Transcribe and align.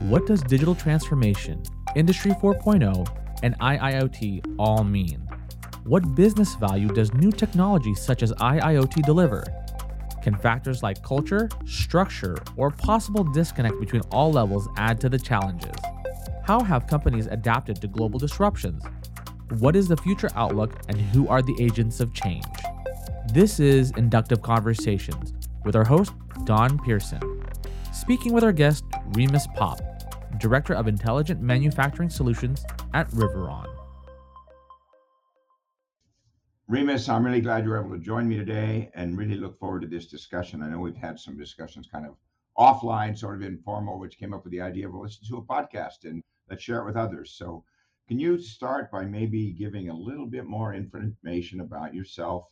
What 0.00 0.26
does 0.26 0.40
digital 0.40 0.74
transformation, 0.74 1.62
Industry 1.94 2.30
4.0, 2.30 3.06
and 3.42 3.58
IIoT 3.58 4.56
all 4.58 4.82
mean? 4.82 5.28
What 5.84 6.14
business 6.14 6.54
value 6.54 6.88
does 6.88 7.12
new 7.12 7.30
technology 7.30 7.94
such 7.94 8.22
as 8.22 8.32
IIoT 8.32 9.04
deliver? 9.04 9.44
Can 10.22 10.34
factors 10.34 10.82
like 10.82 11.02
culture, 11.02 11.50
structure, 11.66 12.38
or 12.56 12.70
possible 12.70 13.24
disconnect 13.24 13.78
between 13.78 14.00
all 14.10 14.32
levels 14.32 14.68
add 14.78 15.02
to 15.02 15.10
the 15.10 15.18
challenges? 15.18 15.76
How 16.44 16.60
have 16.60 16.86
companies 16.86 17.26
adapted 17.26 17.78
to 17.82 17.86
global 17.86 18.18
disruptions? 18.18 18.82
What 19.58 19.76
is 19.76 19.86
the 19.86 19.98
future 19.98 20.30
outlook 20.34 20.80
and 20.88 20.98
who 20.98 21.28
are 21.28 21.42
the 21.42 21.56
agents 21.60 22.00
of 22.00 22.14
change? 22.14 22.46
This 23.34 23.60
is 23.60 23.92
Inductive 23.98 24.40
Conversations 24.40 25.34
with 25.66 25.76
our 25.76 25.84
host, 25.84 26.14
Don 26.44 26.78
Pearson. 26.78 27.20
Speaking 27.92 28.32
with 28.32 28.44
our 28.44 28.52
guest, 28.52 28.82
Remus 29.12 29.46
Pop, 29.56 29.82
Director 30.38 30.74
of 30.74 30.88
Intelligent 30.88 31.40
Manufacturing 31.40 32.10
Solutions 32.10 32.64
at 32.94 33.10
Riveron. 33.10 33.66
Remus, 36.70 37.08
I'm 37.08 37.26
really 37.26 37.40
glad 37.40 37.64
you're 37.64 37.80
able 37.80 37.96
to 37.96 37.98
join 37.98 38.28
me 38.28 38.36
today 38.36 38.92
and 38.94 39.18
really 39.18 39.34
look 39.34 39.58
forward 39.58 39.82
to 39.82 39.88
this 39.88 40.06
discussion. 40.06 40.62
I 40.62 40.68
know 40.68 40.78
we've 40.78 40.94
had 40.94 41.18
some 41.18 41.36
discussions 41.36 41.88
kind 41.90 42.06
of 42.06 42.14
offline, 42.56 43.18
sort 43.18 43.34
of 43.34 43.42
informal, 43.42 43.98
which 43.98 44.18
came 44.18 44.32
up 44.32 44.44
with 44.44 44.52
the 44.52 44.60
idea 44.60 44.86
of 44.86 44.92
well, 44.92 45.02
listen 45.02 45.26
to 45.26 45.38
a 45.38 45.42
podcast 45.42 46.04
and 46.04 46.22
let's 46.48 46.62
share 46.62 46.78
it 46.78 46.86
with 46.86 46.94
others. 46.94 47.32
So, 47.32 47.64
can 48.06 48.20
you 48.20 48.38
start 48.38 48.92
by 48.92 49.04
maybe 49.04 49.50
giving 49.50 49.88
a 49.88 49.96
little 49.96 50.26
bit 50.26 50.44
more 50.44 50.72
information 50.74 51.60
about 51.60 51.92
yourself, 51.92 52.46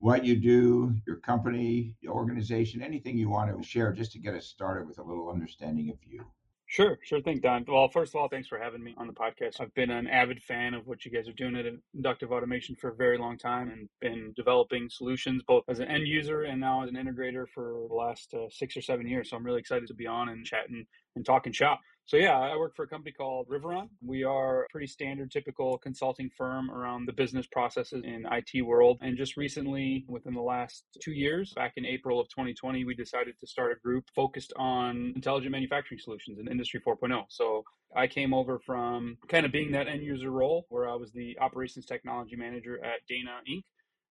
what 0.00 0.24
you 0.24 0.34
do, 0.34 0.92
your 1.06 1.16
company, 1.16 1.94
your 2.00 2.14
organization, 2.14 2.82
anything 2.82 3.16
you 3.16 3.30
want 3.30 3.56
to 3.56 3.62
share 3.62 3.92
just 3.92 4.10
to 4.12 4.18
get 4.18 4.34
us 4.34 4.46
started 4.46 4.88
with 4.88 4.98
a 4.98 5.04
little 5.04 5.30
understanding 5.30 5.90
of 5.90 5.98
you? 6.04 6.24
Sure, 6.70 7.00
sure 7.02 7.20
thing, 7.20 7.40
Don. 7.40 7.64
Well, 7.66 7.88
first 7.88 8.14
of 8.14 8.20
all, 8.20 8.28
thanks 8.28 8.46
for 8.46 8.56
having 8.56 8.84
me 8.84 8.94
on 8.96 9.08
the 9.08 9.12
podcast. 9.12 9.60
I've 9.60 9.74
been 9.74 9.90
an 9.90 10.06
avid 10.06 10.40
fan 10.40 10.72
of 10.72 10.86
what 10.86 11.04
you 11.04 11.10
guys 11.10 11.26
are 11.26 11.32
doing 11.32 11.56
at 11.56 11.66
Inductive 11.96 12.30
Automation 12.30 12.76
for 12.76 12.90
a 12.90 12.94
very 12.94 13.18
long 13.18 13.36
time 13.36 13.70
and 13.70 13.88
been 14.00 14.32
developing 14.36 14.88
solutions 14.88 15.42
both 15.48 15.64
as 15.68 15.80
an 15.80 15.88
end 15.88 16.06
user 16.06 16.44
and 16.44 16.60
now 16.60 16.84
as 16.84 16.88
an 16.88 16.94
integrator 16.94 17.46
for 17.52 17.88
the 17.88 17.94
last 17.94 18.32
uh, 18.34 18.48
six 18.50 18.76
or 18.76 18.82
seven 18.82 19.08
years. 19.08 19.30
So 19.30 19.36
I'm 19.36 19.44
really 19.44 19.58
excited 19.58 19.88
to 19.88 19.94
be 19.94 20.06
on 20.06 20.28
and 20.28 20.46
chatting 20.46 20.86
and 21.16 21.24
talking 21.24 21.52
shop. 21.52 21.80
So 22.06 22.16
yeah, 22.16 22.36
I 22.36 22.56
work 22.56 22.74
for 22.74 22.82
a 22.82 22.88
company 22.88 23.12
called 23.12 23.48
Riveron. 23.48 23.88
We 24.04 24.24
are 24.24 24.62
a 24.62 24.66
pretty 24.70 24.88
standard, 24.88 25.30
typical 25.30 25.78
consulting 25.78 26.28
firm 26.36 26.68
around 26.68 27.06
the 27.06 27.12
business 27.12 27.46
processes 27.46 28.02
in 28.04 28.26
IT 28.32 28.62
world. 28.62 28.98
And 29.00 29.16
just 29.16 29.36
recently, 29.36 30.04
within 30.08 30.34
the 30.34 30.40
last 30.40 30.84
two 31.00 31.12
years, 31.12 31.52
back 31.54 31.74
in 31.76 31.86
April 31.86 32.18
of 32.18 32.28
2020, 32.30 32.84
we 32.84 32.94
decided 32.96 33.38
to 33.38 33.46
start 33.46 33.70
a 33.70 33.80
group 33.80 34.06
focused 34.12 34.52
on 34.56 35.12
intelligent 35.14 35.52
manufacturing 35.52 36.00
solutions 36.00 36.40
and 36.40 36.48
Industry 36.48 36.80
4.0. 36.84 37.26
So 37.28 37.62
I 37.94 38.08
came 38.08 38.34
over 38.34 38.58
from 38.58 39.16
kind 39.28 39.46
of 39.46 39.52
being 39.52 39.70
that 39.72 39.86
end 39.86 40.02
user 40.02 40.32
role 40.32 40.66
where 40.68 40.88
I 40.88 40.96
was 40.96 41.12
the 41.12 41.38
operations 41.38 41.86
technology 41.86 42.34
manager 42.34 42.84
at 42.84 43.06
Dana 43.08 43.38
Inc 43.48 43.62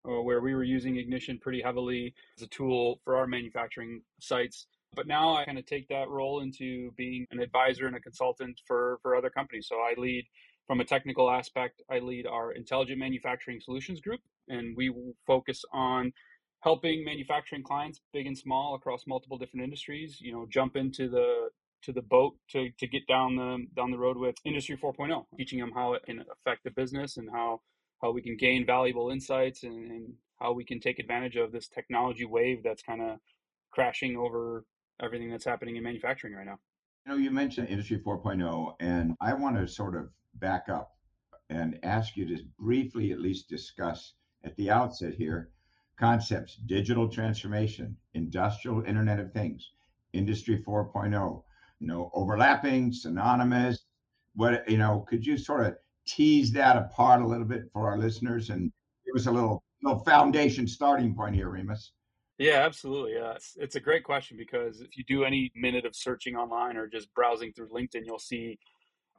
uh, 0.07 0.21
where 0.21 0.41
we 0.41 0.55
were 0.55 0.63
using 0.63 0.97
Ignition 0.97 1.37
pretty 1.39 1.61
heavily 1.61 2.13
as 2.37 2.43
a 2.43 2.47
tool 2.47 3.01
for 3.03 3.17
our 3.17 3.27
manufacturing 3.27 4.01
sites 4.21 4.67
but 4.95 5.07
now 5.07 5.35
I 5.35 5.45
kind 5.45 5.57
of 5.57 5.65
take 5.65 5.87
that 5.89 6.09
role 6.09 6.41
into 6.41 6.91
being 6.97 7.25
an 7.31 7.39
advisor 7.39 7.87
and 7.87 7.95
a 7.95 7.99
consultant 7.99 8.59
for, 8.65 8.99
for 9.01 9.15
other 9.15 9.29
companies. 9.29 9.67
So 9.69 9.77
I 9.77 9.93
lead 9.97 10.25
from 10.67 10.81
a 10.81 10.85
technical 10.85 11.31
aspect, 11.31 11.81
I 11.89 11.99
lead 11.99 12.27
our 12.27 12.51
intelligent 12.51 12.99
manufacturing 12.99 13.59
solutions 13.59 14.01
group, 14.01 14.19
and 14.49 14.75
we 14.75 14.93
focus 15.25 15.63
on 15.71 16.11
helping 16.61 17.05
manufacturing 17.05 17.63
clients, 17.63 18.01
big 18.13 18.27
and 18.27 18.37
small, 18.37 18.75
across 18.75 19.07
multiple 19.07 19.37
different 19.37 19.63
industries, 19.63 20.19
you 20.19 20.31
know, 20.33 20.45
jump 20.49 20.75
into 20.75 21.09
the 21.09 21.49
to 21.81 21.93
the 21.93 22.01
boat 22.01 22.35
to, 22.49 22.69
to 22.77 22.87
get 22.87 23.07
down 23.07 23.37
the 23.37 23.65
down 23.75 23.89
the 23.89 23.97
road 23.97 24.17
with 24.17 24.35
industry 24.43 24.77
4.0 24.77 25.23
teaching 25.37 25.59
them 25.59 25.71
how 25.73 25.93
it 25.93 26.03
can 26.03 26.25
affect 26.29 26.65
the 26.65 26.71
business 26.71 27.15
and 27.15 27.29
how 27.31 27.61
how 28.01 28.11
we 28.11 28.21
can 28.21 28.35
gain 28.35 28.65
valuable 28.65 29.09
insights 29.09 29.63
and, 29.63 29.89
and 29.89 30.13
how 30.41 30.51
we 30.51 30.65
can 30.65 30.81
take 30.81 30.99
advantage 30.99 31.37
of 31.37 31.53
this 31.53 31.69
technology 31.69 32.25
wave 32.25 32.63
that's 32.63 32.81
kind 32.81 33.01
of 33.01 33.19
crashing 33.71 34.17
over 34.17 34.65
everything 35.01 35.29
that's 35.29 35.45
happening 35.45 35.75
in 35.75 35.83
manufacturing 35.83 36.33
right 36.33 36.45
now. 36.45 36.59
You 37.05 37.13
know, 37.13 37.17
you 37.17 37.31
mentioned 37.31 37.69
Industry 37.69 37.99
4.0, 38.05 38.75
and 38.79 39.15
I 39.21 39.33
want 39.33 39.57
to 39.57 39.67
sort 39.67 39.95
of 39.95 40.09
back 40.35 40.69
up 40.69 40.91
and 41.49 41.79
ask 41.83 42.15
you 42.15 42.25
to 42.27 42.43
briefly 42.59 43.11
at 43.11 43.19
least 43.19 43.49
discuss 43.49 44.13
at 44.43 44.55
the 44.57 44.69
outset 44.69 45.13
here 45.13 45.49
concepts 45.99 46.55
digital 46.65 47.09
transformation, 47.09 47.95
industrial 48.13 48.83
Internet 48.83 49.19
of 49.19 49.33
Things, 49.33 49.71
Industry 50.13 50.63
4.0, 50.65 51.43
you 51.79 51.87
know, 51.87 52.09
overlapping, 52.13 52.93
synonymous. 52.93 53.85
What, 54.35 54.69
you 54.69 54.77
know, 54.77 55.05
could 55.09 55.25
you 55.25 55.37
sort 55.37 55.65
of 55.65 55.75
tease 56.05 56.51
that 56.53 56.77
apart 56.77 57.21
a 57.21 57.27
little 57.27 57.45
bit 57.45 57.69
for 57.73 57.89
our 57.89 57.97
listeners 57.97 58.49
and 58.49 58.71
give 59.05 59.19
us 59.19 59.27
a 59.27 59.31
little, 59.31 59.63
little 59.83 59.99
foundation 60.03 60.67
starting 60.67 61.13
point 61.13 61.35
here, 61.35 61.49
Remus? 61.49 61.91
Yeah, 62.39 62.65
absolutely. 62.65 63.13
Yeah, 63.15 63.33
it's, 63.33 63.55
it's 63.59 63.75
a 63.75 63.81
great 63.81 64.05
question 64.05 64.37
because 64.37 64.81
if 64.81 64.97
you 64.97 65.03
do 65.05 65.25
any 65.25 65.51
minute 65.55 65.85
of 65.85 65.95
searching 65.95 66.35
online 66.37 66.77
or 66.77 66.87
just 66.87 67.13
browsing 67.13 67.53
through 67.53 67.69
LinkedIn, 67.69 68.05
you'll 68.05 68.19
see, 68.19 68.57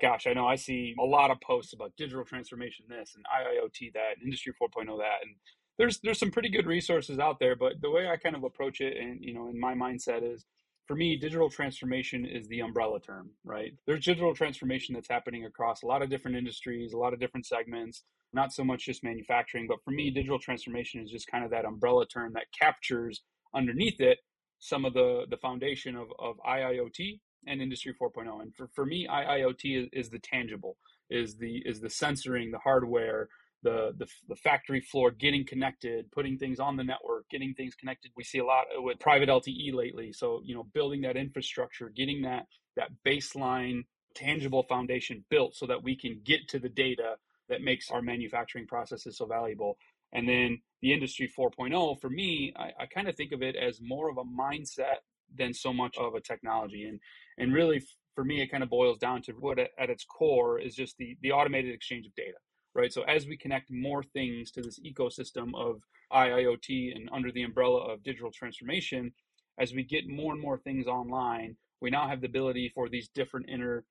gosh, 0.00 0.26
I 0.26 0.34
know 0.34 0.46
I 0.48 0.56
see 0.56 0.94
a 1.00 1.04
lot 1.04 1.30
of 1.30 1.40
posts 1.42 1.74
about 1.74 1.92
digital 1.98 2.24
transformation, 2.24 2.86
this 2.88 3.14
and 3.16 3.24
IIoT, 3.26 3.92
that, 3.94 4.14
and 4.16 4.24
Industry 4.24 4.54
4.0, 4.62 4.98
that, 4.98 5.18
and 5.22 5.36
there's 5.78 6.00
there's 6.02 6.18
some 6.20 6.30
pretty 6.30 6.50
good 6.50 6.66
resources 6.66 7.18
out 7.18 7.38
there. 7.40 7.56
But 7.56 7.80
the 7.82 7.90
way 7.90 8.08
I 8.08 8.16
kind 8.16 8.36
of 8.36 8.44
approach 8.44 8.80
it, 8.82 8.96
and 8.98 9.22
you 9.22 9.34
know, 9.34 9.48
in 9.48 9.60
my 9.60 9.74
mindset 9.74 10.22
is, 10.22 10.46
for 10.90 10.96
me, 10.96 11.16
digital 11.16 11.48
transformation 11.48 12.26
is 12.26 12.48
the 12.48 12.58
umbrella 12.58 12.98
term, 12.98 13.30
right? 13.44 13.72
There's 13.86 14.04
digital 14.04 14.34
transformation 14.34 14.92
that's 14.92 15.08
happening 15.08 15.44
across 15.44 15.84
a 15.84 15.86
lot 15.86 16.02
of 16.02 16.10
different 16.10 16.36
industries, 16.36 16.94
a 16.94 16.98
lot 16.98 17.12
of 17.12 17.20
different 17.20 17.46
segments 17.46 18.02
not 18.32 18.52
so 18.52 18.64
much 18.64 18.86
just 18.86 19.04
manufacturing, 19.04 19.66
but 19.68 19.78
for 19.84 19.90
me, 19.90 20.10
digital 20.10 20.38
transformation 20.40 21.00
is 21.00 21.10
just 21.10 21.30
kind 21.30 21.44
of 21.44 21.50
that 21.52 21.64
umbrella 21.64 22.06
term 22.06 22.32
that 22.34 22.46
captures 22.58 23.22
underneath 23.54 24.00
it 24.00 24.18
some 24.58 24.84
of 24.84 24.92
the 24.92 25.26
the 25.30 25.36
foundation 25.36 25.94
of, 25.94 26.08
of 26.18 26.36
IIoT 26.46 27.20
and 27.46 27.62
Industry 27.62 27.94
4.0. 28.00 28.42
And 28.42 28.52
for, 28.56 28.68
for 28.74 28.84
me, 28.84 29.06
IIoT 29.08 29.84
is, 29.84 29.88
is 29.92 30.10
the 30.10 30.18
tangible, 30.18 30.76
is 31.08 31.36
the 31.36 31.62
is 31.64 31.80
the 31.80 31.88
sensoring, 31.88 32.50
the 32.50 32.58
hardware, 32.58 33.28
the, 33.62 33.92
the 33.98 34.06
the 34.28 34.36
factory 34.36 34.80
floor, 34.80 35.10
getting 35.10 35.44
connected, 35.44 36.10
putting 36.12 36.38
things 36.38 36.60
on 36.60 36.76
the 36.76 36.84
network, 36.84 37.28
getting 37.30 37.54
things 37.54 37.74
connected. 37.74 38.10
We 38.16 38.24
see 38.24 38.38
a 38.38 38.44
lot 38.44 38.64
with 38.76 38.98
private 38.98 39.28
LTE 39.28 39.74
lately. 39.74 40.12
So 40.12 40.42
you 40.44 40.54
know, 40.54 40.64
building 40.74 41.02
that 41.02 41.16
infrastructure, 41.16 41.90
getting 41.90 42.22
that 42.22 42.46
that 42.76 42.90
baseline 43.06 43.84
tangible 44.14 44.62
foundation 44.64 45.24
built 45.30 45.54
so 45.54 45.66
that 45.66 45.82
we 45.82 45.96
can 45.96 46.20
get 46.24 46.48
to 46.48 46.58
the 46.58 46.68
data 46.68 47.16
that 47.48 47.62
makes 47.62 47.90
our 47.90 48.02
manufacturing 48.02 48.66
processes 48.66 49.18
so 49.18 49.26
valuable. 49.26 49.76
And 50.12 50.28
then 50.28 50.60
the 50.82 50.92
industry 50.92 51.30
4.0, 51.38 52.00
for 52.00 52.10
me, 52.10 52.52
I, 52.56 52.70
I 52.80 52.86
kind 52.86 53.08
of 53.08 53.16
think 53.16 53.32
of 53.32 53.42
it 53.42 53.56
as 53.56 53.80
more 53.80 54.10
of 54.10 54.18
a 54.18 54.24
mindset 54.24 54.98
than 55.36 55.54
so 55.54 55.72
much 55.72 55.96
of 55.98 56.14
a 56.14 56.20
technology. 56.20 56.84
And 56.84 57.00
and 57.38 57.52
really, 57.52 57.82
for 58.14 58.24
me, 58.24 58.40
it 58.40 58.50
kind 58.50 58.62
of 58.62 58.70
boils 58.70 58.98
down 58.98 59.22
to 59.22 59.32
what 59.32 59.58
at 59.58 59.90
its 59.90 60.04
core 60.04 60.58
is 60.58 60.74
just 60.74 60.96
the 60.98 61.16
the 61.22 61.32
automated 61.32 61.74
exchange 61.74 62.06
of 62.06 62.14
data. 62.14 62.38
Right. 62.74 62.92
So 62.92 63.02
as 63.02 63.26
we 63.26 63.36
connect 63.36 63.70
more 63.70 64.02
things 64.02 64.52
to 64.52 64.62
this 64.62 64.78
ecosystem 64.80 65.50
of 65.56 65.82
IIoT 66.12 66.94
and 66.94 67.10
under 67.12 67.32
the 67.32 67.42
umbrella 67.42 67.92
of 67.92 68.04
digital 68.04 68.30
transformation, 68.30 69.12
as 69.58 69.74
we 69.74 69.82
get 69.82 70.08
more 70.08 70.32
and 70.32 70.40
more 70.40 70.58
things 70.58 70.86
online, 70.86 71.56
we 71.80 71.90
now 71.90 72.08
have 72.08 72.20
the 72.20 72.28
ability 72.28 72.70
for 72.72 72.88
these 72.88 73.08
different 73.08 73.48
inter 73.48 73.84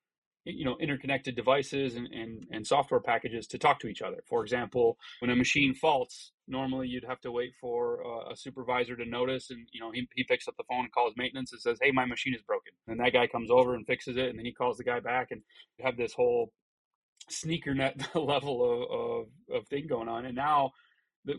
you 0.45 0.65
know 0.65 0.77
interconnected 0.79 1.35
devices 1.35 1.95
and, 1.95 2.07
and, 2.07 2.45
and 2.51 2.65
software 2.65 2.99
packages 2.99 3.45
to 3.47 3.57
talk 3.57 3.79
to 3.79 3.87
each 3.87 4.01
other 4.01 4.23
for 4.27 4.41
example 4.41 4.97
when 5.19 5.29
a 5.29 5.35
machine 5.35 5.73
faults 5.73 6.31
normally 6.47 6.87
you'd 6.87 7.03
have 7.03 7.19
to 7.19 7.31
wait 7.31 7.53
for 7.59 8.01
a, 8.01 8.31
a 8.31 8.35
supervisor 8.35 8.95
to 8.95 9.05
notice 9.05 9.49
and 9.49 9.67
you 9.71 9.79
know 9.79 9.91
he, 9.91 10.07
he 10.15 10.23
picks 10.23 10.47
up 10.47 10.55
the 10.57 10.63
phone 10.69 10.85
and 10.85 10.91
calls 10.91 11.13
maintenance 11.17 11.51
and 11.51 11.61
says 11.61 11.77
hey 11.81 11.91
my 11.91 12.05
machine 12.05 12.33
is 12.33 12.41
broken 12.41 12.71
and 12.87 12.99
that 12.99 13.13
guy 13.13 13.27
comes 13.27 13.51
over 13.51 13.75
and 13.75 13.85
fixes 13.85 14.17
it 14.17 14.29
and 14.29 14.39
then 14.39 14.45
he 14.45 14.53
calls 14.53 14.77
the 14.77 14.83
guy 14.83 14.99
back 14.99 15.27
and 15.31 15.41
you 15.77 15.85
have 15.85 15.97
this 15.97 16.13
whole 16.13 16.51
sneaker 17.29 17.73
net 17.73 17.95
level 18.15 18.63
of, 18.63 18.91
of, 18.91 19.61
of 19.61 19.67
thing 19.67 19.87
going 19.87 20.07
on 20.07 20.25
and 20.25 20.35
now 20.35 20.71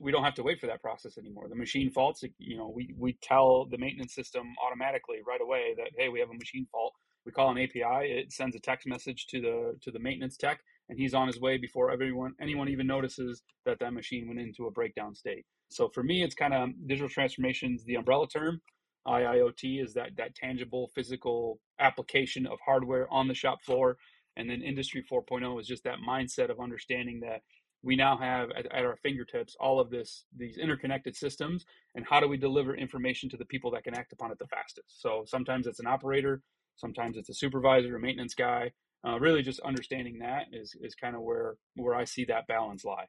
we 0.00 0.12
don't 0.12 0.22
have 0.22 0.34
to 0.34 0.42
wait 0.42 0.60
for 0.60 0.66
that 0.66 0.82
process 0.82 1.16
anymore. 1.16 1.48
The 1.48 1.56
machine 1.56 1.90
faults, 1.90 2.22
you 2.38 2.56
know, 2.56 2.70
we, 2.72 2.94
we 2.96 3.16
tell 3.22 3.64
the 3.64 3.78
maintenance 3.78 4.14
system 4.14 4.46
automatically 4.64 5.16
right 5.26 5.40
away 5.40 5.74
that, 5.78 5.90
hey, 5.96 6.10
we 6.10 6.20
have 6.20 6.28
a 6.28 6.34
machine 6.34 6.66
fault 6.70 6.92
we 7.24 7.32
call 7.32 7.50
an 7.50 7.58
API. 7.58 8.10
It 8.10 8.32
sends 8.32 8.56
a 8.56 8.60
text 8.60 8.86
message 8.86 9.26
to 9.28 9.40
the 9.40 9.78
to 9.82 9.90
the 9.90 9.98
maintenance 9.98 10.36
tech, 10.36 10.60
and 10.88 10.98
he's 10.98 11.14
on 11.14 11.26
his 11.26 11.40
way 11.40 11.58
before 11.58 11.90
everyone 11.90 12.34
anyone 12.40 12.68
even 12.68 12.86
notices 12.86 13.42
that 13.66 13.78
that 13.80 13.92
machine 13.92 14.26
went 14.26 14.40
into 14.40 14.66
a 14.66 14.70
breakdown 14.70 15.14
state. 15.14 15.44
So 15.70 15.88
for 15.88 16.02
me, 16.02 16.22
it's 16.22 16.34
kind 16.34 16.54
of 16.54 16.70
digital 16.86 17.08
transformations, 17.08 17.84
the 17.84 17.96
umbrella 17.96 18.26
term. 18.28 18.60
IIoT 19.06 19.82
is 19.82 19.94
that 19.94 20.10
that 20.18 20.34
tangible 20.34 20.90
physical 20.94 21.58
application 21.78 22.46
of 22.46 22.58
hardware 22.64 23.10
on 23.10 23.28
the 23.28 23.34
shop 23.34 23.62
floor, 23.64 23.96
and 24.40 24.50
then 24.50 24.62
Industry 24.62 25.04
4.0 25.10 25.60
is 25.60 25.66
just 25.66 25.84
that 25.84 25.98
mindset 26.06 26.50
of 26.50 26.60
understanding 26.60 27.20
that 27.20 27.42
we 27.82 27.96
now 27.96 28.16
have 28.16 28.50
at, 28.50 28.66
at, 28.66 28.84
our 28.84 28.96
fingertips 28.96 29.56
all 29.58 29.80
of 29.80 29.90
this 29.90 30.24
these 30.36 30.58
interconnected 30.58 31.16
systems 31.16 31.64
and 31.94 32.04
how 32.08 32.20
do 32.20 32.28
we 32.28 32.36
deliver 32.36 32.74
information 32.74 33.30
to 33.30 33.36
the 33.36 33.44
people 33.46 33.70
that 33.70 33.84
can 33.84 33.94
act 33.94 34.12
upon 34.12 34.30
it 34.30 34.38
the 34.38 34.46
fastest 34.48 35.00
so 35.00 35.24
sometimes 35.26 35.66
it's 35.66 35.80
an 35.80 35.86
operator 35.86 36.42
Sometimes 36.80 37.16
it's 37.18 37.28
a 37.28 37.34
supervisor, 37.34 37.96
a 37.96 38.00
maintenance 38.00 38.34
guy. 38.34 38.72
Uh, 39.06 39.18
really, 39.20 39.42
just 39.42 39.60
understanding 39.60 40.18
that 40.18 40.46
is 40.52 40.74
is 40.80 40.94
kind 40.94 41.14
of 41.14 41.22
where 41.22 41.56
where 41.76 41.94
I 41.94 42.04
see 42.04 42.24
that 42.26 42.46
balance 42.46 42.84
lie. 42.84 43.06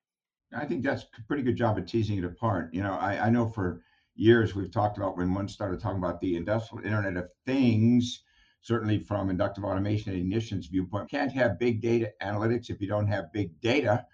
I 0.54 0.66
think 0.66 0.84
that's 0.84 1.04
a 1.04 1.24
pretty 1.28 1.44
good 1.44 1.56
job 1.56 1.78
of 1.78 1.86
teasing 1.86 2.18
it 2.18 2.26
apart. 2.26 2.74
You 2.74 2.84
know, 2.84 2.94
I, 2.94 3.28
I 3.28 3.30
know 3.30 3.50
for 3.50 3.82
years 4.16 4.54
we've 4.54 4.72
talked 4.72 4.98
about 4.98 5.18
when 5.18 5.34
one 5.34 5.48
started 5.48 5.80
talking 5.80 5.98
about 5.98 6.20
the 6.20 6.36
industrial 6.36 6.86
Internet 6.86 7.24
of 7.24 7.30
Things, 7.46 8.24
certainly 8.62 9.00
from 9.00 9.30
inductive 9.30 9.64
automation 9.64 10.12
and 10.12 10.22
ignition's 10.22 10.68
viewpoint, 10.68 11.10
can't 11.10 11.32
have 11.32 11.60
big 11.60 11.82
data 11.82 12.12
analytics 12.22 12.70
if 12.70 12.80
you 12.80 12.88
don't 12.88 13.08
have 13.08 13.34
big 13.34 13.60
data. 13.62 14.06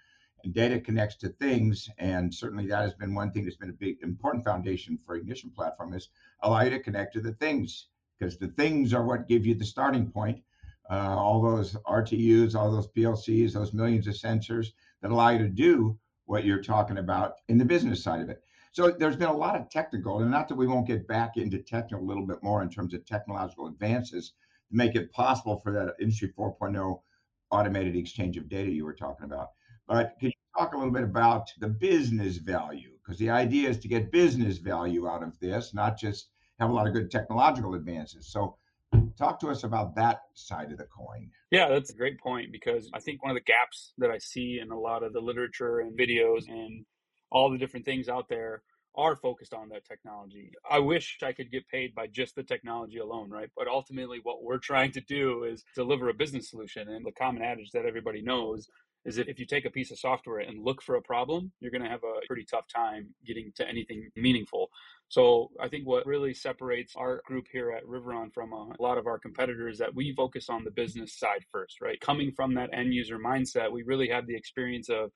And 0.44 0.54
data 0.54 0.80
connects 0.80 1.16
to 1.16 1.30
things, 1.30 1.88
and 1.98 2.32
certainly 2.32 2.66
that 2.68 2.82
has 2.82 2.94
been 2.94 3.12
one 3.12 3.32
thing 3.32 3.44
that's 3.44 3.56
been 3.56 3.70
a 3.70 3.72
big 3.72 3.96
important 4.02 4.44
foundation 4.44 4.96
for 4.96 5.16
ignition 5.16 5.50
platform 5.50 5.94
is 5.94 6.10
allow 6.42 6.60
you 6.60 6.70
to 6.70 6.78
connect 6.78 7.12
to 7.14 7.20
the 7.20 7.32
things 7.32 7.88
because 8.18 8.38
the 8.38 8.48
things 8.48 8.94
are 8.94 9.04
what 9.04 9.28
give 9.28 9.44
you 9.44 9.54
the 9.54 9.64
starting 9.64 10.10
point. 10.10 10.40
Uh, 10.90 11.16
all 11.18 11.42
those 11.42 11.74
RTUs, 11.86 12.54
all 12.54 12.70
those 12.70 12.88
PLCs, 12.88 13.52
those 13.52 13.74
millions 13.74 14.06
of 14.06 14.14
sensors 14.14 14.68
that 15.02 15.10
allow 15.10 15.30
you 15.30 15.38
to 15.38 15.48
do 15.48 15.98
what 16.26 16.44
you're 16.44 16.62
talking 16.62 16.98
about 16.98 17.34
in 17.48 17.58
the 17.58 17.64
business 17.64 18.02
side 18.02 18.20
of 18.20 18.30
it. 18.30 18.42
So 18.72 18.90
there's 18.90 19.16
been 19.16 19.28
a 19.28 19.36
lot 19.36 19.56
of 19.56 19.70
technical, 19.70 20.20
and 20.20 20.30
not 20.30 20.48
that 20.48 20.56
we 20.56 20.66
won't 20.66 20.86
get 20.86 21.08
back 21.08 21.36
into 21.36 21.58
technical 21.58 22.04
a 22.04 22.08
little 22.08 22.26
bit 22.26 22.42
more 22.42 22.62
in 22.62 22.70
terms 22.70 22.94
of 22.94 23.04
technological 23.04 23.66
advances 23.66 24.32
to 24.70 24.76
make 24.76 24.94
it 24.94 25.12
possible 25.12 25.58
for 25.58 25.72
that 25.72 25.94
Industry 26.00 26.32
4.0 26.38 27.00
automated 27.50 27.96
exchange 27.96 28.36
of 28.36 28.48
data 28.48 28.70
you 28.70 28.84
were 28.84 28.94
talking 28.94 29.24
about. 29.24 29.50
But 29.86 30.16
can 30.20 30.28
you 30.28 30.32
talk 30.56 30.74
a 30.74 30.76
little 30.76 30.92
bit 30.92 31.02
about 31.02 31.50
the 31.58 31.68
business 31.68 32.36
value? 32.36 32.92
Because 33.02 33.18
the 33.18 33.30
idea 33.30 33.70
is 33.70 33.78
to 33.80 33.88
get 33.88 34.12
business 34.12 34.58
value 34.58 35.08
out 35.08 35.22
of 35.22 35.38
this, 35.40 35.72
not 35.72 35.98
just 35.98 36.28
have 36.60 36.70
a 36.70 36.72
lot 36.72 36.86
of 36.86 36.92
good 36.92 37.10
technological 37.10 37.74
advances. 37.74 38.26
So 38.26 38.56
talk 39.16 39.40
to 39.40 39.48
us 39.48 39.64
about 39.64 39.94
that 39.96 40.22
side 40.34 40.72
of 40.72 40.78
the 40.78 40.84
coin. 40.84 41.30
Yeah, 41.50 41.68
that's 41.68 41.90
a 41.90 41.96
great 41.96 42.20
point 42.20 42.52
because 42.52 42.90
I 42.92 43.00
think 43.00 43.22
one 43.22 43.30
of 43.30 43.36
the 43.36 43.40
gaps 43.40 43.92
that 43.98 44.10
I 44.10 44.18
see 44.18 44.60
in 44.60 44.70
a 44.70 44.78
lot 44.78 45.02
of 45.02 45.12
the 45.12 45.20
literature 45.20 45.80
and 45.80 45.98
videos 45.98 46.48
and 46.48 46.84
all 47.30 47.50
the 47.50 47.58
different 47.58 47.86
things 47.86 48.08
out 48.08 48.28
there 48.28 48.62
are 48.94 49.14
focused 49.14 49.54
on 49.54 49.68
that 49.68 49.84
technology. 49.84 50.50
I 50.68 50.80
wish 50.80 51.18
I 51.22 51.32
could 51.32 51.52
get 51.52 51.68
paid 51.68 51.94
by 51.94 52.08
just 52.08 52.34
the 52.34 52.42
technology 52.42 52.98
alone, 52.98 53.30
right? 53.30 53.48
But 53.56 53.68
ultimately, 53.68 54.18
what 54.22 54.42
we're 54.42 54.58
trying 54.58 54.90
to 54.92 55.00
do 55.00 55.44
is 55.44 55.64
deliver 55.76 56.08
a 56.08 56.14
business 56.14 56.50
solution. 56.50 56.88
And 56.88 57.06
the 57.06 57.12
common 57.12 57.42
adage 57.42 57.70
that 57.72 57.86
everybody 57.86 58.22
knows 58.22 58.68
is 59.04 59.16
that 59.16 59.28
if 59.28 59.38
you 59.38 59.46
take 59.46 59.64
a 59.64 59.70
piece 59.70 59.92
of 59.92 59.98
software 59.98 60.40
and 60.40 60.64
look 60.64 60.82
for 60.82 60.96
a 60.96 61.02
problem, 61.02 61.52
you're 61.60 61.70
going 61.70 61.84
to 61.84 61.88
have 61.88 62.02
a 62.02 62.26
pretty 62.26 62.44
tough 62.44 62.64
time 62.74 63.14
getting 63.26 63.52
to 63.54 63.68
anything 63.68 64.10
meaningful. 64.16 64.68
So 65.08 65.50
I 65.60 65.68
think 65.68 65.86
what 65.86 66.04
really 66.04 66.34
separates 66.34 66.94
our 66.96 67.22
group 67.24 67.46
here 67.50 67.70
at 67.70 67.86
Riveron 67.86 68.32
from 68.34 68.52
a, 68.52 68.72
lot 68.80 68.98
of 68.98 69.06
our 69.06 69.18
competitors 69.18 69.78
that 69.78 69.94
we 69.94 70.12
focus 70.14 70.48
on 70.50 70.64
the 70.64 70.70
business 70.70 71.18
side 71.18 71.44
first, 71.50 71.80
right? 71.80 71.98
Coming 72.00 72.32
from 72.32 72.54
that 72.54 72.70
end 72.72 72.92
user 72.92 73.18
mindset, 73.18 73.72
we 73.72 73.82
really 73.84 74.08
have 74.08 74.26
the 74.26 74.36
experience 74.36 74.90
of 74.90 75.10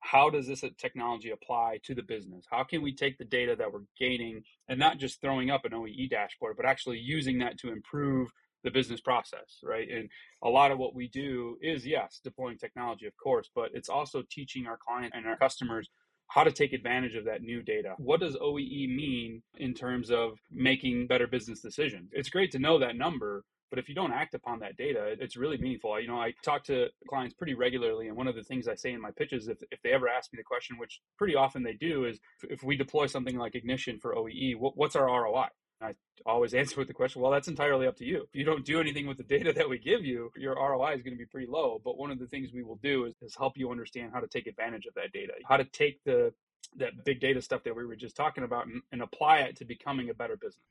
how 0.00 0.30
does 0.30 0.46
this 0.46 0.64
uh, 0.64 0.68
technology 0.78 1.30
apply 1.30 1.78
to 1.84 1.94
the 1.94 2.02
business? 2.02 2.44
How 2.50 2.64
can 2.64 2.82
we 2.82 2.94
take 2.94 3.18
the 3.18 3.24
data 3.24 3.54
that 3.56 3.72
we're 3.72 3.84
gaining 3.98 4.42
and 4.68 4.78
not 4.78 4.98
just 4.98 5.20
throwing 5.20 5.50
up 5.50 5.64
an 5.64 5.72
OEE 5.72 6.10
dashboard, 6.10 6.56
but 6.56 6.66
actually 6.66 6.98
using 6.98 7.38
that 7.38 7.58
to 7.58 7.70
improve 7.70 8.30
the 8.62 8.70
business 8.70 9.00
process, 9.00 9.60
right? 9.62 9.88
And 9.90 10.08
a 10.42 10.48
lot 10.48 10.70
of 10.70 10.78
what 10.78 10.94
we 10.94 11.08
do 11.08 11.56
is, 11.62 11.86
yes, 11.86 12.20
deploying 12.22 12.58
technology, 12.58 13.06
of 13.06 13.16
course, 13.16 13.50
but 13.54 13.70
it's 13.74 13.88
also 13.88 14.22
teaching 14.30 14.66
our 14.66 14.76
client 14.76 15.12
and 15.14 15.26
our 15.26 15.36
customers 15.36 15.88
how 16.28 16.44
to 16.44 16.52
take 16.52 16.72
advantage 16.72 17.16
of 17.16 17.24
that 17.24 17.42
new 17.42 17.62
data. 17.62 17.94
What 17.98 18.20
does 18.20 18.36
OEE 18.36 18.94
mean 18.94 19.42
in 19.56 19.74
terms 19.74 20.10
of 20.10 20.38
making 20.50 21.08
better 21.08 21.26
business 21.26 21.60
decisions? 21.60 22.10
It's 22.12 22.30
great 22.30 22.52
to 22.52 22.58
know 22.58 22.78
that 22.78 22.96
number, 22.96 23.44
but 23.70 23.78
if 23.78 23.88
you 23.88 23.94
don't 23.94 24.12
act 24.12 24.34
upon 24.34 24.58
that 24.60 24.76
data, 24.76 25.16
it's 25.20 25.36
really 25.36 25.56
meaningful. 25.56 25.98
You 26.00 26.08
know, 26.08 26.20
I 26.20 26.34
talk 26.42 26.64
to 26.64 26.88
clients 27.08 27.34
pretty 27.34 27.54
regularly, 27.54 28.08
and 28.08 28.16
one 28.16 28.28
of 28.28 28.34
the 28.34 28.42
things 28.42 28.68
I 28.68 28.74
say 28.74 28.92
in 28.92 29.00
my 29.00 29.12
pitches, 29.12 29.48
if, 29.48 29.58
if 29.70 29.80
they 29.82 29.92
ever 29.92 30.08
ask 30.08 30.32
me 30.32 30.36
the 30.36 30.44
question, 30.44 30.76
which 30.78 31.00
pretty 31.16 31.36
often 31.36 31.62
they 31.62 31.74
do, 31.74 32.04
is 32.04 32.18
if 32.42 32.62
we 32.62 32.76
deploy 32.76 33.06
something 33.06 33.38
like 33.38 33.54
Ignition 33.54 33.98
for 33.98 34.14
OEE, 34.14 34.56
what, 34.58 34.76
what's 34.76 34.96
our 34.96 35.06
ROI? 35.06 35.48
I 35.82 35.94
always 36.26 36.52
answer 36.60 36.76
with 36.78 36.88
the 36.88 36.94
question, 36.94 37.22
well, 37.22 37.30
that's 37.30 37.48
entirely 37.48 37.86
up 37.86 37.96
to 37.96 38.04
you. 38.04 38.22
If 38.32 38.34
you 38.34 38.44
don't 38.44 38.64
do 38.64 38.80
anything 38.80 39.06
with 39.06 39.16
the 39.16 39.24
data 39.24 39.52
that 39.52 39.68
we 39.68 39.78
give 39.78 40.04
you, 40.04 40.30
your 40.36 40.54
ROI 40.54 40.94
is 40.94 41.02
going 41.02 41.14
to 41.14 41.18
be 41.18 41.26
pretty 41.26 41.46
low. 41.46 41.80
But 41.84 41.96
one 41.96 42.10
of 42.10 42.18
the 42.18 42.26
things 42.26 42.50
we 42.52 42.62
will 42.62 42.80
do 42.82 43.04
is, 43.04 43.14
is 43.22 43.36
help 43.36 43.56
you 43.56 43.70
understand 43.70 44.10
how 44.12 44.20
to 44.20 44.26
take 44.26 44.46
advantage 44.46 44.86
of 44.86 44.94
that 44.94 45.12
data, 45.12 45.32
how 45.48 45.56
to 45.56 45.64
take 45.64 46.02
the 46.04 46.32
that 46.76 47.04
big 47.04 47.20
data 47.20 47.42
stuff 47.42 47.64
that 47.64 47.74
we 47.74 47.84
were 47.84 47.96
just 47.96 48.14
talking 48.14 48.44
about 48.44 48.66
and, 48.66 48.82
and 48.92 49.02
apply 49.02 49.38
it 49.38 49.56
to 49.56 49.64
becoming 49.64 50.08
a 50.10 50.14
better 50.14 50.36
business. 50.36 50.62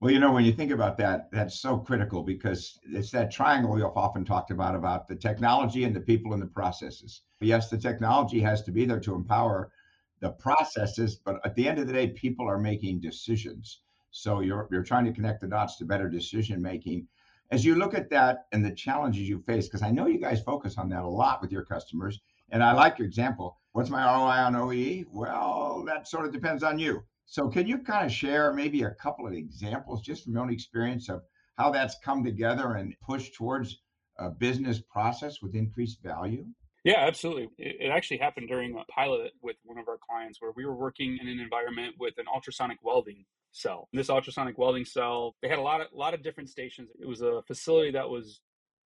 Well, 0.00 0.12
you 0.12 0.18
know, 0.18 0.32
when 0.32 0.44
you 0.44 0.52
think 0.52 0.72
about 0.72 0.98
that, 0.98 1.30
that's 1.30 1.58
so 1.60 1.78
critical 1.78 2.22
because 2.22 2.78
it's 2.84 3.10
that 3.12 3.30
triangle 3.30 3.72
we've 3.72 3.84
often 3.84 4.26
talked 4.26 4.50
about 4.50 4.74
about 4.74 5.08
the 5.08 5.16
technology 5.16 5.84
and 5.84 5.96
the 5.96 6.00
people 6.00 6.34
and 6.34 6.42
the 6.42 6.46
processes. 6.46 7.22
Yes, 7.40 7.70
the 7.70 7.78
technology 7.78 8.40
has 8.40 8.62
to 8.64 8.72
be 8.72 8.84
there 8.84 9.00
to 9.00 9.14
empower 9.14 9.72
the 10.20 10.30
processes, 10.30 11.16
but 11.16 11.40
at 11.46 11.54
the 11.54 11.66
end 11.66 11.78
of 11.78 11.86
the 11.86 11.94
day, 11.94 12.08
people 12.08 12.46
are 12.46 12.58
making 12.58 13.00
decisions. 13.00 13.80
So 14.10 14.40
you're 14.40 14.68
you're 14.70 14.82
trying 14.82 15.06
to 15.06 15.12
connect 15.12 15.40
the 15.40 15.46
dots 15.46 15.76
to 15.78 15.86
better 15.86 16.10
decision 16.10 16.60
making. 16.60 17.08
As 17.50 17.64
you 17.64 17.74
look 17.74 17.94
at 17.94 18.10
that 18.10 18.46
and 18.52 18.62
the 18.64 18.72
challenges 18.72 19.28
you 19.28 19.40
face, 19.46 19.66
because 19.66 19.82
I 19.82 19.90
know 19.92 20.06
you 20.06 20.18
guys 20.18 20.42
focus 20.42 20.76
on 20.76 20.90
that 20.90 21.04
a 21.04 21.08
lot 21.08 21.40
with 21.40 21.52
your 21.52 21.64
customers, 21.64 22.20
and 22.50 22.62
I 22.62 22.72
like 22.72 22.98
your 22.98 23.06
example. 23.06 23.58
What's 23.72 23.90
my 23.90 24.04
ROI 24.04 24.44
on 24.44 24.54
OEE? 24.56 25.06
Well, 25.10 25.84
that 25.86 26.06
sort 26.06 26.26
of 26.26 26.32
depends 26.32 26.62
on 26.62 26.78
you. 26.78 27.02
So 27.26 27.48
can 27.48 27.66
you 27.66 27.78
kind 27.78 28.06
of 28.06 28.12
share 28.12 28.52
maybe 28.52 28.82
a 28.82 28.90
couple 28.90 29.26
of 29.26 29.32
examples 29.32 30.00
just 30.00 30.24
from 30.24 30.34
your 30.34 30.42
own 30.42 30.52
experience 30.52 31.08
of 31.08 31.22
how 31.58 31.70
that's 31.70 31.96
come 32.04 32.24
together 32.24 32.74
and 32.74 32.94
pushed 33.00 33.34
towards 33.34 33.82
a 34.18 34.30
business 34.30 34.80
process 34.80 35.42
with 35.42 35.54
increased 35.54 36.02
value? 36.02 36.46
Yeah, 36.84 37.00
absolutely. 37.00 37.48
It, 37.58 37.90
actually 37.90 38.18
happened 38.18 38.46
during 38.46 38.78
a 38.78 38.84
pilot 38.84 39.32
with 39.42 39.56
one 39.64 39.76
of 39.76 39.88
our 39.88 39.98
clients 39.98 40.40
where 40.40 40.52
we 40.54 40.64
were 40.64 40.76
working 40.76 41.18
in 41.20 41.26
an 41.26 41.40
environment 41.40 41.96
with 41.98 42.14
an 42.18 42.26
ultrasonic 42.32 42.78
welding 42.80 43.24
cell. 43.50 43.88
This 43.92 44.08
ultrasonic 44.08 44.56
welding 44.56 44.84
cell, 44.84 45.34
they 45.42 45.48
had 45.48 45.58
a 45.58 45.62
lot 45.62 45.80
of 45.80 45.88
lot 45.92 46.14
of 46.14 46.22
different 46.22 46.48
stations. 46.48 46.90
It 47.00 47.08
was 47.08 47.22
a 47.22 47.42
facility 47.48 47.90
that 47.90 48.08
was 48.08 48.40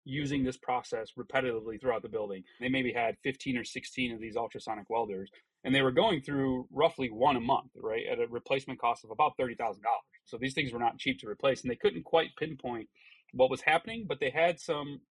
using 0.06 0.45
this 0.45 0.56
process 0.56 1.09
repetitively 1.19 1.80
throughout 1.81 2.01
the 2.01 2.07
building. 2.07 2.44
They 2.62 2.69
maybe 2.69 2.94
had 2.94 3.18
15 3.24 3.57
or 3.57 3.65
16 3.65 4.13
of 4.13 4.21
these 4.21 4.38
ultrasonic 4.38 4.89
welders, 4.89 5.30
and 5.64 5.76
they 5.76 5.82
were 5.82 5.92
going 5.92 6.22
through 6.22 6.68
roughly 6.72 7.10
one 7.10 7.36
a 7.36 7.42
month, 7.42 7.72
right, 7.76 8.06
at 8.10 8.20
a 8.20 8.28
replacement 8.28 8.80
cost 8.80 9.04
of 9.04 9.12
about 9.12 9.38
$30,000. 9.38 9.78
So 10.26 10.38
these 10.38 10.54
things 10.54 10.72
were 10.72 10.80
not 10.80 10.98
cheap 10.98 11.20
to 11.20 11.28
replace, 11.28 11.62
and 11.62 11.72
they 11.72 11.76
couldn't 11.76 12.04
quite 12.04 12.36
pinpoint 12.38 12.88
what 13.34 13.50
was 13.50 13.62
happening, 13.62 14.06
but 14.08 14.20
they 14.20 14.30
had 14.30 14.60
some 14.60 15.02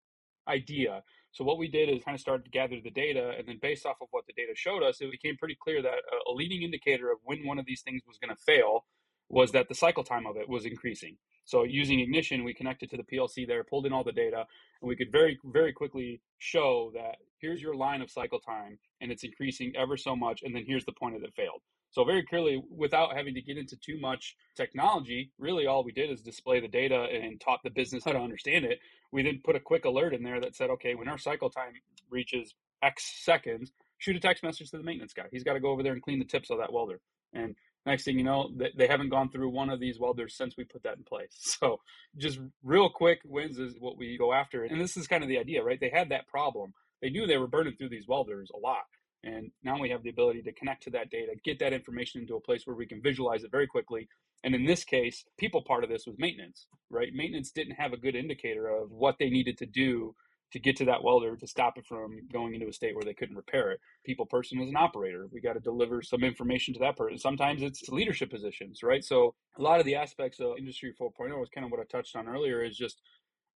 idea. 0.49 1.03
So 1.33 1.45
what 1.45 1.59
we 1.59 1.69
did 1.69 1.88
is 1.88 2.02
kind 2.02 2.14
of 2.14 2.21
started 2.21 2.45
to 2.45 2.50
gather 2.50 2.81
the 2.83 2.90
data, 2.90 3.33
and 3.38 3.47
then 3.47 3.59
based 3.61 3.85
off 3.85 3.97
of 4.00 4.09
what 4.11 4.26
the 4.26 4.33
data 4.33 4.52
showed 4.55 4.83
us, 4.83 5.00
it 5.00 5.11
became 5.11 5.37
pretty 5.37 5.57
clear 5.62 5.83
that 5.83 5.99
a 6.28 6.33
leading 6.33 6.62
indicator 6.62 7.11
of 7.12 7.19
when 7.25 7.47
one 7.47 7.59
of 7.59 7.67
these 7.67 7.83
things 7.83 8.02
was 8.07 8.19
going 8.19 8.35
to 8.35 8.43
fail 8.43 8.87
was 9.28 9.52
that 9.52 9.69
the 9.69 9.75
cycle 9.75 10.05
time 10.05 10.26
of 10.26 10.37
it 10.37 10.49
was 10.49 10.64
increasing. 10.64 11.19
So 11.49 11.62
using 11.62 12.00
Ignition, 12.00 12.45
we 12.45 12.52
connected 12.52 12.90
to 12.90 12.99
the 12.99 13.02
PLC 13.02 13.47
there, 13.47 13.64
pulled 13.64 13.87
in 13.87 13.93
all 13.95 14.05
the 14.05 14.12
data, 14.12 14.45
and 14.83 14.88
we 14.88 14.95
could 14.95 15.11
very, 15.11 15.38
very 15.47 15.73
quickly 15.73 16.21
show 16.37 16.93
that 16.95 17.17
here's 17.38 17.62
your 17.62 17.75
line 17.75 18.02
of 18.02 18.11
cycle 18.11 18.38
time, 18.38 18.78
and 19.00 19.11
it's 19.11 19.25
increasing 19.25 19.73
ever 19.75 19.97
so 19.97 20.14
much, 20.14 20.43
and 20.43 20.55
then 20.55 20.64
here's 20.67 20.85
the 20.85 20.93
point 20.93 21.19
that 21.19 21.26
it 21.26 21.33
failed. 21.35 21.62
So 21.90 22.05
very 22.05 22.23
clearly, 22.23 22.62
without 22.71 23.17
having 23.17 23.33
to 23.33 23.40
get 23.40 23.57
into 23.57 23.78
too 23.78 23.99
much 23.99 24.37
technology, 24.59 25.33
really 25.38 25.67
all 25.67 25.83
we 25.83 25.90
did 25.90 26.11
is 26.11 26.21
display 26.21 26.61
the 26.61 26.69
data 26.69 27.07
and 27.11 27.40
taught 27.40 27.61
the 27.64 27.71
business 27.71 28.05
how 28.05 28.12
to 28.12 28.19
understand 28.19 28.67
it. 28.67 28.81
We 29.11 29.23
then 29.23 29.40
put 29.43 29.57
a 29.57 29.61
quick 29.61 29.87
alert 29.87 30.12
in 30.12 30.23
there 30.23 30.43
that 30.43 30.55
said, 30.55 30.69
okay, 30.69 30.97
when 30.97 31.09
our 31.09 31.17
cycle 31.17 31.49
time 31.49 31.73
reaches 32.11 32.52
X 32.83 33.11
seconds, 33.25 33.73
shoot 33.97 34.17
a 34.17 34.21
text 34.21 34.43
message 34.43 34.71
to 34.73 34.76
the 34.76 34.83
maintenance 34.83 35.14
guy. 35.14 35.28
He's 35.33 35.45
got 35.45 35.55
to 35.55 35.61
go 35.61 35.71
over 35.71 35.83
there 35.83 35.95
and 35.95 36.02
clean 36.02 36.19
the 36.19 36.26
tips 36.26 36.50
of 36.50 36.59
that 36.59 36.75
welder. 36.75 37.00
And 37.33 37.57
next 37.88 38.04
thing 38.04 38.18
you 38.18 38.25
know 38.25 38.50
they 38.76 38.87
haven't 38.87 39.09
gone 39.09 39.30
through 39.30 39.49
one 39.49 39.71
of 39.71 39.80
these 39.80 39.99
welders 39.99 40.37
since 40.37 40.57
we 40.57 40.64
put 40.64 40.83
that 40.85 40.99
in 40.99 41.04
place. 41.04 41.30
So 41.61 41.80
just 42.16 42.38
real 42.62 42.88
quick 42.88 43.21
wins 43.25 43.59
is 43.59 43.75
what 43.80 43.99
we 43.99 44.16
go 44.16 44.33
after. 44.33 44.64
And 44.64 44.80
this 44.80 44.97
is 44.97 45.09
kind 45.09 45.23
of 45.25 45.28
the 45.28 45.38
idea 45.38 45.62
right? 45.64 45.80
They 45.80 45.90
had 45.90 46.11
that 46.11 46.28
problem. 46.28 46.73
They 47.02 47.11
knew 47.11 47.26
they 47.26 47.38
were 47.38 47.49
burning 47.49 47.75
through 47.76 47.88
these 47.88 48.07
welders 48.07 48.50
a 48.54 48.59
lot. 48.59 48.85
And 49.25 49.50
now 49.64 49.78
we 49.80 49.90
have 49.90 50.02
the 50.04 50.11
ability 50.11 50.42
to 50.42 50.52
connect 50.52 50.85
to 50.85 50.90
that 50.90 51.11
data 51.11 51.33
get 51.45 51.59
that 51.59 51.73
information 51.73 52.21
into 52.21 52.37
a 52.37 52.40
place 52.40 52.62
where 52.64 52.76
we 52.76 52.87
can 52.87 53.02
visualize 53.02 53.42
it 53.42 53.50
very 53.50 53.66
quickly. 53.66 54.09
And 54.45 54.54
in 54.54 54.64
this 54.64 54.85
case 54.85 55.25
people 55.37 55.62
part 55.62 55.83
of 55.85 55.90
this 55.90 56.07
was 56.07 56.16
maintenance 56.18 56.66
right? 56.90 57.12
Maintenance 57.12 57.50
didn't 57.50 57.75
have 57.75 57.92
a 57.92 57.99
good 57.99 58.14
indicator 58.14 58.68
of 58.68 58.90
what 58.90 59.16
they 59.18 59.30
needed 59.30 59.59
to 59.59 59.66
do 59.66 60.14
to 60.52 60.59
get 60.59 60.76
to 60.76 60.85
that 60.87 61.02
welder 61.02 61.37
to 61.37 61.47
stop 61.47 61.76
it 61.76 61.87
from 61.87 62.21
going 62.33 62.55
into 62.55 62.69
a 62.69 62.73
state 62.73 62.95
where 62.95 63.05
they 63.05 63.14
couldn't 63.14 63.37
repair 63.37 63.71
it. 63.71 63.81
People 64.05 64.26
person 64.26 64.59
was 64.59 64.69
an 64.69 64.76
operator. 64.76 65.26
We 65.31 65.40
got 65.40 65.55
to 65.55 65.61
deliver 65.61 66.02
some 66.02 66.25
information 66.25 66.75
to 66.75 66.81
that 66.81 66.97
person. 66.97 67.19
Sometimes 67.19 67.62
it's 67.62 67.88
leadership 67.88 68.31
positions, 68.31 68.83
right? 68.83 69.05
So 69.05 69.35
a 69.59 69.62
lot 69.62 69.81
of 69.81 69.87
the 69.87 69.95
aspects 69.95 70.40
of 70.40 70.57
Industry 70.59 70.95
4.0 71.00 71.38
was 71.38 71.50
kind 71.55 71.64
of 71.64 71.71
what 71.71 71.81
I 71.81 71.85
touched 71.85 72.17
on 72.17 72.28
earlier 72.28 72.64
is 72.64 72.76
just 72.76 73.02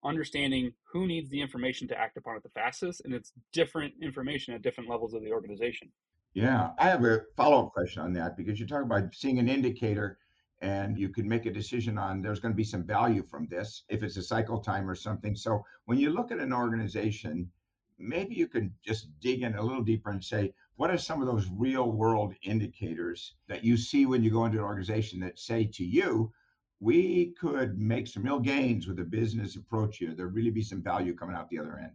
understanding 0.05 0.73
who 0.93 1.07
needs 1.07 1.31
the 1.31 1.41
information 1.41 1.89
to 1.89 1.99
act 1.99 2.17
upon 2.17 2.37
it 2.37 2.43
the 2.43 2.49
fastest 2.51 3.03
and 3.05 3.15
it's 3.15 3.33
different 3.53 3.95
information 4.03 4.53
at 4.53 4.63
different 4.63 4.91
levels 4.91 5.15
of 5.15 5.23
the 5.23 5.31
organization. 5.31 5.89
Yeah, 6.35 6.71
I 6.79 6.89
have 6.89 7.05
a 7.05 7.23
follow-up 7.37 7.73
question 7.73 8.03
on 8.03 8.13
that 8.15 8.37
because 8.37 8.59
you 8.59 8.67
talk 8.67 8.83
about 8.83 9.15
seeing 9.15 9.39
an 9.39 9.49
indicator 9.49 10.19
and 10.63 10.97
you 10.97 11.09
can 11.09 11.29
make 11.29 11.45
a 11.45 11.53
decision 11.53 11.99
on 11.99 12.23
there's 12.23 12.39
going 12.39 12.53
to 12.53 12.57
be 12.57 12.65
some 12.65 12.85
value 12.85 13.23
from 13.23 13.47
this 13.49 13.83
if 13.89 14.03
it's 14.03 14.17
a 14.17 14.23
cycle 14.23 14.61
time 14.61 14.89
or 14.89 14.95
something. 14.95 15.35
So 15.35 15.65
when 15.87 15.99
you 15.99 16.11
look 16.11 16.31
at 16.31 16.39
an 16.39 16.53
organization, 16.53 17.51
maybe 17.99 18.37
you 18.37 18.47
can 18.47 18.73
just 18.85 19.09
dig 19.21 19.43
in 19.43 19.57
a 19.57 19.63
little 19.63 19.83
deeper 19.83 20.11
and 20.11 20.25
say, 20.25 20.55
what 20.77 20.91
are 20.91 20.99
some 20.99 21.21
of 21.21 21.27
those 21.27 21.51
real 21.53 21.91
world 21.91 22.35
indicators 22.43 23.35
that 23.49 23.65
you 23.65 23.77
see 23.77 24.07
when 24.07 24.23
you 24.23 24.31
go 24.31 24.47
into 24.47 24.59
an 24.59 24.65
organization 24.65 25.21
that 25.21 25.39
say 25.39 25.65
to 25.65 25.85
you, 25.85 26.33
we 26.81 27.35
could 27.39 27.79
make 27.79 28.07
some 28.07 28.23
real 28.23 28.41
gains 28.41 28.87
with 28.87 28.99
a 29.01 29.05
business 29.05 29.57
approach 29.57 29.99
here. 29.99 30.15
There'd 30.17 30.35
really 30.35 30.51
be 30.51 30.63
some 30.63 30.83
value 30.83 31.15
coming 31.15 31.37
out 31.37 31.51
the 31.51 31.59
other 31.59 31.79
end. 31.79 31.93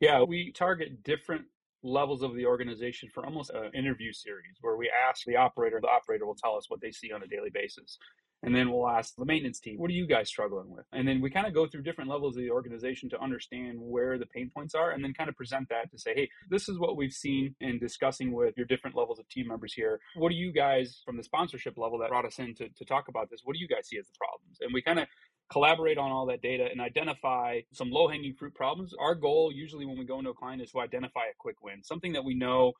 Yeah, 0.00 0.22
we 0.22 0.52
target 0.52 1.02
different 1.02 1.46
levels 1.82 2.22
of 2.22 2.34
the 2.34 2.46
organization 2.46 3.08
for 3.12 3.24
almost 3.24 3.50
an 3.50 3.70
interview 3.74 4.12
series 4.12 4.56
where 4.60 4.76
we 4.76 4.90
ask 5.08 5.24
the 5.24 5.36
operator, 5.36 5.78
the 5.80 5.88
operator 5.88 6.26
will 6.26 6.34
tell 6.34 6.56
us 6.56 6.68
what 6.68 6.80
they 6.80 6.90
see 6.90 7.12
on 7.12 7.22
a 7.22 7.26
daily 7.26 7.50
basis. 7.52 7.98
And 8.44 8.54
then 8.54 8.70
we'll 8.70 8.88
ask 8.88 9.16
the 9.16 9.24
maintenance 9.24 9.58
team, 9.58 9.78
what 9.78 9.90
are 9.90 9.94
you 9.94 10.06
guys 10.06 10.28
struggling 10.28 10.70
with? 10.70 10.84
And 10.92 11.08
then 11.08 11.20
we 11.20 11.28
kind 11.28 11.48
of 11.48 11.54
go 11.54 11.66
through 11.66 11.82
different 11.82 12.08
levels 12.08 12.36
of 12.36 12.42
the 12.42 12.52
organization 12.52 13.10
to 13.10 13.20
understand 13.20 13.78
where 13.80 14.16
the 14.16 14.26
pain 14.26 14.48
points 14.54 14.76
are 14.76 14.92
and 14.92 15.02
then 15.02 15.12
kind 15.12 15.28
of 15.28 15.34
present 15.34 15.68
that 15.70 15.90
to 15.90 15.98
say, 15.98 16.14
hey, 16.14 16.30
this 16.48 16.68
is 16.68 16.78
what 16.78 16.96
we've 16.96 17.12
seen 17.12 17.56
in 17.60 17.80
discussing 17.80 18.30
with 18.32 18.56
your 18.56 18.66
different 18.66 18.96
levels 18.96 19.18
of 19.18 19.28
team 19.28 19.48
members 19.48 19.72
here. 19.72 19.98
What 20.14 20.28
do 20.28 20.36
you 20.36 20.52
guys, 20.52 21.02
from 21.04 21.16
the 21.16 21.24
sponsorship 21.24 21.76
level 21.76 21.98
that 21.98 22.10
brought 22.10 22.26
us 22.26 22.38
in 22.38 22.54
to, 22.56 22.68
to 22.68 22.84
talk 22.84 23.08
about 23.08 23.28
this, 23.28 23.40
what 23.42 23.54
do 23.54 23.60
you 23.60 23.66
guys 23.66 23.88
see 23.88 23.98
as 23.98 24.06
the 24.06 24.12
problems? 24.16 24.58
And 24.60 24.72
we 24.72 24.82
kind 24.82 25.00
of 25.00 25.08
collaborate 25.50 25.98
on 25.98 26.10
all 26.10 26.26
that 26.26 26.42
data 26.42 26.68
and 26.70 26.80
identify 26.80 27.60
some 27.72 27.90
low 27.90 28.08
hanging 28.08 28.34
fruit 28.34 28.54
problems. 28.54 28.94
Our 28.98 29.14
goal, 29.14 29.50
usually 29.52 29.86
when 29.86 29.98
we 29.98 30.04
go 30.04 30.18
into 30.18 30.30
a 30.30 30.34
client, 30.34 30.62
is 30.62 30.72
to 30.72 30.80
identify 30.80 31.22
a 31.22 31.36
quick 31.38 31.62
win, 31.62 31.82
something 31.82 32.12
that 32.12 32.24
we 32.24 32.34
know 32.34 32.72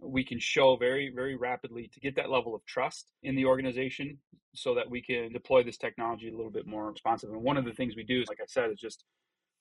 we 0.00 0.24
can 0.24 0.40
show 0.40 0.76
very, 0.76 1.12
very 1.14 1.36
rapidly 1.36 1.88
to 1.92 2.00
get 2.00 2.16
that 2.16 2.30
level 2.30 2.54
of 2.54 2.64
trust 2.66 3.12
in 3.22 3.36
the 3.36 3.44
organization 3.44 4.18
so 4.54 4.74
that 4.74 4.90
we 4.90 5.00
can 5.00 5.32
deploy 5.32 5.62
this 5.62 5.76
technology 5.76 6.28
a 6.28 6.36
little 6.36 6.50
bit 6.50 6.66
more 6.66 6.90
responsive. 6.90 7.30
And 7.30 7.42
one 7.42 7.56
of 7.56 7.64
the 7.64 7.72
things 7.72 7.94
we 7.94 8.02
do 8.02 8.20
is, 8.20 8.28
like 8.28 8.40
I 8.40 8.46
said, 8.48 8.70
is 8.70 8.80
just 8.80 9.04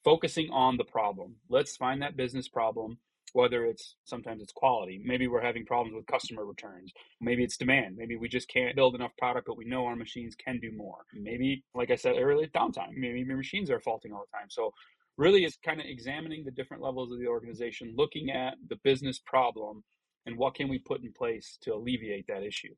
focusing 0.03 0.49
on 0.51 0.77
the 0.77 0.83
problem. 0.83 1.35
Let's 1.49 1.77
find 1.77 2.01
that 2.01 2.17
business 2.17 2.47
problem 2.47 2.97
whether 3.33 3.65
it's 3.65 3.95
sometimes 4.05 4.41
it's 4.41 4.53
quality. 4.53 5.01
Maybe 5.03 5.27
we're 5.27 5.41
having 5.41 5.65
problems 5.65 5.95
with 5.95 6.07
customer 6.07 6.45
returns. 6.45 6.91
Maybe 7.19 7.43
it's 7.43 7.57
demand. 7.57 7.97
Maybe 7.97 8.15
we 8.15 8.27
just 8.27 8.47
can't 8.47 8.75
build 8.75 8.95
enough 8.95 9.11
product 9.17 9.47
but 9.47 9.57
we 9.57 9.65
know 9.65 9.85
our 9.85 9.95
machines 9.95 10.35
can 10.35 10.59
do 10.59 10.71
more. 10.75 11.05
Mm-hmm. 11.15 11.23
Maybe 11.23 11.63
like 11.75 11.91
i 11.91 11.95
said 11.95 12.15
earlier 12.17 12.47
downtime. 12.47 12.93
Maybe 12.95 13.21
your 13.21 13.37
machines 13.37 13.69
are 13.69 13.79
faulting 13.79 14.13
all 14.13 14.25
the 14.31 14.37
time. 14.37 14.49
So 14.49 14.71
really 15.17 15.43
it's 15.43 15.57
kind 15.63 15.79
of 15.79 15.87
examining 15.87 16.43
the 16.43 16.51
different 16.51 16.83
levels 16.83 17.11
of 17.11 17.19
the 17.19 17.27
organization 17.27 17.93
looking 17.97 18.31
at 18.31 18.55
the 18.69 18.77
business 18.83 19.19
problem 19.19 19.83
and 20.25 20.37
what 20.37 20.55
can 20.55 20.69
we 20.69 20.79
put 20.79 21.03
in 21.03 21.11
place 21.11 21.57
to 21.61 21.73
alleviate 21.73 22.25
that 22.27 22.43
issue. 22.43 22.73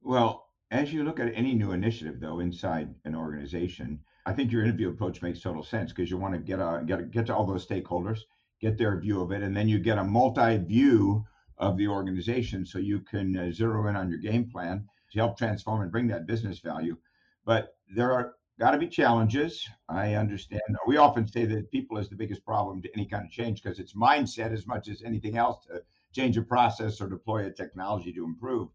Well 0.00 0.46
as 0.70 0.92
you 0.92 1.04
look 1.04 1.20
at 1.20 1.32
any 1.34 1.54
new 1.54 1.72
initiative 1.72 2.20
though 2.20 2.40
inside 2.40 2.92
an 3.04 3.14
organization 3.14 4.00
i 4.26 4.32
think 4.32 4.50
your 4.50 4.64
interview 4.64 4.88
approach 4.88 5.22
makes 5.22 5.40
total 5.40 5.62
sense 5.62 5.92
because 5.92 6.10
you 6.10 6.16
want 6.16 6.34
to 6.34 6.40
get 6.40 6.58
a, 6.58 6.82
get 6.86 7.00
a, 7.00 7.02
get 7.04 7.26
to 7.26 7.34
all 7.34 7.46
those 7.46 7.66
stakeholders 7.66 8.20
get 8.60 8.78
their 8.78 8.98
view 8.98 9.20
of 9.20 9.32
it, 9.32 9.42
and 9.42 9.56
then 9.56 9.68
you 9.68 9.78
get 9.78 9.98
a 9.98 10.04
multi 10.04 10.58
view 10.58 11.24
of 11.58 11.76
the 11.76 11.88
organization 11.88 12.66
so 12.66 12.78
you 12.78 13.00
can 13.00 13.36
uh, 13.36 13.50
zero 13.52 13.88
in 13.88 13.96
on 13.96 14.10
your 14.10 14.18
game 14.18 14.48
plan 14.50 14.86
to 15.12 15.18
help 15.18 15.38
transform 15.38 15.82
and 15.82 15.92
bring 15.92 16.06
that 16.08 16.26
business 16.26 16.58
value. 16.58 16.96
But 17.44 17.76
there 17.94 18.12
are 18.12 18.34
got 18.58 18.70
to 18.70 18.78
be 18.78 18.88
challenges. 18.88 19.68
I 19.88 20.14
understand. 20.14 20.62
We 20.86 20.96
often 20.96 21.26
say 21.26 21.44
that 21.46 21.70
people 21.70 21.98
is 21.98 22.08
the 22.08 22.16
biggest 22.16 22.44
problem 22.44 22.82
to 22.82 22.94
any 22.94 23.06
kind 23.06 23.24
of 23.24 23.30
change 23.30 23.62
because 23.62 23.78
it's 23.78 23.94
mindset 23.94 24.52
as 24.52 24.66
much 24.66 24.88
as 24.88 25.02
anything 25.02 25.36
else 25.36 25.64
to 25.66 25.82
change 26.12 26.36
a 26.36 26.42
process 26.42 27.00
or 27.00 27.08
deploy 27.08 27.46
a 27.46 27.50
technology 27.50 28.12
to 28.12 28.24
improve. 28.24 28.68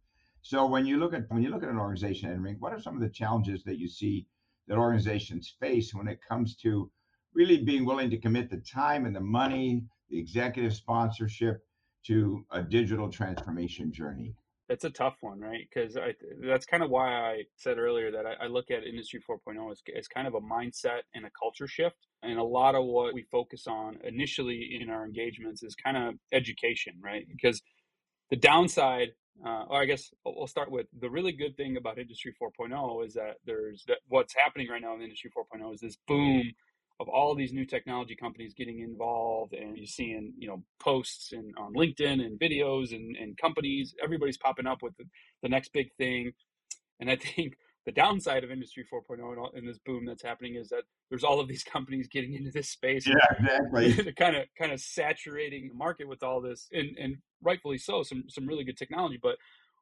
So 0.44 0.66
when 0.66 0.86
you 0.86 0.98
look 0.98 1.14
at 1.14 1.30
when 1.30 1.44
you 1.44 1.50
look 1.50 1.64
at 1.64 1.70
an 1.70 1.80
organization, 1.80 2.30
Henry, 2.30 2.56
what 2.60 2.74
are 2.74 2.82
some 2.82 2.96
of 2.96 3.02
the 3.02 3.10
challenges 3.10 3.64
that 3.64 3.80
you 3.80 3.88
see 3.88 4.28
that 4.68 4.78
organizations 4.78 5.56
face 5.60 5.94
when 5.94 6.08
it 6.08 6.20
comes 6.28 6.56
to 6.58 6.90
really 7.34 7.58
being 7.58 7.86
willing 7.86 8.10
to 8.10 8.18
commit 8.18 8.50
the 8.50 8.58
time 8.58 9.06
and 9.06 9.16
the 9.16 9.22
money, 9.22 9.84
the 10.10 10.20
executive 10.20 10.74
sponsorship 10.74 11.66
to 12.06 12.46
a 12.52 12.62
digital 12.62 13.10
transformation 13.10 13.92
journey? 13.92 14.34
It's 14.70 14.86
a 14.86 14.90
tough 14.90 15.18
one, 15.20 15.40
right? 15.42 15.68
Because 15.70 15.98
that's 16.48 16.66
kind 16.66 16.82
of 16.82 16.90
why 16.90 17.14
I 17.14 17.44
said 17.58 17.78
earlier 17.78 18.10
that 18.12 18.26
I, 18.26 18.46
I 18.46 18.48
look 18.48 18.72
at 18.72 18.86
Industry 18.86 19.22
4.0 19.30 19.72
as, 19.72 19.82
as 19.98 20.08
kind 20.08 20.28
of 20.28 20.34
a 20.34 20.40
mindset 20.40 21.02
and 21.14 21.26
a 21.26 21.32
culture 21.38 21.68
shift. 21.68 21.98
And 22.24 22.40
a 22.40 22.44
lot 22.44 22.76
of 22.76 22.86
what 22.86 23.14
we 23.14 23.24
focus 23.24 23.66
on 23.68 23.98
initially 24.04 24.80
in 24.82 24.90
our 24.90 25.06
engagements 25.06 25.62
is 25.62 25.76
kind 25.76 25.98
of 25.98 26.16
education, 26.32 26.94
right? 27.04 27.26
Because 27.28 27.62
the 28.30 28.38
downside 28.38 29.10
uh, 29.46 29.64
or 29.70 29.82
I 29.82 29.86
guess 29.86 30.12
we'll 30.26 30.48
start 30.48 30.72
with 30.72 30.88
the 31.00 31.10
really 31.10 31.32
good 31.32 31.56
thing 31.58 31.78
about 31.78 31.98
Industry 31.98 32.34
4.0 32.42 33.06
is 33.06 33.14
that 33.14 33.38
there's 33.46 33.84
that 33.88 33.98
what's 34.08 34.36
happening 34.36 34.68
right 34.70 34.82
now 34.82 34.94
in 34.96 35.02
Industry 35.02 35.32
4.0 35.36 35.74
is 35.74 35.80
this 35.80 35.98
boom 36.08 36.52
of 37.02 37.10
all 37.10 37.34
these 37.34 37.52
new 37.52 37.66
technology 37.66 38.16
companies 38.16 38.54
getting 38.54 38.80
involved 38.80 39.54
and 39.54 39.76
you're 39.76 39.88
seeing 39.88 40.34
you 40.38 40.48
know 40.48 40.64
posts 40.80 41.32
and 41.32 41.52
on 41.58 41.74
linkedin 41.74 42.24
and 42.24 42.40
videos 42.40 42.92
and, 42.92 43.18
and 43.18 43.38
companies 43.38 43.96
everybody's 44.04 44.38
popping 44.38 44.68
up 44.68 44.84
with 44.84 44.96
the, 44.98 45.06
the 45.42 45.50
next 45.50 45.74
big 45.74 45.88
thing. 45.98 46.32
And 47.00 47.10
i 47.10 47.16
think 47.36 47.56
the 47.88 47.92
downside 47.92 48.44
of 48.44 48.52
industry 48.52 48.86
4.0 48.94 49.58
and 49.58 49.68
this 49.68 49.80
boom 49.84 50.06
that's 50.06 50.22
happening 50.22 50.56
is 50.56 50.70
that 50.70 50.84
there's 51.10 51.24
all 51.24 51.40
of 51.40 51.48
these 51.48 51.64
companies 51.76 52.08
getting 52.08 52.34
into 52.36 52.52
this 52.52 52.70
space 52.70 53.08
yeah 53.08 53.16
exactly. 53.40 54.14
kind 54.14 54.36
of 54.36 54.46
kind 54.58 54.72
of 54.72 54.80
saturating 54.80 55.68
the 55.68 55.74
market 55.74 56.08
with 56.08 56.22
all 56.22 56.40
this 56.40 56.70
and 56.72 56.96
and 57.00 57.18
rightfully 57.42 57.80
so 57.80 58.04
some 58.04 58.26
some 58.30 58.46
really 58.46 58.64
good 58.64 58.78
technology 58.78 59.20
but 59.22 59.38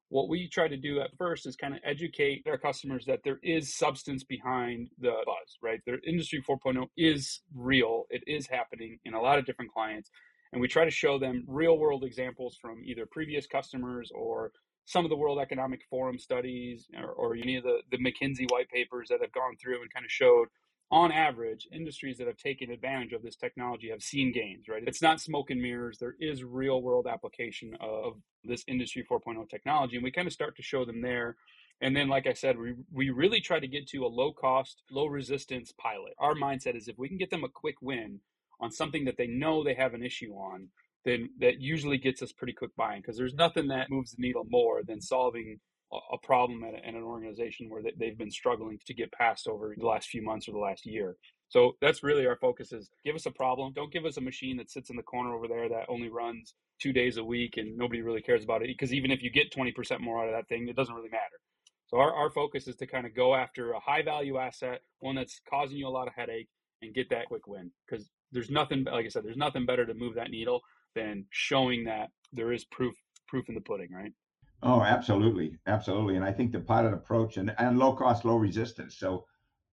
what 0.09 0.27
we 0.27 0.47
try 0.47 0.67
to 0.67 0.77
do 0.77 0.99
at 1.01 1.15
first 1.17 1.45
is 1.45 1.55
kind 1.55 1.73
of 1.73 1.79
educate 1.83 2.43
our 2.47 2.57
customers 2.57 3.05
that 3.05 3.21
there 3.23 3.39
is 3.43 3.75
substance 3.75 4.23
behind 4.23 4.89
the 4.99 5.13
buzz, 5.25 5.57
right? 5.61 5.79
The 5.85 5.99
industry 6.05 6.43
4.0 6.47 6.87
is 6.97 7.41
real. 7.55 8.05
It 8.09 8.23
is 8.25 8.47
happening 8.47 8.99
in 9.05 9.13
a 9.13 9.21
lot 9.21 9.37
of 9.37 9.45
different 9.45 9.71
clients. 9.71 10.09
And 10.51 10.59
we 10.59 10.67
try 10.67 10.83
to 10.83 10.91
show 10.91 11.19
them 11.19 11.43
real 11.47 11.77
world 11.77 12.03
examples 12.03 12.57
from 12.59 12.81
either 12.83 13.05
previous 13.05 13.45
customers 13.45 14.11
or 14.13 14.51
some 14.85 15.05
of 15.05 15.09
the 15.09 15.15
World 15.15 15.37
Economic 15.39 15.81
Forum 15.87 16.17
studies 16.17 16.87
or, 16.99 17.11
or 17.11 17.35
any 17.35 17.55
of 17.57 17.63
the, 17.63 17.81
the 17.91 17.97
McKinsey 17.97 18.49
white 18.49 18.69
papers 18.69 19.09
that 19.09 19.21
have 19.21 19.31
gone 19.31 19.55
through 19.61 19.81
and 19.81 19.93
kind 19.93 20.03
of 20.03 20.11
showed 20.11 20.47
on 20.91 21.11
average, 21.11 21.67
industries 21.71 22.17
that 22.17 22.27
have 22.27 22.37
taken 22.37 22.71
advantage 22.71 23.13
of 23.13 23.21
this 23.21 23.35
technology 23.35 23.89
have 23.89 24.01
seen 24.01 24.31
gains, 24.31 24.67
right? 24.67 24.83
It's 24.87 25.01
not 25.01 25.21
smoke 25.21 25.51
and 25.51 25.61
mirrors. 25.61 25.99
There 25.99 26.15
is 26.19 26.43
real 26.43 26.81
world 26.81 27.05
application 27.05 27.77
of 27.79 28.13
this 28.43 28.63
industry 28.67 29.05
4.0 29.09 29.47
technology. 29.49 29.97
And 29.97 30.03
we 30.03 30.11
kind 30.11 30.27
of 30.27 30.33
start 30.33 30.55
to 30.55 30.63
show 30.63 30.85
them 30.85 31.01
there. 31.01 31.35
And 31.81 31.95
then, 31.95 32.09
like 32.09 32.25
I 32.25 32.33
said, 32.33 32.57
we, 32.57 32.73
we 32.91 33.11
really 33.11 33.39
try 33.39 33.59
to 33.59 33.67
get 33.67 33.87
to 33.89 34.05
a 34.05 34.07
low 34.07 34.33
cost, 34.33 34.81
low 34.89 35.05
resistance 35.05 35.71
pilot. 35.79 36.13
Our 36.17 36.33
mindset 36.33 36.75
is 36.75 36.87
if 36.87 36.97
we 36.97 37.07
can 37.07 37.17
get 37.17 37.29
them 37.29 37.43
a 37.43 37.49
quick 37.49 37.75
win 37.81 38.19
on 38.59 38.71
something 38.71 39.05
that 39.05 39.17
they 39.17 39.27
know 39.27 39.63
they 39.63 39.75
have 39.75 39.93
an 39.93 40.03
issue 40.03 40.33
on, 40.33 40.69
then 41.05 41.29
that 41.39 41.61
usually 41.61 41.97
gets 41.97 42.21
us 42.21 42.33
pretty 42.33 42.53
quick 42.53 42.75
buying 42.75 43.01
because 43.01 43.15
there's 43.15 43.35
nothing 43.35 43.67
that 43.67 43.89
moves 43.89 44.11
the 44.11 44.21
needle 44.21 44.45
more 44.49 44.81
than 44.83 44.99
solving 44.99 45.59
a 45.91 46.17
problem 46.17 46.63
at, 46.63 46.85
an 46.85 46.95
organization 47.03 47.69
where 47.69 47.81
they've 47.97 48.17
been 48.17 48.31
struggling 48.31 48.79
to 48.85 48.93
get 48.93 49.11
past 49.11 49.47
over 49.47 49.75
the 49.77 49.85
last 49.85 50.09
few 50.09 50.21
months 50.21 50.47
or 50.47 50.51
the 50.51 50.59
last 50.59 50.85
year. 50.85 51.15
So 51.47 51.73
that's 51.81 52.03
really 52.03 52.27
our 52.27 52.35
focus 52.35 52.71
is 52.71 52.91
give 53.03 53.15
us 53.15 53.25
a 53.25 53.31
problem. 53.31 53.73
Don't 53.73 53.91
give 53.91 54.05
us 54.05 54.17
a 54.17 54.21
machine 54.21 54.57
that 54.57 54.69
sits 54.69 54.91
in 54.91 54.95
the 54.95 55.03
corner 55.03 55.33
over 55.33 55.47
there 55.47 55.67
that 55.67 55.85
only 55.89 56.09
runs 56.09 56.53
two 56.79 56.93
days 56.93 57.17
a 57.17 57.23
week 57.23 57.57
and 57.57 57.75
nobody 57.75 58.01
really 58.01 58.21
cares 58.21 58.43
about 58.43 58.61
it. 58.61 58.67
Because 58.67 58.93
even 58.93 59.09
if 59.09 59.23
you 59.23 59.31
get 59.31 59.51
20% 59.51 59.99
more 59.99 60.21
out 60.21 60.29
of 60.29 60.35
that 60.35 60.47
thing, 60.47 60.67
it 60.67 60.75
doesn't 60.75 60.93
really 60.93 61.09
matter. 61.09 61.39
So 61.87 61.97
our, 61.97 62.13
our 62.13 62.29
focus 62.29 62.67
is 62.67 62.75
to 62.77 62.87
kind 62.87 63.07
of 63.07 63.15
go 63.15 63.33
after 63.33 63.71
a 63.71 63.79
high 63.79 64.03
value 64.03 64.37
asset, 64.37 64.81
one 64.99 65.15
that's 65.15 65.41
causing 65.49 65.77
you 65.77 65.87
a 65.87 65.89
lot 65.89 66.07
of 66.07 66.13
headache 66.15 66.49
and 66.83 66.93
get 66.93 67.09
that 67.09 67.25
quick 67.25 67.47
win. 67.47 67.71
Because 67.89 68.09
there's 68.31 68.51
nothing, 68.51 68.83
like 68.83 69.05
I 69.05 69.09
said, 69.09 69.23
there's 69.25 69.37
nothing 69.37 69.65
better 69.65 69.87
to 69.87 69.95
move 69.95 70.15
that 70.15 70.29
needle 70.29 70.61
than 70.95 71.25
showing 71.31 71.85
that 71.85 72.09
there 72.31 72.53
is 72.53 72.63
proof, 72.65 72.95
proof 73.27 73.49
in 73.49 73.55
the 73.55 73.61
pudding, 73.61 73.91
right? 73.91 74.13
Oh, 74.61 74.81
absolutely. 74.81 75.57
Absolutely. 75.67 76.15
And 76.15 76.25
I 76.25 76.31
think 76.33 76.51
the 76.51 76.59
pilot 76.59 76.93
approach 76.93 77.37
and, 77.37 77.53
and 77.57 77.79
low 77.79 77.93
cost, 77.93 78.25
low 78.25 78.35
resistance. 78.35 78.97
So 78.97 79.25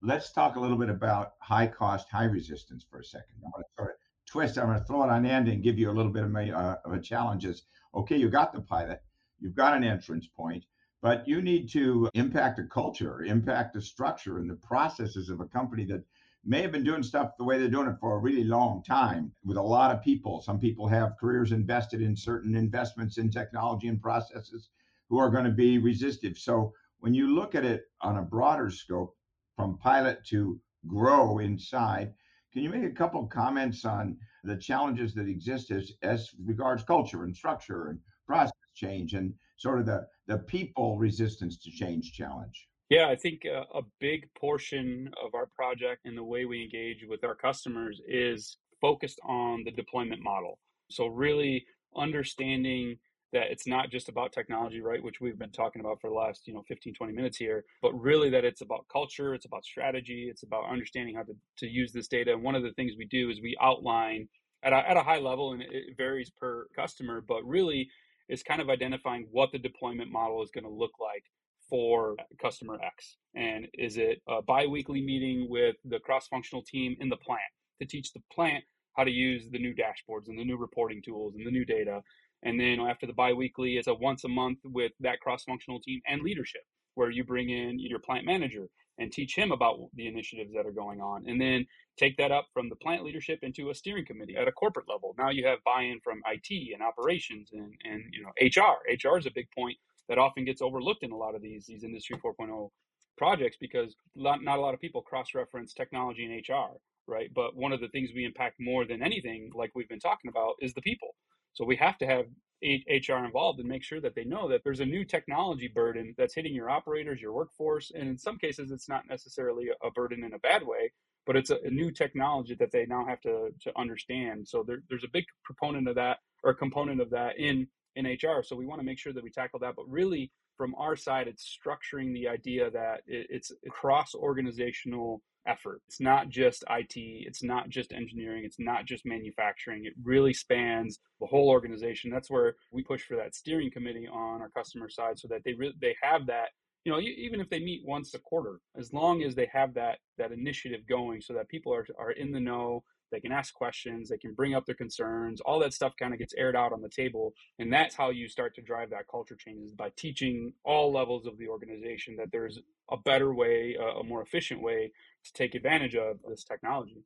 let's 0.02 0.32
talk 0.32 0.56
a 0.56 0.60
little 0.60 0.76
bit 0.78 0.88
about 0.90 1.32
high 1.40 1.66
cost, 1.66 2.08
high 2.08 2.24
resistance 2.24 2.84
for 2.88 3.00
a 3.00 3.04
second. 3.04 3.34
I'm 3.44 3.50
going 3.50 3.64
to 3.64 3.70
sort 3.76 3.90
of 3.90 3.96
twist, 4.30 4.58
I'm 4.58 4.66
going 4.66 4.78
to 4.78 4.84
throw 4.84 5.02
it 5.02 5.10
on 5.10 5.26
end 5.26 5.48
and 5.48 5.62
give 5.62 5.78
you 5.78 5.90
a 5.90 5.92
little 5.96 6.12
bit 6.12 6.22
of, 6.24 6.34
a, 6.34 6.56
uh, 6.56 6.76
of 6.84 6.92
a 6.92 7.00
challenge 7.00 7.44
is, 7.44 7.64
okay, 7.94 8.16
you 8.16 8.28
got 8.28 8.52
the 8.52 8.60
pilot, 8.60 9.02
you've 9.40 9.56
got 9.56 9.76
an 9.76 9.82
entrance 9.82 10.28
point, 10.28 10.64
but 11.02 11.26
you 11.26 11.42
need 11.42 11.68
to 11.70 12.08
impact 12.14 12.58
a 12.60 12.64
culture, 12.64 13.22
impact 13.22 13.74
the 13.74 13.80
structure 13.82 14.38
and 14.38 14.48
the 14.48 14.54
processes 14.54 15.30
of 15.30 15.40
a 15.40 15.46
company 15.46 15.84
that 15.86 16.04
may 16.44 16.62
have 16.62 16.70
been 16.70 16.84
doing 16.84 17.02
stuff 17.02 17.36
the 17.38 17.44
way 17.44 17.58
they're 17.58 17.68
doing 17.68 17.88
it 17.88 17.98
for 18.00 18.14
a 18.14 18.18
really 18.20 18.44
long 18.44 18.84
time 18.84 19.32
with 19.44 19.56
a 19.56 19.62
lot 19.62 19.90
of 19.90 20.02
people. 20.02 20.40
Some 20.40 20.60
people 20.60 20.86
have 20.86 21.16
careers 21.18 21.50
invested 21.50 22.00
in 22.00 22.16
certain 22.16 22.54
investments 22.54 23.18
in 23.18 23.30
technology 23.30 23.88
and 23.88 24.00
processes 24.00 24.68
who 25.08 25.18
are 25.18 25.30
going 25.30 25.44
to 25.44 25.50
be 25.50 25.78
resistive. 25.78 26.36
So 26.36 26.72
when 26.98 27.14
you 27.14 27.34
look 27.34 27.54
at 27.54 27.64
it 27.64 27.82
on 28.02 28.18
a 28.18 28.22
broader 28.22 28.70
scope, 28.70 29.16
from 29.56 29.78
pilot 29.78 30.24
to 30.26 30.60
grow 30.86 31.38
inside, 31.38 32.12
can 32.52 32.62
you 32.62 32.70
make 32.70 32.84
a 32.84 32.94
couple 32.94 33.26
comments 33.26 33.84
on 33.84 34.16
the 34.44 34.56
challenges 34.56 35.14
that 35.14 35.28
exist 35.28 35.70
as, 35.70 35.92
as 36.02 36.30
regards 36.44 36.84
culture 36.84 37.24
and 37.24 37.34
structure 37.34 37.88
and 37.88 37.98
process 38.26 38.52
change 38.74 39.14
and 39.14 39.34
sort 39.56 39.80
of 39.80 39.86
the, 39.86 40.06
the 40.26 40.38
people 40.38 40.98
resistance 40.98 41.58
to 41.58 41.70
change 41.70 42.12
challenge? 42.12 42.68
Yeah, 42.88 43.08
I 43.08 43.16
think 43.16 43.44
a, 43.44 43.64
a, 43.76 43.82
big 44.00 44.28
portion 44.38 45.10
of 45.24 45.34
our 45.34 45.46
project 45.46 46.02
and 46.04 46.16
the 46.16 46.22
way 46.22 46.44
we 46.44 46.62
engage 46.62 47.04
with 47.08 47.24
our 47.24 47.34
customers 47.34 48.00
is 48.06 48.58
focused 48.80 49.18
on 49.26 49.64
the 49.64 49.72
deployment 49.72 50.22
model. 50.22 50.60
So, 50.88 51.08
really 51.08 51.66
understanding 51.96 52.96
that 53.36 53.50
it's 53.50 53.66
not 53.66 53.90
just 53.90 54.08
about 54.08 54.32
technology, 54.32 54.80
right, 54.80 55.02
which 55.02 55.20
we've 55.20 55.38
been 55.38 55.50
talking 55.50 55.80
about 55.80 56.00
for 56.00 56.08
the 56.08 56.16
last, 56.16 56.48
you 56.48 56.54
know, 56.54 56.64
15, 56.66 56.94
20 56.94 57.12
minutes 57.12 57.36
here, 57.36 57.64
but 57.82 57.92
really 57.92 58.30
that 58.30 58.46
it's 58.46 58.62
about 58.62 58.86
culture, 58.90 59.34
it's 59.34 59.44
about 59.44 59.62
strategy, 59.62 60.28
it's 60.30 60.42
about 60.42 60.70
understanding 60.70 61.14
how 61.14 61.22
to, 61.22 61.34
to 61.58 61.66
use 61.66 61.92
this 61.92 62.08
data. 62.08 62.32
And 62.32 62.42
one 62.42 62.54
of 62.54 62.62
the 62.62 62.72
things 62.72 62.92
we 62.96 63.04
do 63.04 63.28
is 63.28 63.42
we 63.42 63.54
outline 63.60 64.26
at 64.62 64.72
a, 64.72 64.88
at 64.88 64.96
a 64.96 65.02
high 65.02 65.18
level, 65.18 65.52
and 65.52 65.60
it 65.60 65.96
varies 65.98 66.30
per 66.30 66.66
customer, 66.74 67.20
but 67.20 67.44
really 67.44 67.90
is 68.30 68.42
kind 68.42 68.62
of 68.62 68.70
identifying 68.70 69.28
what 69.30 69.52
the 69.52 69.58
deployment 69.58 70.10
model 70.10 70.42
is 70.42 70.50
going 70.50 70.64
to 70.64 70.70
look 70.70 70.92
like 70.98 71.24
for 71.68 72.16
customer 72.40 72.78
X? 72.82 73.18
And 73.34 73.68
is 73.74 73.98
it 73.98 74.22
a 74.26 74.40
biweekly 74.40 75.02
meeting 75.02 75.46
with 75.50 75.76
the 75.84 75.98
cross 75.98 76.26
functional 76.28 76.62
team 76.62 76.96
in 77.00 77.10
the 77.10 77.16
plant 77.18 77.42
to 77.80 77.86
teach 77.86 78.12
the 78.12 78.22
plant 78.32 78.64
how 78.96 79.04
to 79.04 79.10
use 79.10 79.50
the 79.50 79.58
new 79.58 79.74
dashboards 79.74 80.28
and 80.28 80.38
the 80.38 80.44
new 80.44 80.56
reporting 80.56 81.02
tools 81.04 81.34
and 81.36 81.46
the 81.46 81.50
new 81.50 81.66
data? 81.66 82.00
And 82.42 82.60
then 82.60 82.80
after 82.80 83.06
the 83.06 83.12
biweekly, 83.12 83.76
it's 83.76 83.88
a 83.88 83.94
once 83.94 84.24
a 84.24 84.28
month 84.28 84.58
with 84.64 84.92
that 85.00 85.20
cross 85.20 85.44
functional 85.44 85.80
team 85.80 86.00
and 86.06 86.22
leadership, 86.22 86.62
where 86.94 87.10
you 87.10 87.24
bring 87.24 87.50
in 87.50 87.78
your 87.78 87.98
plant 87.98 88.24
manager 88.24 88.68
and 88.98 89.12
teach 89.12 89.36
him 89.36 89.52
about 89.52 89.78
the 89.94 90.06
initiatives 90.06 90.52
that 90.54 90.66
are 90.66 90.72
going 90.72 91.00
on. 91.00 91.24
And 91.28 91.40
then 91.40 91.66
take 91.98 92.16
that 92.16 92.32
up 92.32 92.46
from 92.52 92.68
the 92.68 92.76
plant 92.76 93.04
leadership 93.04 93.40
into 93.42 93.70
a 93.70 93.74
steering 93.74 94.06
committee 94.06 94.36
at 94.36 94.48
a 94.48 94.52
corporate 94.52 94.88
level. 94.88 95.14
Now 95.18 95.30
you 95.30 95.46
have 95.46 95.58
buy-in 95.64 96.00
from 96.02 96.22
IT 96.26 96.72
and 96.72 96.82
operations 96.82 97.50
and, 97.52 97.74
and 97.84 98.02
you 98.12 98.22
know 98.22 98.32
HR. 98.40 98.76
HR 98.88 99.18
is 99.18 99.26
a 99.26 99.30
big 99.34 99.48
point 99.56 99.76
that 100.08 100.18
often 100.18 100.44
gets 100.44 100.62
overlooked 100.62 101.02
in 101.02 101.12
a 101.12 101.16
lot 101.16 101.34
of 101.34 101.42
these 101.42 101.66
these 101.66 101.84
industry 101.84 102.18
4.0 102.24 102.70
projects 103.16 103.56
because 103.60 103.96
not, 104.14 104.42
not 104.42 104.58
a 104.58 104.60
lot 104.60 104.74
of 104.74 104.80
people 104.80 105.02
cross-reference 105.02 105.72
technology 105.72 106.24
and 106.24 106.34
HR, 106.48 106.76
right? 107.06 107.30
But 107.34 107.56
one 107.56 107.72
of 107.72 107.80
the 107.80 107.88
things 107.88 108.10
we 108.14 108.24
impact 108.24 108.56
more 108.60 108.84
than 108.84 109.02
anything, 109.02 109.50
like 109.54 109.70
we've 109.74 109.88
been 109.88 110.00
talking 110.00 110.28
about, 110.28 110.54
is 110.60 110.74
the 110.74 110.82
people. 110.82 111.14
So 111.56 111.64
we 111.64 111.76
have 111.76 111.96
to 111.98 112.06
have 112.06 112.26
HR 112.62 113.24
involved 113.24 113.60
and 113.60 113.68
make 113.68 113.82
sure 113.82 114.00
that 114.00 114.14
they 114.14 114.24
know 114.24 114.48
that 114.48 114.62
there's 114.62 114.80
a 114.80 114.86
new 114.86 115.04
technology 115.04 115.68
burden 115.68 116.14
that's 116.18 116.34
hitting 116.34 116.54
your 116.54 116.68
operators, 116.68 117.20
your 117.20 117.32
workforce, 117.32 117.90
and 117.94 118.08
in 118.08 118.18
some 118.18 118.38
cases, 118.38 118.70
it's 118.70 118.88
not 118.88 119.08
necessarily 119.08 119.68
a 119.82 119.90
burden 119.90 120.22
in 120.22 120.34
a 120.34 120.38
bad 120.38 120.66
way, 120.66 120.92
but 121.24 121.34
it's 121.34 121.50
a, 121.50 121.58
a 121.64 121.70
new 121.70 121.90
technology 121.90 122.54
that 122.54 122.72
they 122.72 122.84
now 122.84 123.06
have 123.06 123.20
to 123.22 123.48
to 123.62 123.72
understand. 123.78 124.46
So 124.46 124.62
there, 124.62 124.82
there's 124.90 125.04
a 125.04 125.12
big 125.12 125.24
proponent 125.44 125.88
of 125.88 125.94
that 125.94 126.18
or 126.44 126.52
component 126.52 127.00
of 127.00 127.10
that 127.10 127.38
in 127.38 127.68
in 127.94 128.04
HR. 128.04 128.42
So 128.42 128.54
we 128.54 128.66
want 128.66 128.80
to 128.80 128.86
make 128.86 128.98
sure 128.98 129.14
that 129.14 129.24
we 129.24 129.30
tackle 129.30 129.58
that. 129.60 129.74
But 129.74 129.88
really, 129.88 130.30
from 130.58 130.74
our 130.74 130.94
side, 130.94 131.28
it's 131.28 131.58
structuring 131.58 132.12
the 132.12 132.28
idea 132.28 132.70
that 132.70 133.00
it's 133.06 133.50
a 133.66 133.70
cross 133.70 134.14
organizational 134.14 135.22
effort. 135.46 135.80
It's 135.86 136.00
not 136.00 136.28
just 136.28 136.64
IT, 136.70 136.96
it's 136.96 137.42
not 137.42 137.68
just 137.68 137.92
engineering, 137.92 138.44
it's 138.44 138.58
not 138.58 138.84
just 138.84 139.06
manufacturing. 139.06 139.84
It 139.84 139.94
really 140.02 140.32
spans 140.32 140.98
the 141.20 141.26
whole 141.26 141.48
organization. 141.48 142.10
That's 142.10 142.30
where 142.30 142.56
we 142.72 142.82
push 142.82 143.02
for 143.02 143.16
that 143.16 143.34
steering 143.34 143.70
committee 143.70 144.08
on 144.08 144.40
our 144.40 144.50
customer 144.50 144.88
side 144.88 145.18
so 145.18 145.28
that 145.28 145.42
they 145.44 145.54
really 145.54 145.74
they 145.80 145.96
have 146.02 146.26
that 146.26 146.48
you 146.84 146.92
know 146.92 147.00
even 147.00 147.40
if 147.40 147.50
they 147.50 147.58
meet 147.58 147.82
once 147.84 148.14
a 148.14 148.18
quarter 148.20 148.60
as 148.78 148.92
long 148.92 149.22
as 149.22 149.34
they 149.34 149.48
have 149.52 149.74
that 149.74 149.98
that 150.18 150.32
initiative 150.32 150.86
going 150.88 151.20
so 151.20 151.34
that 151.34 151.48
people 151.48 151.74
are, 151.74 151.86
are 151.98 152.12
in 152.12 152.30
the 152.32 152.40
know 152.40 152.82
they 153.10 153.20
can 153.20 153.32
ask 153.32 153.54
questions, 153.54 154.08
they 154.08 154.18
can 154.18 154.34
bring 154.34 154.54
up 154.54 154.66
their 154.66 154.74
concerns, 154.74 155.40
all 155.40 155.58
that 155.60 155.72
stuff 155.72 155.94
kind 155.98 156.12
of 156.12 156.18
gets 156.18 156.34
aired 156.34 156.56
out 156.56 156.72
on 156.72 156.82
the 156.82 156.88
table. 156.88 157.34
And 157.58 157.72
that's 157.72 157.94
how 157.94 158.10
you 158.10 158.28
start 158.28 158.54
to 158.56 158.62
drive 158.62 158.90
that 158.90 159.08
culture 159.10 159.36
change 159.36 159.64
is 159.64 159.72
by 159.72 159.90
teaching 159.96 160.52
all 160.64 160.92
levels 160.92 161.26
of 161.26 161.38
the 161.38 161.48
organization 161.48 162.16
that 162.16 162.32
there's 162.32 162.60
a 162.90 162.96
better 162.96 163.34
way, 163.34 163.76
a 163.76 164.02
more 164.02 164.22
efficient 164.22 164.62
way 164.62 164.92
to 165.24 165.32
take 165.32 165.54
advantage 165.54 165.94
of 165.94 166.18
this 166.28 166.44
technology. 166.44 167.04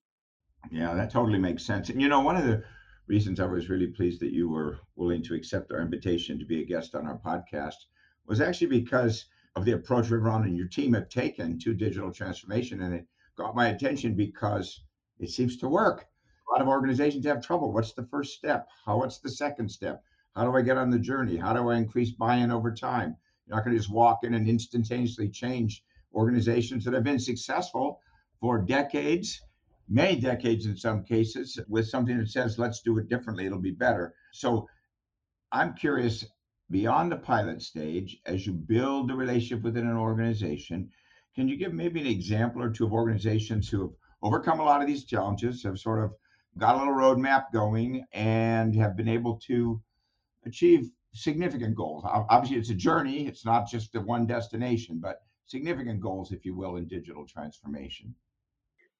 Yeah, 0.70 0.94
that 0.94 1.10
totally 1.10 1.38
makes 1.38 1.64
sense. 1.64 1.88
And 1.88 2.00
you 2.00 2.08
know, 2.08 2.20
one 2.20 2.36
of 2.36 2.44
the 2.44 2.62
reasons 3.06 3.40
I 3.40 3.46
was 3.46 3.68
really 3.68 3.88
pleased 3.88 4.20
that 4.20 4.32
you 4.32 4.48
were 4.48 4.78
willing 4.96 5.22
to 5.24 5.34
accept 5.34 5.72
our 5.72 5.80
invitation 5.80 6.38
to 6.38 6.44
be 6.44 6.62
a 6.62 6.66
guest 6.66 6.94
on 6.94 7.06
our 7.06 7.18
podcast 7.18 7.74
was 8.26 8.40
actually 8.40 8.68
because 8.68 9.26
of 9.56 9.64
the 9.64 9.72
approach 9.72 10.06
Riveron 10.06 10.44
and 10.44 10.56
your 10.56 10.68
team 10.68 10.92
have 10.94 11.08
taken 11.08 11.58
to 11.58 11.74
digital 11.74 12.12
transformation. 12.12 12.82
And 12.82 12.94
it 12.94 13.06
got 13.36 13.56
my 13.56 13.68
attention 13.68 14.14
because 14.14 14.82
it 15.20 15.30
seems 15.30 15.56
to 15.58 15.68
work. 15.68 16.06
A 16.48 16.52
lot 16.52 16.62
of 16.62 16.68
organizations 16.68 17.24
have 17.26 17.44
trouble. 17.44 17.72
What's 17.72 17.92
the 17.92 18.06
first 18.06 18.34
step? 18.34 18.68
How? 18.84 18.98
What's 18.98 19.18
the 19.18 19.30
second 19.30 19.70
step? 19.70 20.02
How 20.34 20.44
do 20.44 20.56
I 20.56 20.62
get 20.62 20.78
on 20.78 20.90
the 20.90 20.98
journey? 20.98 21.36
How 21.36 21.52
do 21.52 21.70
I 21.70 21.76
increase 21.76 22.10
buy-in 22.10 22.50
over 22.50 22.72
time? 22.72 23.16
You're 23.46 23.56
not 23.56 23.64
going 23.64 23.76
to 23.76 23.80
just 23.80 23.92
walk 23.92 24.20
in 24.24 24.34
and 24.34 24.48
instantaneously 24.48 25.28
change 25.28 25.84
organizations 26.14 26.84
that 26.84 26.94
have 26.94 27.04
been 27.04 27.20
successful 27.20 28.00
for 28.40 28.58
decades, 28.58 29.40
many 29.88 30.20
decades 30.20 30.66
in 30.66 30.76
some 30.76 31.04
cases, 31.04 31.58
with 31.68 31.86
something 31.88 32.18
that 32.18 32.28
says, 32.28 32.58
let's 32.58 32.80
do 32.80 32.98
it 32.98 33.08
differently, 33.08 33.46
it'll 33.46 33.58
be 33.58 33.70
better. 33.70 34.14
So 34.32 34.68
I'm 35.52 35.74
curious, 35.74 36.24
beyond 36.70 37.12
the 37.12 37.16
pilot 37.16 37.60
stage, 37.62 38.18
as 38.26 38.46
you 38.46 38.52
build 38.52 39.08
the 39.08 39.14
relationship 39.14 39.62
within 39.62 39.86
an 39.86 39.96
organization, 39.96 40.90
can 41.34 41.48
you 41.48 41.56
give 41.56 41.74
maybe 41.74 42.00
an 42.00 42.06
example 42.06 42.62
or 42.62 42.70
two 42.70 42.86
of 42.86 42.92
organizations 42.92 43.68
who 43.68 43.82
have 43.82 43.90
overcome 44.22 44.60
a 44.60 44.64
lot 44.64 44.80
of 44.80 44.86
these 44.86 45.04
challenges, 45.04 45.62
have 45.62 45.78
sort 45.78 46.02
of 46.04 46.12
got 46.58 46.74
a 46.74 46.78
little 46.78 46.94
roadmap 46.94 47.52
going, 47.52 48.04
and 48.12 48.74
have 48.74 48.96
been 48.96 49.08
able 49.08 49.36
to 49.46 49.80
achieve 50.44 50.90
significant 51.12 51.74
goals. 51.74 52.04
Obviously, 52.06 52.58
it's 52.58 52.70
a 52.70 52.74
journey, 52.74 53.26
it's 53.26 53.44
not 53.44 53.68
just 53.68 53.92
the 53.92 54.00
one 54.00 54.26
destination, 54.26 54.98
but 55.00 55.22
significant 55.46 56.00
goals, 56.00 56.32
if 56.32 56.44
you 56.44 56.54
will, 56.54 56.76
in 56.76 56.86
digital 56.86 57.26
transformation. 57.26 58.14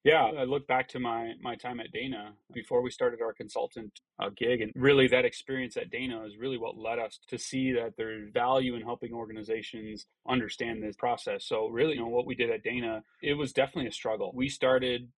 Yeah, 0.03 0.31
I 0.35 0.45
look 0.45 0.67
back 0.67 0.87
to 0.89 0.99
my 0.99 1.33
my 1.41 1.55
time 1.55 1.79
at 1.79 1.91
Dana 1.91 2.33
before 2.53 2.81
we 2.81 2.89
started 2.89 3.21
our 3.21 3.33
consultant 3.33 3.99
uh, 4.19 4.29
gig, 4.35 4.61
and 4.61 4.71
really 4.75 5.07
that 5.07 5.25
experience 5.25 5.77
at 5.77 5.91
Dana 5.91 6.23
is 6.25 6.37
really 6.37 6.57
what 6.57 6.75
led 6.75 6.97
us 6.97 7.19
to 7.27 7.37
see 7.37 7.71
that 7.73 7.93
there's 7.97 8.31
value 8.33 8.73
in 8.75 8.81
helping 8.81 9.13
organizations 9.13 10.07
understand 10.27 10.81
this 10.81 10.95
process. 10.95 11.45
So 11.45 11.67
really, 11.67 11.93
you 11.93 11.99
know, 11.99 12.07
what 12.07 12.25
we 12.25 12.33
did 12.33 12.49
at 12.49 12.63
Dana, 12.63 13.03
it 13.21 13.35
was 13.35 13.53
definitely 13.53 13.89
a 13.89 13.91
struggle. 13.91 14.31
We 14.33 14.49
started 14.49 15.09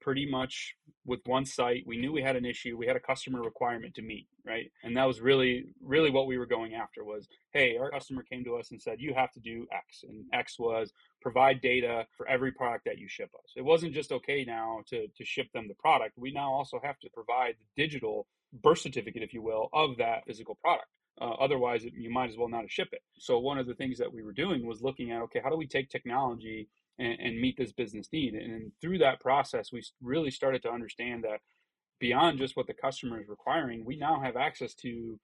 pretty 0.00 0.28
much 0.28 0.74
with 1.06 1.20
one 1.26 1.44
site. 1.44 1.84
We 1.86 1.96
knew 1.96 2.12
we 2.12 2.22
had 2.22 2.36
an 2.36 2.44
issue. 2.44 2.76
We 2.76 2.86
had 2.86 2.96
a 2.96 3.00
customer 3.00 3.42
requirement 3.42 3.94
to 3.94 4.02
meet, 4.02 4.28
right? 4.44 4.70
And 4.82 4.96
that 4.96 5.04
was 5.04 5.20
really, 5.20 5.66
really 5.82 6.10
what 6.10 6.26
we 6.26 6.38
were 6.38 6.46
going 6.46 6.74
after 6.74 7.04
was, 7.04 7.28
hey, 7.52 7.76
our 7.78 7.90
customer 7.90 8.22
came 8.22 8.44
to 8.44 8.56
us 8.56 8.70
and 8.70 8.80
said, 8.80 9.00
you 9.00 9.14
have 9.14 9.32
to 9.32 9.40
do 9.40 9.66
X. 9.72 10.04
And 10.08 10.24
X 10.32 10.58
was 10.58 10.92
provide 11.20 11.60
data 11.60 12.06
for 12.16 12.28
every 12.28 12.52
product 12.52 12.84
that 12.84 12.98
you 12.98 13.08
ship 13.08 13.30
us. 13.34 13.52
It 13.56 13.64
wasn't 13.64 13.94
just 13.94 14.12
okay 14.12 14.44
now 14.44 14.80
to, 14.88 15.08
to 15.08 15.24
ship 15.24 15.48
them 15.52 15.68
the 15.68 15.74
product. 15.74 16.16
We 16.16 16.32
now 16.32 16.52
also 16.52 16.80
have 16.82 16.98
to 17.00 17.10
provide 17.10 17.54
the 17.58 17.82
digital 17.82 18.26
birth 18.62 18.78
certificate, 18.78 19.22
if 19.22 19.32
you 19.32 19.42
will, 19.42 19.68
of 19.72 19.96
that 19.98 20.24
physical 20.26 20.56
product. 20.56 20.88
Uh, 21.20 21.32
otherwise, 21.32 21.84
you 21.84 22.10
might 22.10 22.30
as 22.30 22.36
well 22.38 22.48
not 22.48 22.70
ship 22.70 22.88
it. 22.92 23.02
So 23.18 23.38
one 23.38 23.58
of 23.58 23.66
the 23.66 23.74
things 23.74 23.98
that 23.98 24.12
we 24.12 24.22
were 24.22 24.32
doing 24.32 24.66
was 24.66 24.80
looking 24.80 25.10
at, 25.10 25.20
okay, 25.22 25.40
how 25.42 25.50
do 25.50 25.56
we 25.56 25.66
take 25.66 25.90
technology 25.90 26.68
and, 27.00 27.18
and 27.18 27.40
meet 27.40 27.56
this 27.56 27.72
business 27.72 28.08
need. 28.12 28.34
And 28.34 28.70
through 28.80 28.98
that 28.98 29.20
process, 29.20 29.72
we 29.72 29.82
really 30.02 30.30
started 30.30 30.62
to 30.62 30.70
understand 30.70 31.24
that 31.24 31.40
beyond 31.98 32.38
just 32.38 32.56
what 32.56 32.66
the 32.66 32.74
customer 32.74 33.20
is 33.20 33.28
requiring, 33.28 33.84
we 33.84 33.96
now 33.96 34.20
have 34.20 34.36
access 34.36 34.74
to 34.74 35.18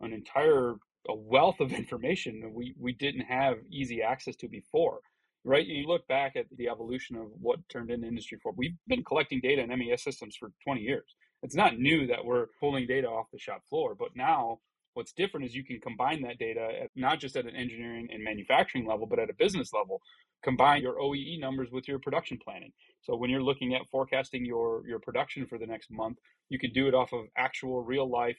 an 0.00 0.12
entire 0.12 0.74
a 1.08 1.14
wealth 1.14 1.60
of 1.60 1.72
information 1.82 2.40
that 2.40 2.52
we, 2.52 2.74
we 2.78 2.92
didn't 2.92 3.20
have 3.22 3.58
easy 3.70 4.02
access 4.02 4.34
to 4.36 4.48
before. 4.48 5.00
Right? 5.44 5.64
You 5.64 5.86
look 5.86 6.06
back 6.08 6.34
at 6.36 6.46
the 6.56 6.68
evolution 6.68 7.16
of 7.16 7.28
what 7.40 7.60
turned 7.70 7.90
into 7.90 8.06
Industry 8.06 8.38
4. 8.42 8.52
We've 8.56 8.74
been 8.88 9.04
collecting 9.04 9.40
data 9.40 9.62
in 9.62 9.68
MES 9.68 10.02
systems 10.02 10.36
for 10.36 10.50
20 10.64 10.80
years. 10.80 11.14
It's 11.42 11.54
not 11.54 11.78
new 11.78 12.06
that 12.08 12.24
we're 12.24 12.46
pulling 12.58 12.86
data 12.86 13.06
off 13.08 13.26
the 13.32 13.38
shop 13.38 13.62
floor, 13.68 13.94
but 13.94 14.08
now 14.16 14.58
What's 14.98 15.12
different 15.12 15.46
is 15.46 15.54
you 15.54 15.62
can 15.62 15.78
combine 15.78 16.22
that 16.22 16.40
data 16.40 16.68
at, 16.82 16.90
not 16.96 17.20
just 17.20 17.36
at 17.36 17.46
an 17.46 17.54
engineering 17.54 18.08
and 18.12 18.20
manufacturing 18.24 18.84
level, 18.84 19.06
but 19.06 19.20
at 19.20 19.30
a 19.30 19.34
business 19.34 19.72
level. 19.72 20.02
Combine 20.42 20.82
your 20.82 20.98
OEE 21.00 21.40
numbers 21.40 21.70
with 21.70 21.88
your 21.88 21.98
production 21.98 22.38
planning. 22.42 22.72
So 23.02 23.16
when 23.16 23.30
you're 23.30 23.42
looking 23.42 23.74
at 23.74 23.88
forecasting 23.90 24.44
your 24.44 24.86
your 24.86 24.98
production 25.00 25.46
for 25.46 25.58
the 25.58 25.66
next 25.66 25.90
month, 25.90 26.18
you 26.48 26.58
can 26.58 26.72
do 26.72 26.88
it 26.88 26.94
off 26.94 27.12
of 27.12 27.26
actual 27.36 27.82
real 27.82 28.08
life 28.08 28.38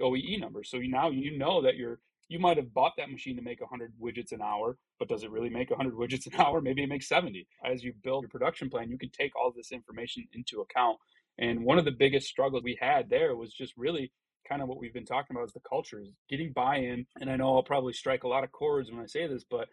OEE 0.00 0.40
numbers. 0.40 0.70
So 0.70 0.78
now 0.78 1.10
you 1.10 1.36
know 1.38 1.62
that 1.62 1.76
you're 1.76 2.00
you 2.28 2.38
might 2.38 2.58
have 2.58 2.72
bought 2.72 2.92
that 2.96 3.10
machine 3.10 3.34
to 3.36 3.42
make 3.42 3.60
100 3.60 3.92
widgets 4.00 4.30
an 4.30 4.40
hour, 4.40 4.78
but 5.00 5.08
does 5.08 5.24
it 5.24 5.32
really 5.32 5.50
make 5.50 5.70
100 5.70 5.94
widgets 5.96 6.26
an 6.26 6.40
hour? 6.40 6.60
Maybe 6.60 6.82
it 6.82 6.88
makes 6.88 7.08
70. 7.08 7.46
As 7.64 7.82
you 7.82 7.92
build 8.04 8.22
your 8.22 8.30
production 8.30 8.70
plan, 8.70 8.88
you 8.88 8.98
can 8.98 9.10
take 9.10 9.34
all 9.34 9.52
this 9.54 9.72
information 9.72 10.28
into 10.32 10.60
account. 10.60 10.98
And 11.38 11.64
one 11.64 11.78
of 11.78 11.84
the 11.84 11.90
biggest 11.90 12.28
struggles 12.28 12.62
we 12.62 12.78
had 12.80 13.10
there 13.10 13.34
was 13.34 13.52
just 13.52 13.72
really 13.76 14.12
kind 14.48 14.62
of 14.62 14.68
what 14.68 14.78
we've 14.78 14.94
been 14.94 15.04
talking 15.04 15.36
about 15.36 15.46
is 15.46 15.52
the 15.52 15.60
culture 15.60 16.00
is 16.00 16.08
getting 16.28 16.52
buy-in 16.52 17.06
and 17.20 17.30
i 17.30 17.36
know 17.36 17.54
i'll 17.54 17.62
probably 17.62 17.92
strike 17.92 18.24
a 18.24 18.28
lot 18.28 18.42
of 18.42 18.50
chords 18.50 18.90
when 18.90 19.00
i 19.00 19.06
say 19.06 19.26
this 19.26 19.44
but 19.48 19.68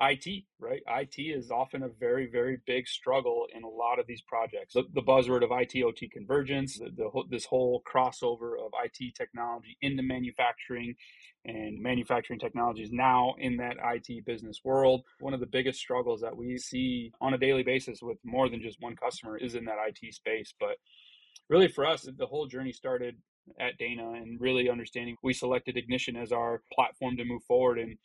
IT, 0.00 0.44
right? 0.60 0.82
IT 0.86 1.20
is 1.20 1.50
often 1.50 1.82
a 1.82 1.88
very, 1.88 2.28
very 2.30 2.58
big 2.66 2.86
struggle 2.86 3.46
in 3.54 3.64
a 3.64 3.68
lot 3.68 3.98
of 3.98 4.06
these 4.06 4.22
projects. 4.22 4.74
The, 4.74 4.84
the 4.94 5.02
buzzword 5.02 5.42
of 5.42 5.50
IT 5.50 5.82
OT 5.82 6.08
convergence, 6.08 6.78
the, 6.78 6.90
the, 6.90 7.22
this 7.30 7.44
whole 7.44 7.82
crossover 7.82 8.52
of 8.64 8.72
IT 8.84 9.14
technology 9.16 9.76
into 9.82 10.02
manufacturing 10.04 10.94
and 11.44 11.80
manufacturing 11.80 12.38
technologies 12.38 12.90
now 12.92 13.34
in 13.38 13.56
that 13.56 13.76
IT 13.82 14.24
business 14.24 14.60
world. 14.64 15.02
One 15.20 15.34
of 15.34 15.40
the 15.40 15.46
biggest 15.46 15.80
struggles 15.80 16.20
that 16.20 16.36
we 16.36 16.58
see 16.58 17.12
on 17.20 17.34
a 17.34 17.38
daily 17.38 17.64
basis 17.64 18.00
with 18.00 18.18
more 18.24 18.48
than 18.48 18.62
just 18.62 18.80
one 18.80 18.94
customer 18.94 19.36
is 19.36 19.54
in 19.54 19.64
that 19.64 19.78
IT 19.86 20.14
space. 20.14 20.54
But 20.60 20.76
really, 21.48 21.68
for 21.68 21.86
us, 21.86 22.08
the 22.16 22.26
whole 22.26 22.46
journey 22.46 22.72
started 22.72 23.16
at 23.58 23.78
Dana 23.78 24.12
and 24.12 24.40
really 24.40 24.68
understanding 24.68 25.16
we 25.22 25.32
selected 25.32 25.76
Ignition 25.76 26.16
as 26.16 26.32
our 26.32 26.62
platform 26.72 27.16
to 27.16 27.24
move 27.24 27.42
forward. 27.44 27.78
And 27.78 27.96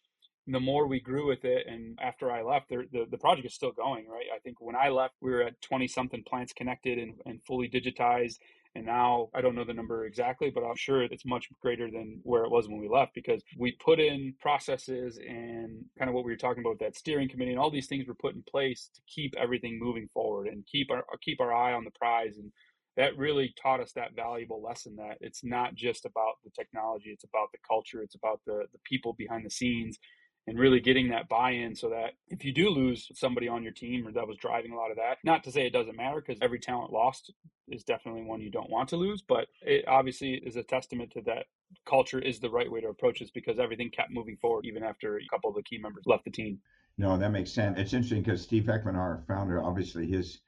the 0.47 0.59
more 0.59 0.87
we 0.87 0.99
grew 0.99 1.27
with 1.27 1.45
it 1.45 1.65
and 1.67 1.97
after 2.01 2.31
i 2.31 2.41
left 2.41 2.69
the, 2.69 2.85
the, 3.09 3.17
project 3.17 3.47
is 3.47 3.53
still 3.53 3.71
going 3.71 4.05
right? 4.07 4.25
I 4.35 4.39
think 4.39 4.57
when 4.59 4.75
i 4.75 4.89
left 4.89 5.15
we 5.21 5.31
were 5.31 5.43
at 5.43 5.61
20 5.61 5.87
something 5.87 6.23
plants 6.27 6.53
connected 6.53 6.97
and, 6.97 7.13
and 7.25 7.39
fully 7.45 7.69
digitized 7.69 8.37
and 8.75 8.85
now 8.85 9.29
I 9.35 9.41
don't 9.41 9.55
know 9.55 9.65
the 9.65 9.73
number 9.73 10.05
exactly, 10.05 10.49
but 10.49 10.63
I'm 10.63 10.75
sure 10.75 11.03
it's 11.03 11.25
much 11.25 11.47
greater 11.61 11.91
than 11.91 12.19
where 12.23 12.43
it 12.43 12.49
was 12.49 12.67
when 12.67 12.79
we 12.79 12.89
left 12.89 13.13
because 13.13 13.43
we 13.57 13.73
put 13.73 13.99
in 13.99 14.33
processes 14.41 15.17
and 15.17 15.85
kind 15.97 16.09
of 16.09 16.15
what 16.15 16.25
we 16.25 16.31
were 16.31 16.37
talking 16.37 16.63
about 16.65 16.79
that 16.79 16.95
steering 16.95 17.29
committee 17.29 17.51
and 17.51 17.59
all 17.59 17.69
these 17.69 17.87
things 17.87 18.07
were 18.07 18.15
put 18.15 18.33
in 18.33 18.43
place 18.49 18.89
to 18.95 19.01
keep 19.07 19.35
everything 19.37 19.77
moving 19.79 20.09
forward 20.13 20.47
and 20.47 20.65
keep 20.65 20.89
our 20.89 21.03
keep 21.21 21.39
our 21.39 21.53
eye 21.53 21.73
on 21.73 21.83
the 21.83 21.91
prize 21.91 22.37
and 22.37 22.51
that 22.95 23.17
really 23.17 23.53
taught 23.61 23.79
us 23.79 23.91
that 23.93 24.15
valuable 24.15 24.61
lesson 24.61 24.95
that 24.95 25.17
it's 25.19 25.43
not 25.43 25.75
just 25.75 26.05
about 26.05 26.35
the 26.43 26.51
technology 26.51 27.09
it's 27.11 27.25
about 27.25 27.51
the 27.51 27.59
culture 27.67 28.01
it's 28.01 28.15
about 28.15 28.41
the 28.47 28.65
the 28.71 28.79
people 28.83 29.13
behind 29.13 29.45
the 29.45 29.51
scenes 29.51 29.99
and 30.45 30.59
really 30.59 30.79
getting 30.79 31.09
that 31.09 31.29
buy-in 31.29 31.75
so 31.75 31.89
that 31.89 32.13
if 32.27 32.43
you 32.43 32.51
do 32.51 32.69
lose 32.69 33.09
somebody 33.13 33.47
on 33.47 33.63
your 33.63 33.71
team 33.71 34.05
or 34.05 34.11
that 34.11 34.27
was 34.27 34.37
driving 34.37 34.73
a 34.73 34.75
lot 34.75 34.91
of 34.91 34.97
that 34.97 35.17
not 35.23 35.43
to 35.43 35.51
say 35.51 35.65
it 35.65 35.73
doesn't 35.73 35.95
matter 35.95 36.21
because 36.21 36.37
every 36.41 36.59
talent 36.59 36.91
lost 36.91 37.31
is 37.69 37.83
definitely 37.83 38.23
one 38.23 38.41
you 38.41 38.51
don't 38.51 38.69
want 38.69 38.89
to 38.89 38.97
lose 38.97 39.21
but 39.21 39.47
it 39.61 39.87
obviously 39.87 40.33
is 40.33 40.55
a 40.55 40.63
testament 40.63 41.11
to 41.11 41.21
that 41.21 41.45
culture 41.85 42.19
is 42.19 42.39
the 42.39 42.49
right 42.49 42.71
way 42.71 42.81
to 42.81 42.87
approach 42.87 43.19
this 43.19 43.31
because 43.31 43.59
everything 43.59 43.89
kept 43.89 44.11
moving 44.11 44.37
forward 44.37 44.65
even 44.65 44.83
after 44.83 45.17
a 45.17 45.27
couple 45.29 45.49
of 45.49 45.55
the 45.55 45.63
key 45.63 45.77
members 45.77 46.03
left 46.05 46.25
the 46.25 46.31
team. 46.31 46.59
No 46.97 47.17
that 47.17 47.31
makes 47.31 47.51
sense. 47.51 47.79
It's 47.79 47.93
interesting 47.93 48.21
because 48.21 48.41
Steve 48.41 48.63
Hechtman 48.63 48.95
our 48.95 49.23
founder 49.27 49.63
obviously 49.63 50.07
his 50.07 50.39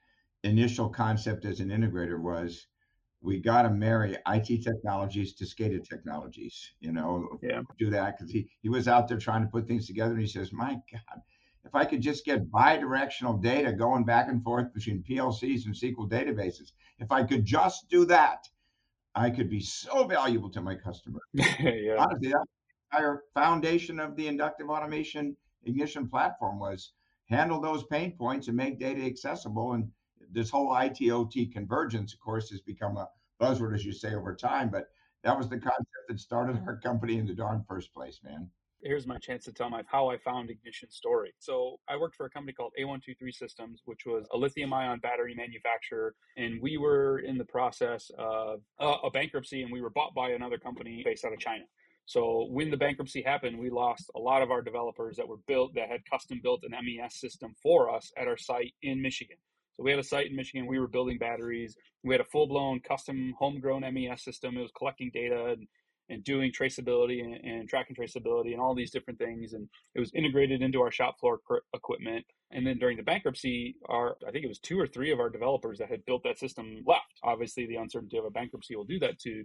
initial 0.43 0.89
concept 0.89 1.45
as 1.45 1.59
an 1.59 1.69
integrator 1.69 2.19
was 2.19 2.67
we 3.25 3.39
got 3.39 3.63
to 3.63 3.69
marry 3.69 4.17
IT 4.27 4.63
technologies 4.63 5.33
to 5.33 5.45
SCADA 5.45 5.87
technologies, 5.87 6.71
you 6.79 6.93
know, 6.93 7.27
yeah. 7.41 7.61
do 7.77 7.89
that 7.89 8.17
because 8.17 8.31
he, 8.31 8.47
he 8.61 8.69
was 8.69 8.87
out 8.87 9.07
there 9.07 9.17
trying 9.17 9.41
to 9.41 9.47
put 9.47 9.67
things 9.67 9.87
together 9.87 10.11
and 10.11 10.21
he 10.21 10.27
says, 10.27 10.53
my 10.53 10.73
God, 10.91 11.21
if 11.65 11.73
I 11.73 11.85
could 11.85 12.01
just 12.01 12.23
get 12.23 12.51
bi-directional 12.51 13.37
data 13.37 13.73
going 13.73 14.05
back 14.05 14.27
and 14.29 14.43
forth 14.43 14.73
between 14.73 15.03
PLCs 15.03 15.65
and 15.65 15.73
SQL 15.73 16.09
databases, 16.09 16.71
if 16.99 17.11
I 17.11 17.23
could 17.23 17.43
just 17.43 17.89
do 17.89 18.05
that, 18.05 18.47
I 19.15 19.31
could 19.31 19.49
be 19.49 19.61
so 19.61 20.05
valuable 20.05 20.51
to 20.51 20.61
my 20.61 20.75
customer. 20.75 21.19
yeah. 21.33 21.95
Honestly, 21.97 22.29
that 22.29 22.45
entire 22.91 23.23
foundation 23.33 23.99
of 23.99 24.15
the 24.15 24.27
inductive 24.27 24.69
automation 24.69 25.35
ignition 25.63 26.07
platform 26.07 26.59
was 26.59 26.91
handle 27.27 27.59
those 27.59 27.83
pain 27.85 28.11
points 28.11 28.47
and 28.47 28.57
make 28.57 28.79
data 28.79 29.03
accessible. 29.03 29.73
And 29.73 29.89
this 30.35 30.49
whole 30.49 30.75
IT/OT 30.75 31.47
convergence, 31.47 32.13
of 32.13 32.19
course, 32.19 32.49
has 32.51 32.61
become 32.61 32.97
a 32.97 33.09
buzzword, 33.41 33.73
as 33.73 33.85
you 33.85 33.93
say, 33.93 34.13
over 34.13 34.35
time. 34.35 34.69
But 34.69 34.89
that 35.23 35.35
was 35.35 35.49
the 35.49 35.57
concept 35.57 36.07
that 36.09 36.19
started 36.19 36.61
our 36.67 36.77
company 36.77 37.17
in 37.17 37.25
the 37.25 37.33
darn 37.33 37.63
first 37.67 37.93
place, 37.93 38.19
man. 38.23 38.49
Here's 38.83 39.07
my 39.07 39.17
chance 39.17 39.45
to 39.45 39.53
tell 39.53 39.69
my 39.71 39.81
how 39.87 40.09
I 40.09 40.17
found 40.17 40.51
Ignition 40.51 40.91
story. 40.91 41.33
So 41.39 41.79
I 41.89 41.97
worked 41.97 42.15
for 42.15 42.27
a 42.27 42.29
company 42.29 42.53
called 42.53 42.73
A123 42.79 43.33
Systems, 43.33 43.81
which 43.85 44.05
was 44.05 44.27
a 44.31 44.37
lithium-ion 44.37 44.99
battery 44.99 45.33
manufacturer, 45.33 46.13
and 46.37 46.61
we 46.61 46.77
were 46.77 47.19
in 47.19 47.39
the 47.39 47.45
process 47.45 48.11
of 48.19 48.59
uh, 48.79 48.97
a 49.03 49.09
bankruptcy, 49.09 49.63
and 49.63 49.71
we 49.71 49.81
were 49.81 49.89
bought 49.89 50.13
by 50.13 50.31
another 50.31 50.59
company 50.59 51.01
based 51.03 51.25
out 51.25 51.33
of 51.33 51.39
China. 51.39 51.63
So 52.05 52.45
when 52.51 52.69
the 52.69 52.77
bankruptcy 52.77 53.23
happened, 53.23 53.57
we 53.57 53.71
lost 53.71 54.11
a 54.15 54.19
lot 54.19 54.43
of 54.43 54.51
our 54.51 54.61
developers 54.61 55.15
that 55.17 55.27
were 55.27 55.39
built 55.47 55.73
that 55.73 55.89
had 55.89 56.05
custom 56.05 56.39
built 56.43 56.61
an 56.63 56.75
MES 56.85 57.15
system 57.15 57.55
for 57.63 57.89
us 57.89 58.11
at 58.15 58.27
our 58.27 58.37
site 58.37 58.73
in 58.83 59.01
Michigan. 59.01 59.37
So 59.75 59.83
we 59.83 59.91
had 59.91 59.99
a 59.99 60.03
site 60.03 60.27
in 60.27 60.35
Michigan. 60.35 60.67
We 60.67 60.79
were 60.79 60.87
building 60.87 61.17
batteries. 61.17 61.75
We 62.03 62.13
had 62.13 62.21
a 62.21 62.25
full 62.25 62.47
blown 62.47 62.79
custom 62.79 63.33
homegrown 63.37 63.81
MES 63.93 64.23
system. 64.23 64.57
It 64.57 64.61
was 64.61 64.71
collecting 64.77 65.11
data 65.13 65.47
and, 65.47 65.67
and 66.09 66.23
doing 66.23 66.51
traceability 66.51 67.21
and, 67.21 67.35
and 67.43 67.69
track 67.69 67.87
and 67.89 67.97
traceability 67.97 68.53
and 68.53 68.61
all 68.61 68.75
these 68.75 68.91
different 68.91 69.19
things. 69.19 69.53
And 69.53 69.67
it 69.93 69.99
was 69.99 70.13
integrated 70.13 70.61
into 70.61 70.81
our 70.81 70.91
shop 70.91 71.19
floor 71.19 71.39
equipment. 71.73 72.25
And 72.51 72.65
then 72.65 72.77
during 72.77 72.97
the 72.97 73.03
bankruptcy, 73.03 73.75
our 73.89 74.15
I 74.25 74.31
think 74.31 74.45
it 74.45 74.49
was 74.49 74.59
two 74.59 74.79
or 74.79 74.87
three 74.87 75.11
of 75.11 75.19
our 75.19 75.29
developers 75.29 75.79
that 75.79 75.89
had 75.89 76.05
built 76.05 76.23
that 76.23 76.39
system 76.39 76.83
left. 76.85 77.19
Obviously, 77.23 77.65
the 77.65 77.75
uncertainty 77.75 78.17
of 78.17 78.25
a 78.25 78.29
bankruptcy 78.29 78.75
will 78.75 78.85
do 78.85 78.99
that 78.99 79.19
to 79.19 79.43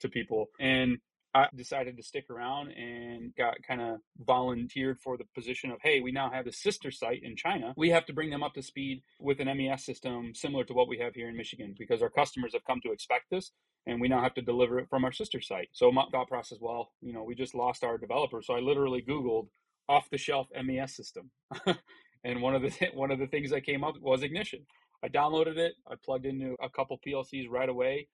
to 0.00 0.08
people. 0.08 0.46
And 0.58 0.98
I 1.34 1.48
decided 1.54 1.96
to 1.96 2.02
stick 2.02 2.26
around 2.30 2.70
and 2.72 3.34
got 3.36 3.56
kind 3.66 3.80
of 3.80 3.98
volunteered 4.18 4.98
for 5.00 5.16
the 5.16 5.24
position 5.34 5.70
of, 5.70 5.78
hey, 5.82 6.00
we 6.00 6.12
now 6.12 6.30
have 6.30 6.46
a 6.46 6.52
sister 6.52 6.90
site 6.90 7.22
in 7.22 7.36
China. 7.36 7.74
We 7.76 7.90
have 7.90 8.06
to 8.06 8.12
bring 8.12 8.30
them 8.30 8.42
up 8.42 8.54
to 8.54 8.62
speed 8.62 9.02
with 9.20 9.40
an 9.40 9.46
MES 9.56 9.84
system 9.84 10.34
similar 10.34 10.64
to 10.64 10.74
what 10.74 10.88
we 10.88 10.98
have 10.98 11.14
here 11.14 11.28
in 11.28 11.36
Michigan 11.36 11.74
because 11.78 12.02
our 12.02 12.10
customers 12.10 12.52
have 12.54 12.64
come 12.64 12.80
to 12.84 12.92
expect 12.92 13.26
this 13.30 13.52
and 13.86 14.00
we 14.00 14.08
now 14.08 14.22
have 14.22 14.34
to 14.34 14.42
deliver 14.42 14.78
it 14.78 14.88
from 14.90 15.04
our 15.04 15.12
sister 15.12 15.40
site. 15.40 15.68
So 15.72 15.92
my 15.92 16.04
thought 16.12 16.28
process, 16.28 16.58
well, 16.60 16.92
you 17.00 17.12
know, 17.12 17.24
we 17.24 17.34
just 17.34 17.54
lost 17.54 17.84
our 17.84 17.98
developer. 17.98 18.42
So 18.42 18.54
I 18.54 18.60
literally 18.60 19.02
Googled 19.02 19.48
off 19.88 20.10
the 20.10 20.18
shelf 20.18 20.48
MES 20.64 20.94
system. 20.94 21.30
and 22.24 22.42
one 22.42 22.54
of 22.54 22.62
the 22.62 22.70
th- 22.70 22.92
one 22.94 23.10
of 23.10 23.18
the 23.18 23.26
things 23.26 23.50
that 23.50 23.62
came 23.64 23.84
up 23.84 23.94
was 24.00 24.22
Ignition. 24.22 24.66
I 25.02 25.08
downloaded 25.08 25.58
it, 25.58 25.74
I 25.90 25.94
plugged 26.04 26.26
into 26.26 26.56
a 26.60 26.68
couple 26.68 26.98
PLCs 27.06 27.48
right 27.48 27.68
away 27.68 28.08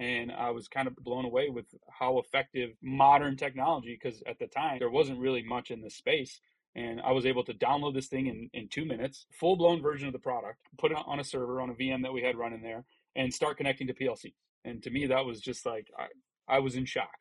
and 0.00 0.32
I 0.32 0.50
was 0.50 0.68
kind 0.68 0.88
of 0.88 0.96
blown 0.96 1.24
away 1.24 1.48
with 1.48 1.66
how 1.88 2.18
effective 2.18 2.70
modern 2.82 3.36
technology, 3.36 3.98
because 4.00 4.22
at 4.26 4.38
the 4.38 4.46
time 4.46 4.78
there 4.78 4.90
wasn't 4.90 5.20
really 5.20 5.42
much 5.42 5.70
in 5.70 5.82
this 5.82 5.94
space. 5.94 6.40
And 6.76 7.00
I 7.00 7.12
was 7.12 7.26
able 7.26 7.44
to 7.44 7.54
download 7.54 7.94
this 7.94 8.08
thing 8.08 8.26
in, 8.26 8.50
in 8.52 8.68
two 8.68 8.84
minutes, 8.84 9.26
full 9.38 9.56
blown 9.56 9.80
version 9.80 10.08
of 10.08 10.12
the 10.12 10.18
product, 10.18 10.58
put 10.76 10.90
it 10.90 10.98
on 11.06 11.20
a 11.20 11.24
server 11.24 11.60
on 11.60 11.70
a 11.70 11.74
VM 11.74 12.02
that 12.02 12.12
we 12.12 12.22
had 12.22 12.36
running 12.36 12.62
there, 12.62 12.84
and 13.14 13.32
start 13.32 13.56
connecting 13.56 13.86
to 13.86 13.94
PLC. 13.94 14.34
And 14.64 14.82
to 14.82 14.90
me, 14.90 15.06
that 15.06 15.24
was 15.24 15.40
just 15.40 15.64
like, 15.64 15.88
I, 15.96 16.56
I 16.56 16.58
was 16.58 16.74
in 16.74 16.84
shock. 16.84 17.14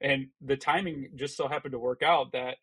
And 0.00 0.28
the 0.40 0.56
timing 0.56 1.10
just 1.16 1.36
so 1.36 1.48
happened 1.48 1.72
to 1.72 1.78
work 1.78 2.02
out 2.02 2.32
that 2.32 2.56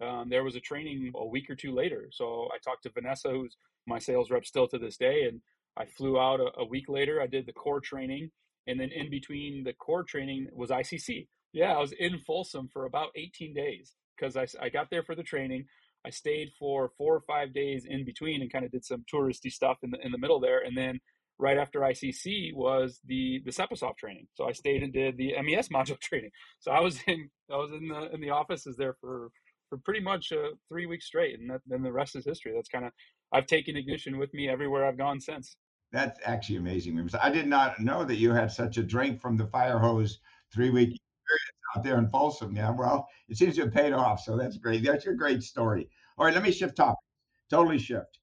um, 0.00 0.30
there 0.30 0.44
was 0.44 0.56
a 0.56 0.60
training 0.60 1.12
a 1.14 1.26
week 1.26 1.50
or 1.50 1.54
two 1.54 1.72
later. 1.72 2.08
So 2.10 2.48
I 2.52 2.58
talked 2.58 2.84
to 2.84 2.90
Vanessa, 2.90 3.28
who's 3.28 3.56
my 3.86 3.98
sales 3.98 4.30
rep 4.30 4.46
still 4.46 4.66
to 4.68 4.78
this 4.78 4.96
day, 4.96 5.24
and 5.24 5.42
I 5.76 5.84
flew 5.84 6.18
out 6.18 6.40
a, 6.40 6.50
a 6.58 6.64
week 6.64 6.88
later. 6.88 7.20
I 7.20 7.26
did 7.26 7.46
the 7.46 7.52
core 7.52 7.80
training 7.80 8.30
and 8.66 8.78
then 8.78 8.90
in 8.90 9.10
between 9.10 9.64
the 9.64 9.72
core 9.72 10.04
training 10.04 10.48
was 10.52 10.70
ICC. 10.70 11.26
Yeah, 11.52 11.72
I 11.72 11.78
was 11.78 11.92
in 11.92 12.18
Folsom 12.18 12.68
for 12.72 12.86
about 12.86 13.10
18 13.14 13.54
days 13.54 13.94
because 14.16 14.36
I, 14.36 14.46
I 14.60 14.68
got 14.68 14.88
there 14.90 15.02
for 15.02 15.14
the 15.14 15.22
training. 15.22 15.66
I 16.04 16.10
stayed 16.10 16.50
for 16.58 16.90
four 16.96 17.14
or 17.14 17.20
five 17.20 17.52
days 17.52 17.84
in 17.88 18.04
between 18.04 18.42
and 18.42 18.52
kind 18.52 18.64
of 18.64 18.72
did 18.72 18.84
some 18.84 19.04
touristy 19.12 19.52
stuff 19.52 19.78
in 19.82 19.90
the 19.90 19.98
in 20.04 20.12
the 20.12 20.18
middle 20.18 20.40
there, 20.40 20.60
and 20.60 20.76
then 20.76 21.00
right 21.38 21.58
after 21.58 21.80
ICC 21.80 22.54
was 22.54 23.00
the 23.06 23.40
the 23.44 23.52
Sepasoft 23.52 23.98
training. 23.98 24.26
So 24.34 24.48
I 24.48 24.52
stayed 24.52 24.82
and 24.82 24.92
did 24.92 25.16
the 25.16 25.34
MES 25.42 25.68
module 25.74 26.00
training. 26.00 26.30
So 26.60 26.70
I 26.70 26.80
was 26.80 26.98
in 27.06 27.28
I 27.50 27.56
was 27.56 27.70
in 27.72 27.88
the 27.88 28.12
in 28.14 28.20
the 28.20 28.30
offices 28.30 28.76
there 28.76 28.96
for 29.00 29.30
for 29.68 29.78
pretty 29.78 30.00
much 30.00 30.32
uh, 30.32 30.50
three 30.68 30.86
weeks 30.86 31.06
straight, 31.06 31.38
and 31.38 31.50
then 31.66 31.82
the 31.82 31.92
rest 31.92 32.16
is 32.16 32.24
history. 32.24 32.52
That's 32.54 32.68
kind 32.68 32.84
of 32.84 32.92
I've 33.32 33.46
taken 33.46 33.76
ignition 33.76 34.18
with 34.18 34.32
me 34.34 34.48
everywhere 34.48 34.86
I've 34.86 34.98
gone 34.98 35.20
since. 35.20 35.56
That's 35.92 36.18
actually 36.24 36.56
amazing. 36.56 37.08
I 37.22 37.30
did 37.30 37.46
not 37.46 37.78
know 37.78 38.02
that 38.04 38.16
you 38.16 38.32
had 38.32 38.50
such 38.50 38.78
a 38.78 38.82
drink 38.82 39.20
from 39.20 39.36
the 39.36 39.46
fire 39.46 39.78
hose 39.78 40.20
three 40.52 40.70
week 40.70 40.88
experience 40.88 41.52
out 41.76 41.84
there 41.84 41.98
in 41.98 42.08
Folsom. 42.08 42.56
Yeah, 42.56 42.70
well, 42.70 43.06
it 43.28 43.36
seems 43.36 43.56
to 43.56 43.62
have 43.62 43.74
paid 43.74 43.92
off. 43.92 44.20
So 44.20 44.36
that's 44.36 44.56
great. 44.56 44.84
That's 44.84 45.06
a 45.06 45.12
great 45.12 45.42
story. 45.42 45.88
All 46.16 46.24
right, 46.24 46.34
let 46.34 46.42
me 46.42 46.50
shift 46.50 46.76
topics. 46.76 47.02
Totally 47.50 47.78
shift. 47.78 48.18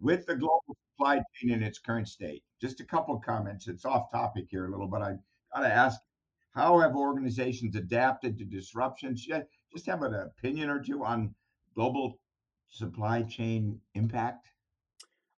With 0.00 0.26
the 0.26 0.34
global 0.34 0.76
supply 0.90 1.20
chain 1.36 1.52
in 1.52 1.62
its 1.62 1.78
current 1.78 2.08
state, 2.08 2.42
just 2.60 2.80
a 2.80 2.84
couple 2.84 3.14
of 3.14 3.22
comments. 3.22 3.68
It's 3.68 3.84
off 3.84 4.10
topic 4.10 4.46
here 4.50 4.66
a 4.66 4.70
little, 4.70 4.88
but 4.88 5.02
I 5.02 5.14
got 5.54 5.62
to 5.62 5.72
ask 5.72 6.00
how 6.54 6.80
have 6.80 6.96
organizations 6.96 7.76
adapted 7.76 8.36
to 8.38 8.44
disruptions? 8.44 9.24
Just 9.24 9.86
have 9.86 10.02
an 10.02 10.14
opinion 10.14 10.70
or 10.70 10.82
two 10.82 11.04
on 11.04 11.34
global 11.74 12.18
supply 12.68 13.22
chain 13.22 13.80
impact? 13.94 14.48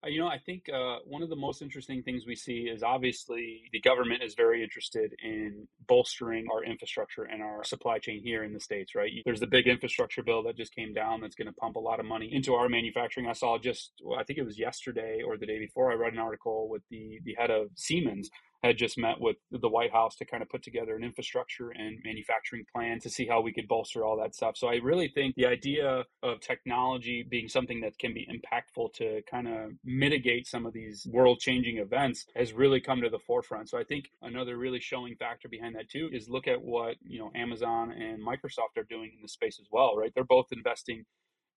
Uh, 0.05 0.09
you 0.09 0.21
know, 0.21 0.29
I 0.29 0.39
think 0.39 0.69
uh, 0.69 0.99
one 1.07 1.23
of 1.23 1.29
the 1.29 1.37
most 1.37 1.63
interesting 1.63 2.03
things 2.03 2.27
we 2.27 2.35
see 2.35 2.63
is 2.63 2.83
obviously 2.83 3.63
the 3.73 3.81
government 3.81 4.23
is 4.23 4.35
very 4.35 4.63
interested 4.63 5.15
in 5.23 5.67
bolstering 5.87 6.47
our 6.53 6.65
infrastructure 6.65 7.25
and 7.25 7.43
our 7.43 7.65
supply 7.65 7.99
chain 7.99 8.21
here 8.23 8.45
in 8.45 8.53
the 8.53 8.61
States, 8.61 8.95
right? 8.95 9.11
There's 9.25 9.41
the 9.41 9.47
big 9.47 9.67
infrastructure 9.67 10.23
bill 10.23 10.43
that 10.45 10.57
just 10.57 10.75
came 10.75 10.93
down 10.93 11.21
that's 11.21 11.35
going 11.35 11.47
to 11.47 11.55
pump 11.55 11.77
a 11.77 11.81
lot 11.81 12.01
of 12.01 12.07
money 12.07 12.33
into 12.33 12.55
our 12.55 12.69
manufacturing. 12.69 13.27
I 13.27 13.33
saw 13.33 13.59
just, 13.59 13.93
I 14.19 14.25
think 14.25 14.39
it 14.39 14.45
was 14.45 14.59
yesterday 14.59 15.23
or 15.27 15.37
the 15.37 15.47
day 15.47 15.59
before, 15.59 15.91
I 15.91 15.95
read 15.95 16.13
an 16.13 16.19
article 16.19 16.69
with 16.69 16.83
the, 16.91 17.21
the 17.25 17.35
head 17.39 17.51
of 17.51 17.69
Siemens 17.75 18.31
had 18.65 18.79
just 18.79 18.97
met 18.97 19.21
with 19.21 19.37
the 19.51 19.69
White 19.69 19.93
House 19.93 20.17
to 20.17 20.25
kind 20.25 20.43
of 20.43 20.49
put 20.49 20.63
together 20.63 20.97
an 20.97 21.05
infrastructure 21.05 21.71
and 21.71 21.99
manufacturing 22.03 22.65
plan 22.75 22.99
to 23.01 23.11
see 23.11 23.27
how 23.27 23.43
we 23.43 23.53
could 23.53 23.69
bolster 23.69 24.07
all 24.07 24.17
that 24.17 24.35
stuff. 24.35 24.57
So 24.57 24.69
I 24.69 24.77
really 24.77 25.09
think 25.09 25.35
the 25.35 25.45
idea 25.45 26.05
of 26.23 26.41
technology 26.41 27.23
being 27.29 27.47
something 27.47 27.83
that 27.83 27.99
can 27.99 28.15
be 28.15 28.27
impactful 28.27 28.95
to 28.95 29.21
kind 29.31 29.49
of 29.49 29.73
mitigate 29.85 30.47
some 30.47 30.65
of 30.65 30.73
these 30.73 31.07
world 31.11 31.41
changing 31.41 31.77
events 31.77 32.25
has 32.35 32.55
really 32.55 32.81
come 32.81 33.03
to 33.03 33.11
the 33.11 33.19
forefront. 33.19 33.69
So 33.69 33.79
I 33.79 33.85
think 33.85 34.07
another 34.23 34.57
really 34.57 34.81
showing 34.81 35.15
factor 35.17 35.49
behind 35.49 35.75
that 35.77 35.91
too 35.91 36.09
is 36.11 36.31
look 36.31 36.49
at 36.49 36.63
what, 36.63 36.97
you 37.03 37.19
know, 37.19 37.31
Amazon 37.35 37.93
and 37.93 38.27
Microsoft 38.27 38.79
are 38.79 38.87
doing 38.89 39.13
in 39.15 39.21
the 39.21 39.29
space 39.29 39.59
as 39.61 39.67
well, 39.71 39.95
right? 39.95 40.11
They're 40.15 40.25
both 40.25 40.47
investing 40.53 41.05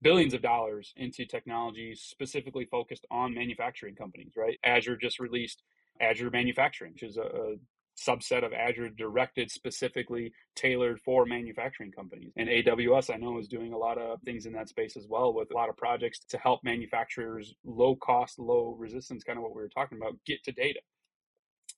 billions 0.02 0.34
of 0.34 0.42
dollars 0.42 0.94
into 0.98 1.26
technology 1.26 1.96
specifically 1.96 2.66
focused 2.66 3.06
on 3.10 3.34
manufacturing 3.34 3.96
companies, 3.96 4.34
right? 4.36 4.60
Azure 4.64 4.98
just 4.98 5.20
released 5.20 5.64
Azure 6.02 6.30
Manufacturing, 6.30 6.94
which 6.94 7.04
is 7.04 7.18
a, 7.18 7.22
a 7.22 7.56
subset 7.98 8.46
of 8.46 8.54
Azure 8.54 8.90
directed 8.90 9.50
specifically 9.50 10.32
tailored 10.56 11.00
for 11.04 11.26
manufacturing 11.26 11.92
companies. 11.92 12.32
And 12.38 12.48
AWS, 12.48 13.14
I 13.14 13.18
know, 13.18 13.40
is 13.40 13.48
doing 13.48 13.74
a 13.74 13.78
lot 13.78 13.98
of 13.98 14.22
things 14.22 14.46
in 14.46 14.54
that 14.54 14.70
space 14.70 14.96
as 14.96 15.08
well 15.10 15.34
with 15.34 15.50
a 15.52 15.56
lot 15.56 15.70
of 15.70 15.78
projects 15.78 16.20
to 16.30 16.38
help 16.38 16.64
manufacturers 16.64 17.56
low 17.66 17.96
cost, 17.96 18.38
low 18.38 18.76
resistance, 18.78 19.24
kind 19.24 19.38
of 19.38 19.44
what 19.44 19.56
we 19.56 19.62
were 19.62 19.70
talking 19.70 19.98
about, 19.98 20.14
get 20.26 20.44
to 20.44 20.52
data. 20.52 20.80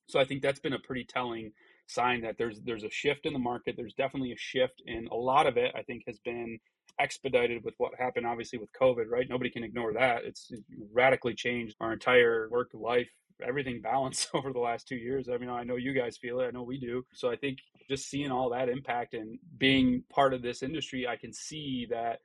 So 0.08 0.20
I 0.20 0.24
think 0.24 0.42
that's 0.42 0.60
been 0.60 0.72
a 0.72 0.78
pretty 0.78 1.04
telling 1.04 1.52
sign 1.86 2.22
that 2.22 2.36
there's 2.36 2.60
there's 2.62 2.84
a 2.84 2.90
shift 2.90 3.26
in 3.26 3.32
the 3.32 3.38
market. 3.38 3.74
There's 3.76 3.94
definitely 3.94 4.32
a 4.32 4.38
shift, 4.38 4.82
and 4.86 5.08
a 5.08 5.14
lot 5.14 5.46
of 5.46 5.56
it 5.56 5.72
I 5.74 5.82
think 5.82 6.02
has 6.06 6.18
been 6.24 6.58
expedited 6.98 7.64
with 7.64 7.74
what 7.78 7.92
happened 7.98 8.26
obviously 8.26 8.58
with 8.58 8.68
COVID, 8.80 9.06
right? 9.08 9.26
Nobody 9.28 9.50
can 9.50 9.64
ignore 9.64 9.94
that. 9.94 10.24
It's 10.24 10.52
radically 10.92 11.34
changed 11.34 11.76
our 11.80 11.92
entire 11.92 12.48
work 12.50 12.70
life 12.74 13.08
everything 13.46 13.80
balanced 13.80 14.28
over 14.34 14.52
the 14.52 14.58
last 14.58 14.88
two 14.88 14.96
years. 14.96 15.28
I 15.28 15.38
mean, 15.38 15.50
I 15.50 15.64
know 15.64 15.76
you 15.76 15.92
guys 15.92 16.16
feel 16.16 16.40
it. 16.40 16.46
I 16.46 16.50
know 16.50 16.62
we 16.62 16.78
do. 16.78 17.04
So 17.12 17.30
I 17.30 17.36
think 17.36 17.58
just 17.88 18.08
seeing 18.08 18.30
all 18.30 18.50
that 18.50 18.68
impact 18.68 19.14
and 19.14 19.38
being 19.58 20.04
part 20.10 20.34
of 20.34 20.42
this 20.42 20.62
industry, 20.62 21.06
I 21.06 21.16
can 21.16 21.32
see 21.32 21.86
that 21.90 22.20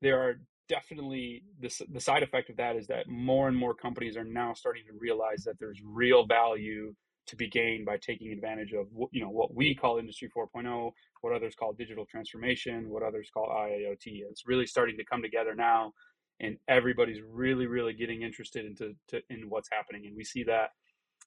there 0.00 0.20
are 0.20 0.40
definitely 0.68 1.42
the, 1.60 1.70
the 1.92 2.00
side 2.00 2.22
effect 2.22 2.48
of 2.48 2.56
that 2.56 2.76
is 2.76 2.86
that 2.86 3.08
more 3.08 3.48
and 3.48 3.56
more 3.56 3.74
companies 3.74 4.16
are 4.16 4.24
now 4.24 4.54
starting 4.54 4.84
to 4.86 4.92
realize 4.98 5.42
that 5.44 5.58
there's 5.58 5.80
real 5.84 6.24
value 6.26 6.94
to 7.26 7.36
be 7.36 7.48
gained 7.48 7.84
by 7.84 7.96
taking 7.96 8.32
advantage 8.32 8.72
of 8.72 8.86
you 9.12 9.20
know 9.20 9.30
what 9.30 9.54
we 9.54 9.74
call 9.74 9.98
industry 9.98 10.28
4.0 10.36 10.90
what 11.20 11.32
others 11.32 11.54
call 11.54 11.72
digital 11.72 12.04
transformation 12.04 12.88
what 12.88 13.02
others 13.02 13.30
call 13.32 13.48
iot 13.48 13.98
it's 14.04 14.46
really 14.46 14.66
starting 14.66 14.96
to 14.96 15.04
come 15.04 15.22
together 15.22 15.54
now 15.54 15.92
and 16.40 16.56
everybody's 16.68 17.20
really 17.22 17.66
really 17.66 17.92
getting 17.92 18.22
interested 18.22 18.64
into 18.64 18.94
to, 19.08 19.20
in 19.30 19.48
what's 19.48 19.68
happening. 19.70 20.06
And 20.06 20.16
we 20.16 20.24
see 20.24 20.42
that 20.44 20.70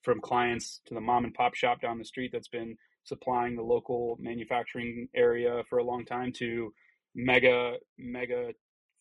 from 0.01 0.19
clients 0.19 0.81
to 0.85 0.93
the 0.93 1.01
mom 1.01 1.23
and 1.23 1.33
pop 1.33 1.55
shop 1.55 1.81
down 1.81 1.97
the 1.97 2.05
street 2.05 2.31
that's 2.33 2.49
been 2.49 2.75
supplying 3.05 3.55
the 3.55 3.63
local 3.63 4.17
manufacturing 4.19 5.07
area 5.15 5.63
for 5.69 5.79
a 5.79 5.83
long 5.83 6.05
time 6.05 6.31
to 6.33 6.73
mega 7.15 7.75
mega 7.97 8.51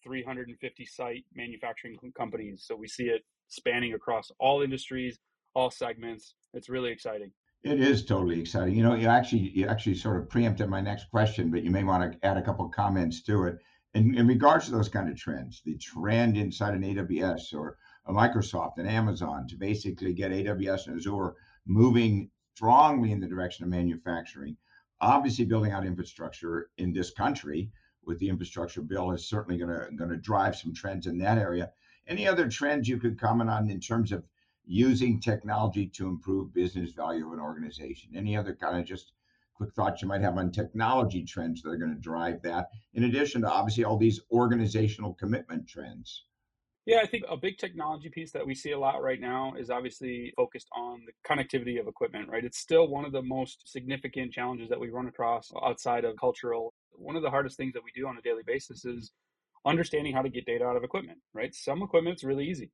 350 0.04 0.84
site 0.84 1.24
manufacturing 1.34 1.96
companies. 2.16 2.64
So 2.66 2.74
we 2.74 2.88
see 2.88 3.04
it 3.04 3.22
spanning 3.48 3.94
across 3.94 4.30
all 4.38 4.62
industries 4.62 5.18
all 5.54 5.70
segments. 5.70 6.34
It's 6.54 6.68
really 6.68 6.90
exciting. 6.90 7.30
It 7.62 7.80
is 7.80 8.04
totally 8.04 8.40
exciting. 8.40 8.74
You 8.74 8.82
know 8.82 8.94
you 8.94 9.06
actually 9.06 9.50
you 9.54 9.66
actually 9.66 9.94
sort 9.94 10.16
of 10.16 10.28
preempted 10.28 10.68
my 10.68 10.80
next 10.80 11.10
question 11.10 11.50
but 11.50 11.62
you 11.62 11.70
may 11.70 11.84
want 11.84 12.12
to 12.12 12.26
add 12.26 12.36
a 12.36 12.42
couple 12.42 12.68
comments 12.68 13.22
to 13.24 13.44
it 13.44 13.58
in, 13.94 14.14
in 14.14 14.26
regards 14.26 14.66
to 14.66 14.72
those 14.72 14.88
kind 14.88 15.08
of 15.08 15.16
trends, 15.16 15.60
the 15.64 15.76
trend 15.76 16.36
inside 16.36 16.74
an 16.74 16.82
AWS 16.82 17.54
or 17.54 17.76
a 18.06 18.12
Microsoft 18.12 18.78
and 18.78 18.88
Amazon 18.88 19.46
to 19.48 19.56
basically 19.56 20.14
get 20.14 20.32
AWS 20.32 20.86
and 20.86 20.96
Azure 20.96 21.34
moving 21.66 22.30
strongly 22.54 23.12
in 23.12 23.20
the 23.20 23.26
direction 23.26 23.64
of 23.64 23.70
manufacturing, 23.70 24.56
obviously 25.00 25.44
building 25.44 25.72
out 25.72 25.86
infrastructure 25.86 26.70
in 26.78 26.92
this 26.92 27.10
country 27.10 27.70
with 28.04 28.18
the 28.18 28.28
infrastructure 28.28 28.82
bill 28.82 29.12
is 29.12 29.28
certainly 29.28 29.58
going 29.58 29.70
to 29.70 29.94
going 29.96 30.10
to 30.10 30.16
drive 30.16 30.56
some 30.56 30.74
trends 30.74 31.06
in 31.06 31.18
that 31.18 31.38
area. 31.38 31.70
Any 32.06 32.26
other 32.26 32.48
trends 32.48 32.88
you 32.88 32.98
could 32.98 33.20
comment 33.20 33.48
on 33.48 33.70
in 33.70 33.78
terms 33.78 34.10
of 34.10 34.24
using 34.64 35.20
technology 35.20 35.86
to 35.86 36.08
improve 36.08 36.52
business 36.54 36.92
value 36.92 37.26
of 37.26 37.32
an 37.32 37.40
organization? 37.40 38.10
Any 38.14 38.36
other 38.36 38.54
kind 38.54 38.78
of 38.78 38.86
just 38.86 39.12
quick 39.54 39.72
thoughts 39.74 40.02
you 40.02 40.08
might 40.08 40.22
have 40.22 40.38
on 40.38 40.50
technology 40.50 41.24
trends 41.24 41.62
that 41.62 41.70
are 41.70 41.76
going 41.76 41.94
to 41.94 42.00
drive 42.00 42.42
that, 42.42 42.68
in 42.94 43.04
addition 43.04 43.42
to 43.42 43.50
obviously 43.50 43.84
all 43.84 43.98
these 43.98 44.20
organizational 44.30 45.14
commitment 45.14 45.68
trends? 45.68 46.24
Yeah, 46.84 46.98
I 47.00 47.06
think 47.06 47.24
a 47.28 47.36
big 47.36 47.58
technology 47.58 48.08
piece 48.08 48.32
that 48.32 48.44
we 48.44 48.56
see 48.56 48.72
a 48.72 48.78
lot 48.78 49.02
right 49.02 49.20
now 49.20 49.54
is 49.56 49.70
obviously 49.70 50.32
focused 50.36 50.68
on 50.76 51.02
the 51.06 51.12
connectivity 51.28 51.78
of 51.78 51.86
equipment, 51.86 52.28
right? 52.28 52.44
It's 52.44 52.58
still 52.58 52.88
one 52.88 53.04
of 53.04 53.12
the 53.12 53.22
most 53.22 53.70
significant 53.70 54.32
challenges 54.32 54.68
that 54.68 54.80
we 54.80 54.90
run 54.90 55.06
across 55.06 55.52
outside 55.64 56.04
of 56.04 56.16
cultural. 56.18 56.74
One 56.90 57.14
of 57.14 57.22
the 57.22 57.30
hardest 57.30 57.56
things 57.56 57.72
that 57.74 57.84
we 57.84 57.92
do 57.94 58.08
on 58.08 58.18
a 58.18 58.22
daily 58.22 58.42
basis 58.44 58.84
is 58.84 59.12
understanding 59.64 60.12
how 60.12 60.22
to 60.22 60.28
get 60.28 60.44
data 60.44 60.64
out 60.64 60.76
of 60.76 60.82
equipment, 60.82 61.18
right? 61.32 61.54
Some 61.54 61.82
equipment's 61.82 62.24
really 62.24 62.48
easy 62.48 62.72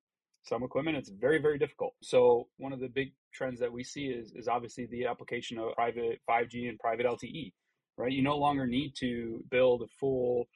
some 0.48 0.62
equipment 0.62 0.96
it's 0.96 1.10
very 1.10 1.38
very 1.38 1.58
difficult. 1.58 1.94
So 2.02 2.48
one 2.56 2.72
of 2.72 2.80
the 2.80 2.88
big 2.88 3.12
trends 3.32 3.60
that 3.60 3.72
we 3.72 3.84
see 3.84 4.06
is 4.06 4.32
is 4.32 4.48
obviously 4.48 4.86
the 4.86 5.06
application 5.06 5.58
of 5.58 5.74
private 5.74 6.20
5g 6.28 6.68
and 6.68 6.78
private 6.78 7.06
lte 7.06 7.52
right? 7.96 8.12
You 8.12 8.22
no 8.22 8.36
longer 8.36 8.66
need 8.66 8.94
to 9.00 9.42
build 9.50 9.82
a 9.82 9.88
full 10.00 10.46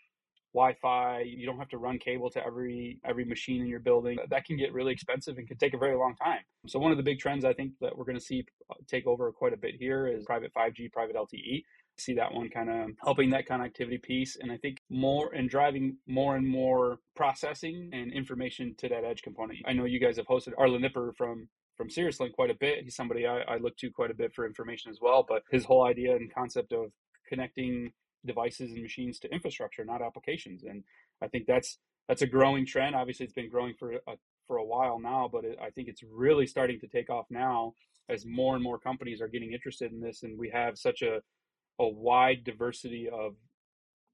wi-fi 0.54 1.20
you 1.20 1.46
don't 1.46 1.58
have 1.58 1.70
to 1.70 1.78
run 1.78 1.98
cable 1.98 2.28
to 2.28 2.44
every 2.44 3.00
every 3.04 3.24
machine 3.24 3.60
in 3.60 3.66
your 3.66 3.80
building. 3.80 4.18
That 4.28 4.44
can 4.44 4.56
get 4.56 4.72
really 4.72 4.92
expensive 4.92 5.38
and 5.38 5.48
can 5.48 5.56
take 5.56 5.74
a 5.74 5.78
very 5.78 5.96
long 5.96 6.14
time. 6.14 6.40
So 6.66 6.78
one 6.78 6.90
of 6.90 6.96
the 6.96 7.02
big 7.02 7.18
trends 7.18 7.44
i 7.44 7.52
think 7.52 7.72
that 7.80 7.96
we're 7.96 8.04
going 8.04 8.18
to 8.18 8.24
see 8.24 8.44
uh, 8.70 8.74
take 8.86 9.06
over 9.06 9.30
quite 9.32 9.52
a 9.52 9.56
bit 9.56 9.74
here 9.78 10.06
is 10.06 10.24
private 10.24 10.52
5g 10.54 10.92
private 10.92 11.16
lte 11.16 11.64
see 11.98 12.14
that 12.14 12.32
one 12.32 12.48
kind 12.48 12.70
of 12.70 12.76
um, 12.76 12.96
helping 13.02 13.30
that 13.30 13.46
connectivity 13.46 14.02
piece 14.02 14.36
and 14.40 14.50
i 14.50 14.56
think 14.56 14.78
more 14.88 15.32
and 15.34 15.50
driving 15.50 15.96
more 16.06 16.36
and 16.36 16.46
more 16.46 16.98
processing 17.14 17.90
and 17.92 18.12
information 18.12 18.74
to 18.78 18.88
that 18.88 19.04
edge 19.04 19.22
component 19.22 19.58
i 19.66 19.72
know 19.72 19.84
you 19.84 20.00
guys 20.00 20.16
have 20.16 20.26
hosted 20.26 20.52
arlen 20.58 20.80
nipper 20.80 21.12
from 21.16 21.48
from 21.76 21.90
Cirrus 21.90 22.20
Link 22.20 22.34
quite 22.34 22.50
a 22.50 22.54
bit. 22.54 22.84
He's 22.84 22.94
somebody 22.94 23.26
I, 23.26 23.40
I 23.40 23.56
look 23.56 23.76
to 23.78 23.90
quite 23.90 24.10
a 24.10 24.14
bit 24.14 24.34
for 24.34 24.46
information 24.46 24.90
as 24.90 24.98
well. 25.00 25.24
But 25.26 25.42
his 25.50 25.64
whole 25.64 25.84
idea 25.84 26.14
and 26.14 26.32
concept 26.32 26.72
of 26.72 26.92
connecting 27.28 27.92
devices 28.24 28.72
and 28.72 28.82
machines 28.82 29.18
to 29.20 29.32
infrastructure, 29.32 29.84
not 29.84 30.02
applications, 30.02 30.62
and 30.64 30.84
I 31.22 31.28
think 31.28 31.46
that's 31.46 31.78
that's 32.08 32.22
a 32.22 32.26
growing 32.26 32.66
trend. 32.66 32.94
Obviously, 32.94 33.24
it's 33.24 33.34
been 33.34 33.50
growing 33.50 33.74
for 33.78 33.92
a, 33.92 33.98
for 34.46 34.56
a 34.58 34.64
while 34.64 35.00
now, 35.00 35.28
but 35.32 35.44
it, 35.44 35.58
I 35.60 35.70
think 35.70 35.88
it's 35.88 36.02
really 36.02 36.46
starting 36.46 36.78
to 36.80 36.86
take 36.86 37.10
off 37.10 37.26
now 37.30 37.74
as 38.08 38.26
more 38.26 38.54
and 38.54 38.62
more 38.62 38.78
companies 38.78 39.20
are 39.20 39.28
getting 39.28 39.52
interested 39.52 39.92
in 39.92 40.00
this, 40.00 40.22
and 40.22 40.38
we 40.38 40.50
have 40.50 40.76
such 40.76 41.02
a 41.02 41.20
a 41.82 41.88
wide 41.88 42.44
diversity 42.44 43.08
of 43.08 43.34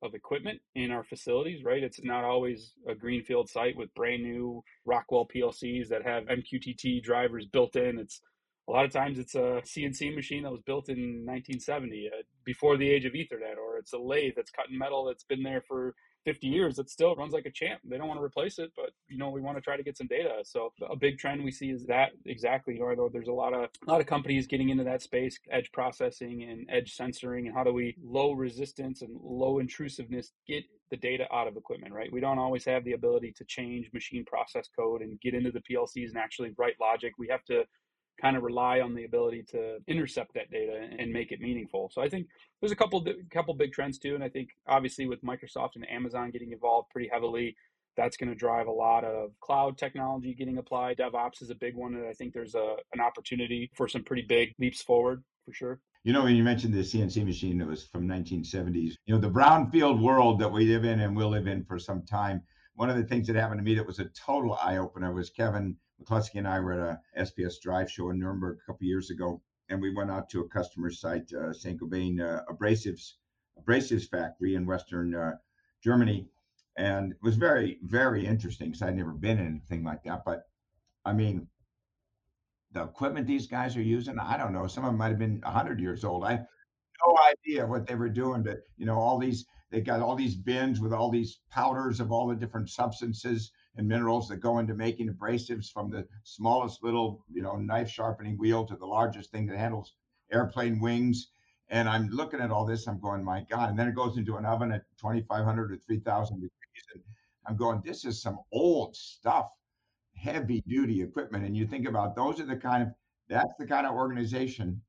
of 0.01 0.15
equipment 0.15 0.61
in 0.77 0.93
our 0.93 1.03
facilities, 1.03 1.65
right? 1.65 1.83
It's 1.83 2.01
not 2.05 2.23
always 2.23 2.73
a 2.87 2.95
greenfield 2.95 3.51
site 3.51 3.77
with 3.77 3.95
brand 3.95 4.23
new 4.23 4.63
Rockwell 4.85 5.27
PLCs 5.27 5.89
that 5.89 6.07
have 6.07 6.25
MQTT 6.25 7.03
drivers 7.03 7.47
built 7.47 7.75
in. 7.75 7.99
It's 7.99 8.21
a 8.69 8.73
lot 8.73 8.85
of 8.85 8.93
times 8.93 9.19
it's 9.19 9.35
a 9.35 9.61
CNC 9.65 10.15
machine 10.15 10.45
that 10.45 10.53
was 10.53 10.61
built 10.61 10.89
in 10.89 11.25
1970 11.27 12.11
uh, 12.13 12.23
before 12.45 12.77
the 12.77 12.89
age 12.89 13.07
of 13.07 13.15
Ethernet, 13.15 13.57
or 13.57 13.79
it's 13.79 13.93
a 13.93 13.99
lathe 13.99 14.35
that's 14.37 14.53
cutting 14.53 14.79
metal 14.79 15.05
that's 15.05 15.25
been 15.25 15.43
there 15.43 15.65
for 15.67 15.95
50 16.29 16.47
years, 16.47 16.79
it 16.79 16.91
still 16.91 17.17
runs 17.17 17.33
like 17.33 17.47
a 17.47 17.51
champ. 17.51 17.81
They 17.89 17.97
don't 17.97 18.07
want 18.07 18.21
to 18.21 18.23
replace 18.23 18.59
it, 18.59 18.71
but 18.77 18.91
you 19.09 19.17
know, 19.17 19.31
we 19.31 19.41
want 19.41 19.57
to 19.57 19.63
try 19.63 19.79
to 19.79 19.83
get 19.83 19.97
some 19.97 20.09
data. 20.09 20.35
So 20.45 20.75
a 20.91 20.95
big 20.95 21.17
trend 21.17 21.43
we 21.43 21.51
see 21.51 21.71
is 21.71 21.87
that 21.87 22.11
exactly. 22.27 22.75
You 22.75 22.95
know, 22.95 23.09
there's 23.11 23.29
a 23.29 23.33
lot 23.33 23.55
of 23.55 23.71
a 23.87 23.91
lot 23.91 24.03
of 24.03 24.07
companies 24.07 24.47
getting 24.47 24.69
into 24.69 24.85
that 24.85 25.01
space, 25.01 25.39
edge 25.51 25.73
processing 25.73 26.43
and 26.43 26.67
edge 26.69 26.95
sensoring, 26.95 27.47
and 27.47 27.55
how 27.55 27.65
do 27.65 27.73
we 27.73 27.97
low 28.05 28.33
resistance 28.33 29.01
and 29.01 29.19
low 29.23 29.59
intrusiveness 29.59 30.33
get 30.47 30.65
the 30.91 30.99
data 30.99 31.25
out 31.33 31.49
of 31.49 31.57
equipment, 31.57 31.95
right? 31.95 32.13
We 32.13 32.21
don't 32.21 32.39
always 32.39 32.67
have 32.67 32.85
the 32.85 32.93
ability 32.93 33.33
to 33.39 33.45
change 33.47 33.91
machine 33.95 34.27
process 34.27 34.69
code 34.79 35.01
and 35.01 35.19
get 35.23 35.33
into 35.33 35.51
the 35.51 35.61
PLCs 35.61 36.09
and 36.09 36.19
actually 36.19 36.53
write 36.59 36.75
logic. 36.79 37.15
We 37.19 37.29
have 37.29 37.45
to 37.45 37.65
kind 38.21 38.37
of 38.37 38.43
rely 38.43 38.81
on 38.81 38.95
the 38.95 39.05
ability 39.05 39.45
to 39.51 39.79
intercept 39.87 40.35
that 40.35 40.51
data 40.51 40.89
and 40.99 41.13
make 41.13 41.33
it 41.33 41.41
meaningful. 41.41 41.91
So 41.93 42.03
I 42.03 42.09
think 42.09 42.27
there's 42.61 42.73
a 42.73 42.77
couple 42.77 43.05
couple 43.33 43.55
big 43.55 43.73
trends 43.73 43.99
too, 43.99 44.15
and 44.15 44.25
I 44.25 44.29
think 44.29 44.51
obviously 44.67 45.07
with 45.07 45.23
Microsoft 45.23 45.77
and 45.77 45.89
Amazon 45.89 46.31
getting 46.31 46.53
involved 46.53 46.91
pretty 46.91 47.09
heavily, 47.13 47.57
that's 47.97 48.17
going 48.17 48.29
to 48.29 48.35
drive 48.35 48.67
a 48.67 48.73
lot 48.73 49.05
of 49.05 49.31
cloud 49.41 49.79
technology 49.79 50.35
getting 50.35 50.59
applied. 50.59 50.99
DevOps 50.99 51.43
is 51.43 51.51
a 51.51 51.55
big 51.55 51.75
one, 51.75 51.95
and 51.95 52.07
I 52.07 52.13
think 52.13 52.35
there's 52.35 52.55
a 52.55 52.77
an 52.93 53.01
opportunity 53.01 53.71
for 53.75 53.89
some 53.89 54.03
pretty 54.03 54.23
big 54.23 54.53
leaps 54.59 54.83
forward 54.83 55.23
for 55.45 55.53
sure. 55.53 55.81
You 56.05 56.13
know, 56.13 56.25
when 56.25 56.37
you 56.37 56.45
mentioned 56.45 56.75
the 56.75 56.81
CNC 56.81 57.25
machine 57.25 57.61
it 57.61 57.67
was 57.67 57.85
from 57.85 58.07
1970s, 58.07 58.95
you 59.07 59.15
know, 59.15 59.19
the 59.19 59.31
brownfield 59.31 60.01
world 60.01 60.39
that 60.41 60.51
we 60.51 60.67
live 60.67 60.85
in 60.85 61.01
and 61.01 61.17
will 61.17 61.31
live 61.31 61.47
in 61.47 61.65
for 61.65 61.79
some 61.79 62.03
time. 62.03 62.43
One 62.75 62.89
of 62.89 62.97
the 62.97 63.03
things 63.03 63.27
that 63.27 63.37
happened 63.37 63.59
to 63.59 63.65
me 63.65 63.75
that 63.75 63.87
was 63.87 63.99
a 63.99 64.07
total 64.07 64.55
eye 64.55 64.77
opener 64.77 65.13
was 65.13 65.31
Kevin 65.31 65.77
McClusky 66.03 66.37
and 66.37 66.49
I 66.49 66.61
were 66.61 66.73
at 66.73 67.01
a 67.17 67.23
SPS 67.23 67.61
Drive 67.61 67.91
show 67.91 68.11
in 68.11 68.19
Nuremberg 68.19 68.59
a 68.63 68.67
couple 68.67 68.87
years 68.87 69.11
ago, 69.11 69.43
and 69.69 69.81
we 69.81 69.95
went 69.95 70.11
out 70.11 70.31
to 70.31 70.41
a 70.41 70.49
customer 70.49 70.91
site, 70.91 71.33
uh, 71.33 71.53
Saint 71.53 71.81
Gobain 71.81 72.21
uh, 72.21 72.43
abrasives 72.53 73.15
abrasives 73.61 74.09
factory 74.09 74.55
in 74.55 74.67
Western 74.67 75.15
uh, 75.15 75.33
Germany, 75.83 76.29
and 76.77 77.13
it 77.13 77.19
was 77.23 77.37
very 77.37 77.79
very 77.83 78.25
interesting 78.25 78.69
because 78.69 78.83
I'd 78.83 78.97
never 78.97 79.13
been 79.13 79.39
in 79.39 79.47
anything 79.47 79.85
like 79.85 80.05
that. 80.05 80.23
But 80.25 80.45
I 81.05 81.13
mean, 81.13 81.49
the 82.73 82.83
equipment 82.83 83.27
these 83.27 83.47
guys 83.47 83.77
are 83.77 83.83
using, 83.83 84.19
I 84.19 84.37
don't 84.37 84.53
know. 84.53 84.67
Some 84.67 84.85
of 84.85 84.91
them 84.91 84.99
might 84.99 85.09
have 85.09 85.19
been 85.19 85.41
100 85.41 85.81
years 85.81 86.05
old. 86.05 86.25
I 86.25 86.33
have 86.33 86.47
no 87.07 87.17
idea 87.31 87.67
what 87.67 87.87
they 87.87 87.95
were 87.95 88.09
doing 88.09 88.43
but 88.43 88.59
you 88.77 88.87
know, 88.87 88.99
all 88.99 89.19
these, 89.19 89.47
they 89.71 89.81
got 89.81 90.01
all 90.01 90.17
these 90.17 90.35
bins 90.35 90.81
with 90.81 90.93
all 90.93 91.11
these 91.11 91.41
powders 91.51 92.01
of 92.01 92.13
all 92.13 92.29
the 92.29 92.35
different 92.35 92.69
substances 92.71 93.53
and 93.79 93.87
minerals 93.87 94.29
that 94.29 94.39
go 94.39 94.59
into 94.59 94.75
making 94.75 95.09
abrasives 95.09 95.73
from 95.73 95.89
the 95.89 96.07
smallest 96.25 96.83
little, 96.83 97.25
you 97.33 97.41
know, 97.41 97.57
knife 97.57 97.89
sharpening 97.89 98.37
wheel 98.37 98.67
to 98.67 98.77
the 98.77 98.85
largest 98.85 99.31
thing 99.31 99.47
that 99.47 99.57
handles 99.57 99.95
airplane 100.33 100.81
wings. 100.81 101.29
And 101.71 101.89
I'm 101.89 102.09
looking 102.09 102.41
at 102.41 102.51
all 102.51 102.67
this, 102.67 102.89
I'm 102.89 103.01
going, 103.01 103.25
my 103.25 103.47
God. 103.49 103.71
And 103.71 103.79
then 103.79 103.87
it 103.87 103.95
goes 103.95 104.17
into 104.17 104.37
an 104.37 104.45
oven 104.45 104.73
at 104.73 104.83
2,500 105.01 105.73
or 105.73 105.77
3,000 105.77 106.37
degrees. 106.37 106.51
And 106.95 107.03
I'm 107.47 107.57
going, 107.57 107.81
this 107.85 108.05
is 108.05 108.21
some 108.21 108.41
old 108.53 108.97
stuff, 108.97 109.49
heavy 110.17 110.61
duty 110.67 111.01
equipment. 111.01 111.45
And 111.47 111.57
you 111.57 111.67
think 111.67 111.87
about 111.87 112.17
those 112.17 112.41
are 112.41 112.47
the 112.47 112.57
kind 112.57 112.83
of, 112.83 112.89
that's 113.29 113.55
the 113.59 113.67
kind 113.67 113.87
of 113.87 113.95
organization 113.95 114.81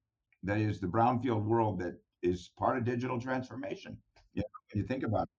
that 0.44 0.58
is 0.58 0.80
the 0.80 0.88
brownfield 0.88 1.44
world 1.44 1.80
that 1.80 2.02
is 2.24 2.50
part 2.58 2.78
of 2.78 2.86
digital 2.86 3.22
transformation. 3.22 3.98
Yeah, 4.34 4.44
when 4.74 4.82
you 4.82 4.88
think 4.88 5.04
about 5.04 5.24
it. 5.24 5.39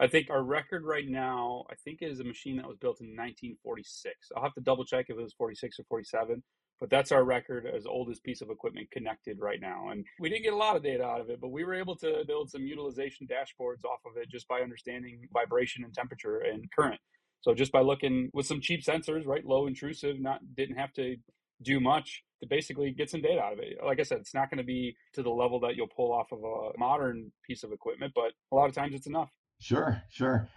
I 0.00 0.06
think 0.06 0.30
our 0.30 0.42
record 0.42 0.84
right 0.84 1.08
now, 1.08 1.64
I 1.70 1.74
think, 1.84 1.98
is 2.02 2.20
a 2.20 2.24
machine 2.24 2.56
that 2.56 2.68
was 2.68 2.78
built 2.78 3.00
in 3.00 3.08
1946. 3.08 4.14
I'll 4.36 4.42
have 4.42 4.54
to 4.54 4.60
double 4.60 4.84
check 4.84 5.06
if 5.08 5.18
it 5.18 5.22
was 5.22 5.34
46 5.34 5.80
or 5.80 5.84
47, 5.88 6.42
but 6.78 6.88
that's 6.88 7.10
our 7.10 7.24
record 7.24 7.66
as 7.66 7.84
oldest 7.84 8.22
piece 8.22 8.40
of 8.40 8.50
equipment 8.50 8.90
connected 8.92 9.38
right 9.40 9.60
now. 9.60 9.88
And 9.90 10.04
we 10.20 10.28
didn't 10.28 10.44
get 10.44 10.52
a 10.52 10.56
lot 10.56 10.76
of 10.76 10.84
data 10.84 11.02
out 11.02 11.20
of 11.20 11.30
it, 11.30 11.40
but 11.40 11.50
we 11.50 11.64
were 11.64 11.74
able 11.74 11.96
to 11.96 12.22
build 12.28 12.48
some 12.48 12.64
utilization 12.64 13.26
dashboards 13.26 13.84
off 13.84 14.00
of 14.06 14.16
it 14.16 14.30
just 14.30 14.46
by 14.46 14.60
understanding 14.60 15.26
vibration 15.32 15.82
and 15.82 15.92
temperature 15.92 16.38
and 16.38 16.64
current. 16.70 17.00
So 17.40 17.52
just 17.54 17.72
by 17.72 17.80
looking 17.80 18.30
with 18.32 18.46
some 18.46 18.60
cheap 18.60 18.84
sensors, 18.84 19.26
right, 19.26 19.44
low 19.44 19.66
intrusive, 19.66 20.20
not 20.20 20.40
didn't 20.56 20.76
have 20.76 20.92
to 20.94 21.16
do 21.62 21.80
much 21.80 22.22
to 22.40 22.48
basically 22.48 22.92
get 22.92 23.10
some 23.10 23.20
data 23.20 23.40
out 23.40 23.52
of 23.52 23.58
it. 23.58 23.78
Like 23.84 23.98
I 23.98 24.04
said, 24.04 24.18
it's 24.18 24.34
not 24.34 24.48
going 24.48 24.58
to 24.58 24.64
be 24.64 24.96
to 25.14 25.24
the 25.24 25.30
level 25.30 25.58
that 25.60 25.74
you'll 25.74 25.88
pull 25.88 26.12
off 26.12 26.30
of 26.30 26.38
a 26.44 26.78
modern 26.78 27.32
piece 27.44 27.64
of 27.64 27.72
equipment, 27.72 28.12
but 28.14 28.32
a 28.52 28.54
lot 28.54 28.68
of 28.68 28.74
times 28.76 28.94
it's 28.94 29.08
enough. 29.08 29.30
Sure, 29.60 30.02
sure. 30.10 30.48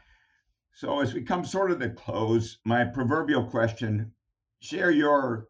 So 0.73 0.99
as 0.99 1.13
we 1.13 1.21
come 1.21 1.43
sort 1.43 1.71
of 1.71 1.79
to 1.79 1.87
the 1.87 1.93
close, 1.93 2.59
my 2.65 2.85
proverbial 2.85 3.45
question, 3.45 4.11
share 4.61 4.91
your 4.91 5.47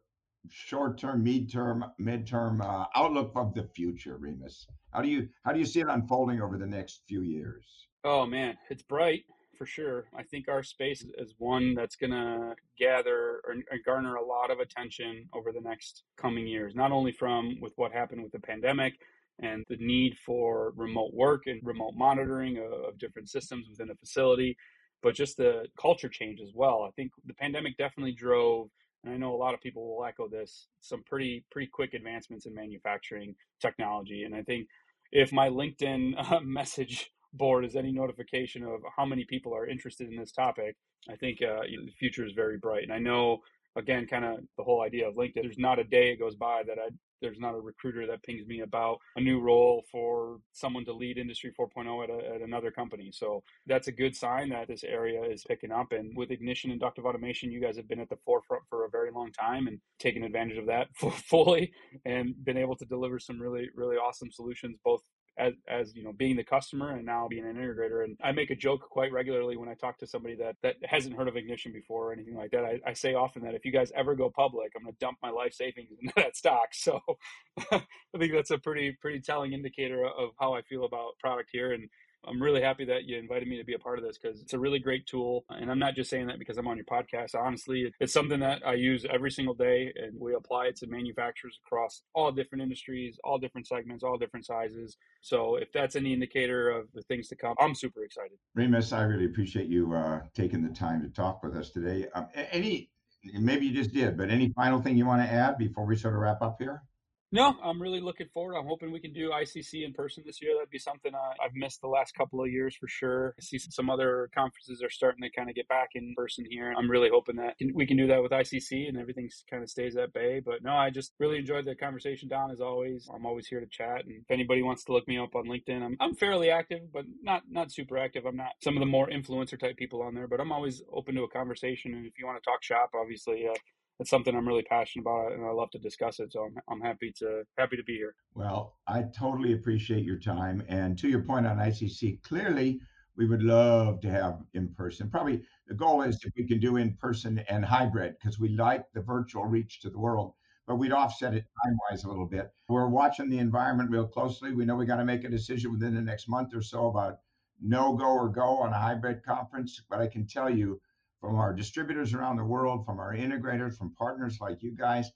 short-term, 0.49 1.23
mid-term, 1.23 1.85
mid-term 1.99 2.61
uh, 2.61 2.85
outlook 2.95 3.31
of 3.35 3.53
the 3.53 3.63
future, 3.63 4.17
Remus. 4.17 4.67
How 4.91 5.01
do 5.01 5.09
you 5.09 5.29
how 5.45 5.53
do 5.53 5.59
you 5.59 5.65
see 5.65 5.81
it 5.81 5.87
unfolding 5.87 6.41
over 6.41 6.57
the 6.57 6.65
next 6.65 7.03
few 7.07 7.21
years? 7.21 7.87
Oh 8.03 8.25
man, 8.25 8.57
it's 8.69 8.81
bright 8.81 9.23
for 9.57 9.65
sure. 9.67 10.05
I 10.17 10.23
think 10.23 10.47
our 10.47 10.63
space 10.63 11.05
is 11.19 11.35
one 11.37 11.75
that's 11.75 11.95
going 11.95 12.11
to 12.11 12.55
gather 12.79 13.41
or, 13.45 13.55
or, 13.71 13.77
garner 13.85 14.15
a 14.15 14.25
lot 14.25 14.49
of 14.49 14.59
attention 14.59 15.29
over 15.35 15.51
the 15.51 15.61
next 15.61 16.03
coming 16.17 16.47
years, 16.47 16.73
not 16.73 16.91
only 16.91 17.11
from 17.11 17.59
with 17.61 17.73
what 17.75 17.91
happened 17.91 18.23
with 18.23 18.31
the 18.31 18.39
pandemic 18.39 18.93
and 19.39 19.63
the 19.69 19.77
need 19.77 20.17
for 20.25 20.73
remote 20.75 21.13
work 21.13 21.43
and 21.47 21.59
remote 21.63 21.93
monitoring 21.95 22.57
of, 22.57 22.97
different 22.97 23.29
systems 23.29 23.67
within 23.69 23.89
a 23.89 23.95
facility, 23.95 24.55
but 25.01 25.15
just 25.15 25.37
the 25.37 25.65
culture 25.79 26.09
change 26.09 26.39
as 26.41 26.51
well. 26.53 26.83
I 26.87 26.91
think 26.91 27.11
the 27.25 27.33
pandemic 27.33 27.77
definitely 27.77 28.13
drove 28.13 28.69
and 29.03 29.13
I 29.13 29.17
know 29.17 29.33
a 29.33 29.37
lot 29.37 29.53
of 29.53 29.61
people 29.61 29.95
will 29.95 30.05
echo 30.05 30.27
this, 30.27 30.67
some 30.79 31.03
pretty 31.03 31.43
pretty 31.51 31.67
quick 31.67 31.93
advancements 31.93 32.45
in 32.45 32.53
manufacturing 32.53 33.35
technology. 33.59 34.23
And 34.23 34.35
I 34.35 34.43
think 34.43 34.67
if 35.11 35.31
my 35.31 35.49
LinkedIn 35.49 36.13
uh, 36.31 36.39
message 36.41 37.11
board 37.33 37.65
is 37.65 37.75
any 37.75 37.91
notification 37.91 38.63
of 38.63 38.81
how 38.95 39.05
many 39.05 39.25
people 39.25 39.55
are 39.55 39.67
interested 39.67 40.09
in 40.09 40.17
this 40.17 40.31
topic, 40.31 40.75
I 41.09 41.15
think 41.15 41.41
uh, 41.41 41.61
the 41.63 41.91
future 41.97 42.25
is 42.25 42.33
very 42.33 42.57
bright. 42.57 42.83
And 42.83 42.93
I 42.93 42.99
know, 42.99 43.39
again, 43.75 44.05
kind 44.05 44.25
of 44.25 44.39
the 44.57 44.63
whole 44.63 44.81
idea 44.81 45.07
of 45.07 45.15
LinkedIn, 45.15 45.41
there's 45.41 45.57
not 45.57 45.79
a 45.79 45.83
day 45.83 46.11
it 46.11 46.19
goes 46.19 46.35
by 46.35 46.61
that 46.67 46.77
I 46.77 46.89
there's 47.21 47.39
not 47.39 47.55
a 47.55 47.59
recruiter 47.59 48.07
that 48.07 48.23
pings 48.23 48.45
me 48.47 48.61
about 48.61 48.97
a 49.15 49.21
new 49.21 49.39
role 49.39 49.83
for 49.91 50.39
someone 50.53 50.85
to 50.85 50.93
lead 50.93 51.17
industry 51.17 51.53
4.0 51.59 52.03
at, 52.03 52.09
a, 52.09 52.35
at 52.35 52.41
another 52.41 52.71
company. 52.71 53.11
So 53.13 53.43
that's 53.67 53.87
a 53.87 53.91
good 53.91 54.15
sign 54.15 54.49
that 54.49 54.67
this 54.67 54.83
area 54.83 55.23
is 55.23 55.43
picking 55.47 55.71
up. 55.71 55.91
And 55.91 56.15
with 56.15 56.31
ignition 56.31 56.71
inductive 56.71 57.05
automation 57.05 57.51
you 57.51 57.61
guys 57.61 57.77
have 57.77 57.87
been 57.87 57.99
at 57.99 58.09
the 58.09 58.17
forefront 58.25 58.63
for 58.69 58.85
a 58.85 58.89
very 58.89 59.11
long 59.11 59.31
time 59.31 59.67
and 59.67 59.79
taken 59.99 60.23
advantage 60.23 60.57
of 60.57 60.65
that 60.67 60.87
fully 60.95 61.71
and 62.05 62.33
been 62.43 62.57
able 62.57 62.75
to 62.75 62.85
deliver 62.85 63.19
some 63.19 63.39
really 63.39 63.69
really 63.75 63.95
awesome 63.95 64.31
solutions 64.31 64.77
both 64.83 65.01
as, 65.37 65.53
as 65.67 65.95
you 65.95 66.03
know 66.03 66.13
being 66.13 66.35
the 66.35 66.43
customer 66.43 66.91
and 66.91 67.05
now 67.05 67.27
being 67.27 67.45
an 67.45 67.55
integrator 67.55 68.03
and 68.03 68.17
i 68.23 68.31
make 68.31 68.49
a 68.49 68.55
joke 68.55 68.81
quite 68.89 69.11
regularly 69.11 69.57
when 69.57 69.69
i 69.69 69.73
talk 69.73 69.97
to 69.97 70.05
somebody 70.05 70.35
that 70.35 70.55
that 70.61 70.75
hasn't 70.83 71.15
heard 71.15 71.27
of 71.27 71.37
ignition 71.37 71.71
before 71.71 72.09
or 72.09 72.13
anything 72.13 72.35
like 72.35 72.51
that. 72.51 72.65
I, 72.65 72.79
I 72.85 72.93
say 72.93 73.13
often 73.13 73.43
that 73.43 73.55
if 73.55 73.65
you 73.65 73.71
guys 73.71 73.91
ever 73.95 74.15
go 74.15 74.29
public 74.29 74.73
i'm 74.75 74.83
going 74.83 74.93
to 74.93 74.99
dump 74.99 75.17
my 75.21 75.29
life 75.29 75.53
savings 75.53 75.89
into 76.01 76.13
that 76.15 76.35
stock. 76.35 76.69
So 76.73 76.99
i 77.71 77.81
think 78.17 78.33
that's 78.33 78.51
a 78.51 78.57
pretty 78.57 78.91
pretty 79.01 79.21
telling 79.21 79.53
indicator 79.53 80.05
of 80.05 80.31
how 80.39 80.53
i 80.53 80.61
feel 80.61 80.85
about 80.85 81.17
product 81.19 81.49
here 81.51 81.73
and 81.73 81.89
I'm 82.27 82.41
really 82.41 82.61
happy 82.61 82.85
that 82.85 83.05
you 83.05 83.17
invited 83.17 83.47
me 83.47 83.57
to 83.57 83.63
be 83.63 83.73
a 83.73 83.79
part 83.79 83.97
of 83.97 84.05
this 84.05 84.17
because 84.17 84.41
it's 84.41 84.53
a 84.53 84.59
really 84.59 84.79
great 84.79 85.07
tool. 85.07 85.45
And 85.49 85.71
I'm 85.71 85.79
not 85.79 85.95
just 85.95 86.09
saying 86.09 86.27
that 86.27 86.39
because 86.39 86.57
I'm 86.57 86.67
on 86.67 86.77
your 86.77 86.85
podcast. 86.85 87.35
Honestly, 87.35 87.91
it's 87.99 88.13
something 88.13 88.39
that 88.39 88.65
I 88.65 88.73
use 88.73 89.05
every 89.09 89.31
single 89.31 89.53
day 89.53 89.91
and 89.95 90.19
we 90.19 90.35
apply 90.35 90.67
it 90.67 90.75
to 90.77 90.87
manufacturers 90.87 91.59
across 91.65 92.03
all 92.13 92.31
different 92.31 92.61
industries, 92.61 93.19
all 93.23 93.37
different 93.37 93.67
segments, 93.67 94.03
all 94.03 94.17
different 94.17 94.45
sizes. 94.45 94.97
So 95.21 95.55
if 95.55 95.71
that's 95.71 95.95
any 95.95 96.13
indicator 96.13 96.69
of 96.69 96.87
the 96.93 97.01
things 97.03 97.27
to 97.29 97.35
come, 97.35 97.55
I'm 97.59 97.75
super 97.75 98.03
excited. 98.03 98.37
Remus, 98.55 98.93
I 98.93 99.03
really 99.03 99.25
appreciate 99.25 99.67
you 99.67 99.93
uh, 99.93 100.21
taking 100.35 100.61
the 100.61 100.73
time 100.73 101.01
to 101.01 101.09
talk 101.09 101.43
with 101.43 101.55
us 101.55 101.69
today. 101.71 102.07
Um, 102.13 102.27
any, 102.51 102.89
maybe 103.33 103.67
you 103.67 103.73
just 103.73 103.93
did, 103.93 104.17
but 104.17 104.29
any 104.29 104.53
final 104.55 104.81
thing 104.81 104.97
you 104.97 105.05
want 105.05 105.21
to 105.21 105.31
add 105.31 105.57
before 105.57 105.85
we 105.85 105.95
sort 105.95 106.13
of 106.13 106.19
wrap 106.19 106.41
up 106.41 106.57
here? 106.59 106.83
No, 107.33 107.55
I'm 107.63 107.81
really 107.81 108.01
looking 108.01 108.27
forward. 108.33 108.57
I'm 108.57 108.65
hoping 108.67 108.91
we 108.91 108.99
can 108.99 109.13
do 109.13 109.29
ICC 109.29 109.85
in 109.85 109.93
person 109.93 110.21
this 110.25 110.41
year. 110.41 110.53
That'd 110.53 110.69
be 110.69 110.77
something 110.79 111.15
uh, 111.15 111.33
I've 111.41 111.55
missed 111.55 111.79
the 111.79 111.87
last 111.87 112.13
couple 112.13 112.43
of 112.43 112.51
years 112.51 112.75
for 112.75 112.89
sure. 112.89 113.35
I 113.39 113.41
see 113.41 113.57
some 113.57 113.89
other 113.89 114.29
conferences 114.35 114.83
are 114.83 114.89
starting 114.89 115.21
to 115.23 115.29
kind 115.31 115.49
of 115.49 115.55
get 115.55 115.69
back 115.69 115.91
in 115.95 116.13
person 116.17 116.43
here. 116.49 116.73
I'm 116.77 116.91
really 116.91 117.07
hoping 117.09 117.37
that 117.37 117.55
we 117.73 117.85
can 117.85 117.95
do 117.95 118.07
that 118.07 118.21
with 118.21 118.33
ICC 118.33 118.89
and 118.89 118.97
everything 118.97 119.29
kind 119.49 119.63
of 119.63 119.69
stays 119.69 119.95
at 119.95 120.11
bay. 120.11 120.41
But 120.43 120.61
no, 120.61 120.73
I 120.73 120.89
just 120.89 121.13
really 121.19 121.37
enjoyed 121.37 121.63
the 121.63 121.73
conversation, 121.73 122.27
Don, 122.27 122.51
as 122.51 122.59
always. 122.59 123.07
I'm 123.13 123.25
always 123.25 123.47
here 123.47 123.61
to 123.61 123.67
chat. 123.67 124.03
And 124.05 124.11
if 124.11 124.29
anybody 124.29 124.61
wants 124.61 124.83
to 124.85 124.91
look 124.91 125.07
me 125.07 125.17
up 125.17 125.33
on 125.33 125.45
LinkedIn, 125.45 125.81
I'm, 125.81 125.95
I'm 126.01 126.15
fairly 126.15 126.49
active, 126.49 126.81
but 126.93 127.05
not, 127.23 127.43
not 127.49 127.71
super 127.71 127.97
active. 127.97 128.25
I'm 128.25 128.35
not 128.35 128.51
some 128.61 128.75
of 128.75 128.81
the 128.81 128.85
more 128.85 129.07
influencer 129.07 129.57
type 129.57 129.77
people 129.77 130.01
on 130.01 130.15
there, 130.15 130.27
but 130.27 130.41
I'm 130.41 130.51
always 130.51 130.83
open 130.91 131.15
to 131.15 131.23
a 131.23 131.29
conversation. 131.29 131.93
And 131.93 132.05
if 132.05 132.19
you 132.19 132.25
want 132.25 132.43
to 132.43 132.49
talk 132.49 132.61
shop, 132.61 132.89
obviously, 132.93 133.47
uh, 133.47 133.55
it's 134.01 134.09
something 134.09 134.35
I'm 134.35 134.47
really 134.47 134.63
passionate 134.63 135.03
about, 135.03 135.31
and 135.31 135.45
I 135.45 135.51
love 135.51 135.69
to 135.71 135.79
discuss 135.79 136.19
it. 136.19 136.33
So 136.33 136.43
I'm, 136.43 136.55
I'm 136.67 136.81
happy 136.81 137.13
to 137.19 137.43
happy 137.57 137.77
to 137.77 137.83
be 137.83 137.95
here. 137.95 138.15
Well, 138.33 138.77
I 138.87 139.03
totally 139.03 139.53
appreciate 139.53 140.03
your 140.03 140.17
time, 140.17 140.63
and 140.67 140.97
to 140.97 141.07
your 141.07 141.21
point 141.21 141.45
on 141.45 141.57
ICC, 141.57 142.23
clearly 142.23 142.81
we 143.15 143.27
would 143.27 143.43
love 143.43 144.01
to 144.01 144.09
have 144.09 144.39
in 144.55 144.69
person. 144.69 145.09
Probably 145.11 145.43
the 145.67 145.75
goal 145.75 146.01
is 146.01 146.19
if 146.23 146.33
we 146.35 146.47
can 146.47 146.59
do 146.59 146.77
in 146.77 146.95
person 146.95 147.43
and 147.47 147.63
hybrid 147.63 148.15
because 148.19 148.39
we 148.39 148.49
like 148.49 148.85
the 148.93 149.01
virtual 149.01 149.45
reach 149.45 149.81
to 149.81 149.91
the 149.91 149.99
world, 149.99 150.33
but 150.65 150.77
we'd 150.77 150.93
offset 150.93 151.35
it 151.35 151.45
time 151.63 151.77
wise 151.89 152.03
a 152.03 152.09
little 152.09 152.25
bit. 152.25 152.51
We're 152.69 152.87
watching 152.87 153.29
the 153.29 153.37
environment 153.37 153.91
real 153.91 154.07
closely. 154.07 154.51
We 154.51 154.65
know 154.65 154.75
we 154.75 154.87
got 154.87 154.95
to 154.95 155.05
make 155.05 155.25
a 155.25 155.29
decision 155.29 155.71
within 155.71 155.93
the 155.93 156.01
next 156.01 156.27
month 156.27 156.55
or 156.55 156.63
so 156.63 156.87
about 156.87 157.19
no 157.61 157.93
go 157.93 158.07
or 158.07 158.29
go 158.29 158.57
on 158.57 158.73
a 158.73 158.79
hybrid 158.79 159.23
conference, 159.23 159.79
but 159.87 160.01
I 160.01 160.07
can 160.07 160.25
tell 160.25 160.49
you 160.49 160.81
from 161.21 161.35
our 161.35 161.53
distributors 161.53 162.13
around 162.13 162.37
the 162.37 162.43
world, 162.43 162.85
from 162.85 162.99
our 162.99 163.13
integrators, 163.15 163.77
from 163.77 163.93
partners 163.95 164.39
like 164.41 164.61
you 164.61 164.75
guys. 164.75 165.11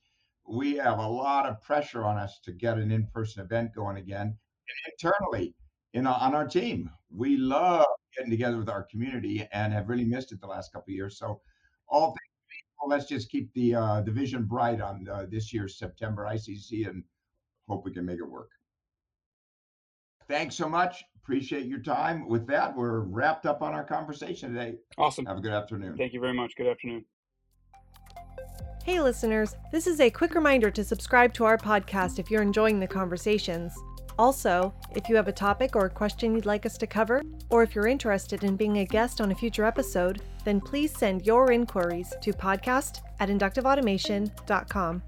We 0.47 0.75
have 0.75 0.99
a 0.99 1.07
lot 1.07 1.47
of 1.47 1.61
pressure 1.61 2.03
on 2.03 2.17
us 2.17 2.39
to 2.45 2.51
get 2.51 2.77
an 2.77 2.91
in-person 2.91 3.43
event 3.43 3.73
going 3.73 3.97
again. 3.97 4.27
And 4.27 4.93
internally, 4.93 5.55
in 5.93 6.05
our, 6.05 6.19
on 6.19 6.35
our 6.35 6.47
team, 6.47 6.91
we 7.09 7.37
love 7.37 7.87
getting 8.15 8.29
together 8.29 8.57
with 8.57 8.69
our 8.69 8.83
community 8.83 9.47
and 9.51 9.73
have 9.73 9.89
really 9.89 10.05
missed 10.05 10.31
it 10.31 10.39
the 10.39 10.47
last 10.47 10.71
couple 10.71 10.91
of 10.91 10.95
years. 10.95 11.17
So, 11.17 11.41
all 11.87 12.09
things 12.09 12.19
well, 12.79 12.89
let's 12.89 13.07
just 13.07 13.29
keep 13.29 13.53
the 13.53 13.75
uh, 13.75 14.01
the 14.01 14.11
vision 14.11 14.43
bright 14.43 14.81
on 14.81 15.07
uh, 15.11 15.25
this 15.29 15.53
year's 15.53 15.77
September 15.77 16.25
ICC 16.25 16.87
and 16.87 17.03
hope 17.67 17.85
we 17.85 17.93
can 17.93 18.05
make 18.05 18.19
it 18.19 18.29
work. 18.29 18.49
Thanks 20.27 20.55
so 20.55 20.67
much. 20.67 21.03
Appreciate 21.25 21.65
your 21.65 21.79
time. 21.79 22.27
With 22.27 22.45
that, 22.47 22.77
we're 22.77 22.99
wrapped 22.99 23.47
up 23.47 23.63
on 23.63 23.73
our 23.73 23.83
conversation 23.83 24.53
today. 24.53 24.75
Awesome. 24.99 25.25
Have 25.25 25.37
a 25.37 25.41
good 25.41 25.53
afternoon. 25.53 25.97
Thank 25.97 26.13
you 26.13 26.19
very 26.19 26.35
much. 26.35 26.55
Good 26.55 26.67
afternoon. 26.67 27.03
Hey, 28.83 29.01
listeners. 29.01 29.55
This 29.71 29.87
is 29.87 29.99
a 29.99 30.11
quick 30.11 30.35
reminder 30.35 30.69
to 30.69 30.83
subscribe 30.83 31.33
to 31.33 31.45
our 31.45 31.57
podcast 31.57 32.19
if 32.19 32.29
you're 32.29 32.43
enjoying 32.43 32.79
the 32.79 32.85
conversations. 32.85 33.73
Also, 34.19 34.71
if 34.95 35.09
you 35.09 35.15
have 35.15 35.27
a 35.27 35.31
topic 35.31 35.75
or 35.75 35.85
a 35.85 35.89
question 35.89 36.35
you'd 36.35 36.45
like 36.45 36.63
us 36.63 36.77
to 36.77 36.85
cover, 36.85 37.23
or 37.49 37.63
if 37.63 37.73
you're 37.73 37.87
interested 37.87 38.43
in 38.43 38.55
being 38.55 38.77
a 38.77 38.85
guest 38.85 39.19
on 39.19 39.31
a 39.31 39.35
future 39.35 39.65
episode, 39.65 40.21
then 40.43 40.61
please 40.61 40.95
send 40.95 41.25
your 41.25 41.51
inquiries 41.51 42.13
to 42.21 42.33
podcast 42.33 42.99
at 43.19 43.29
inductiveautomation.com. 43.29 45.01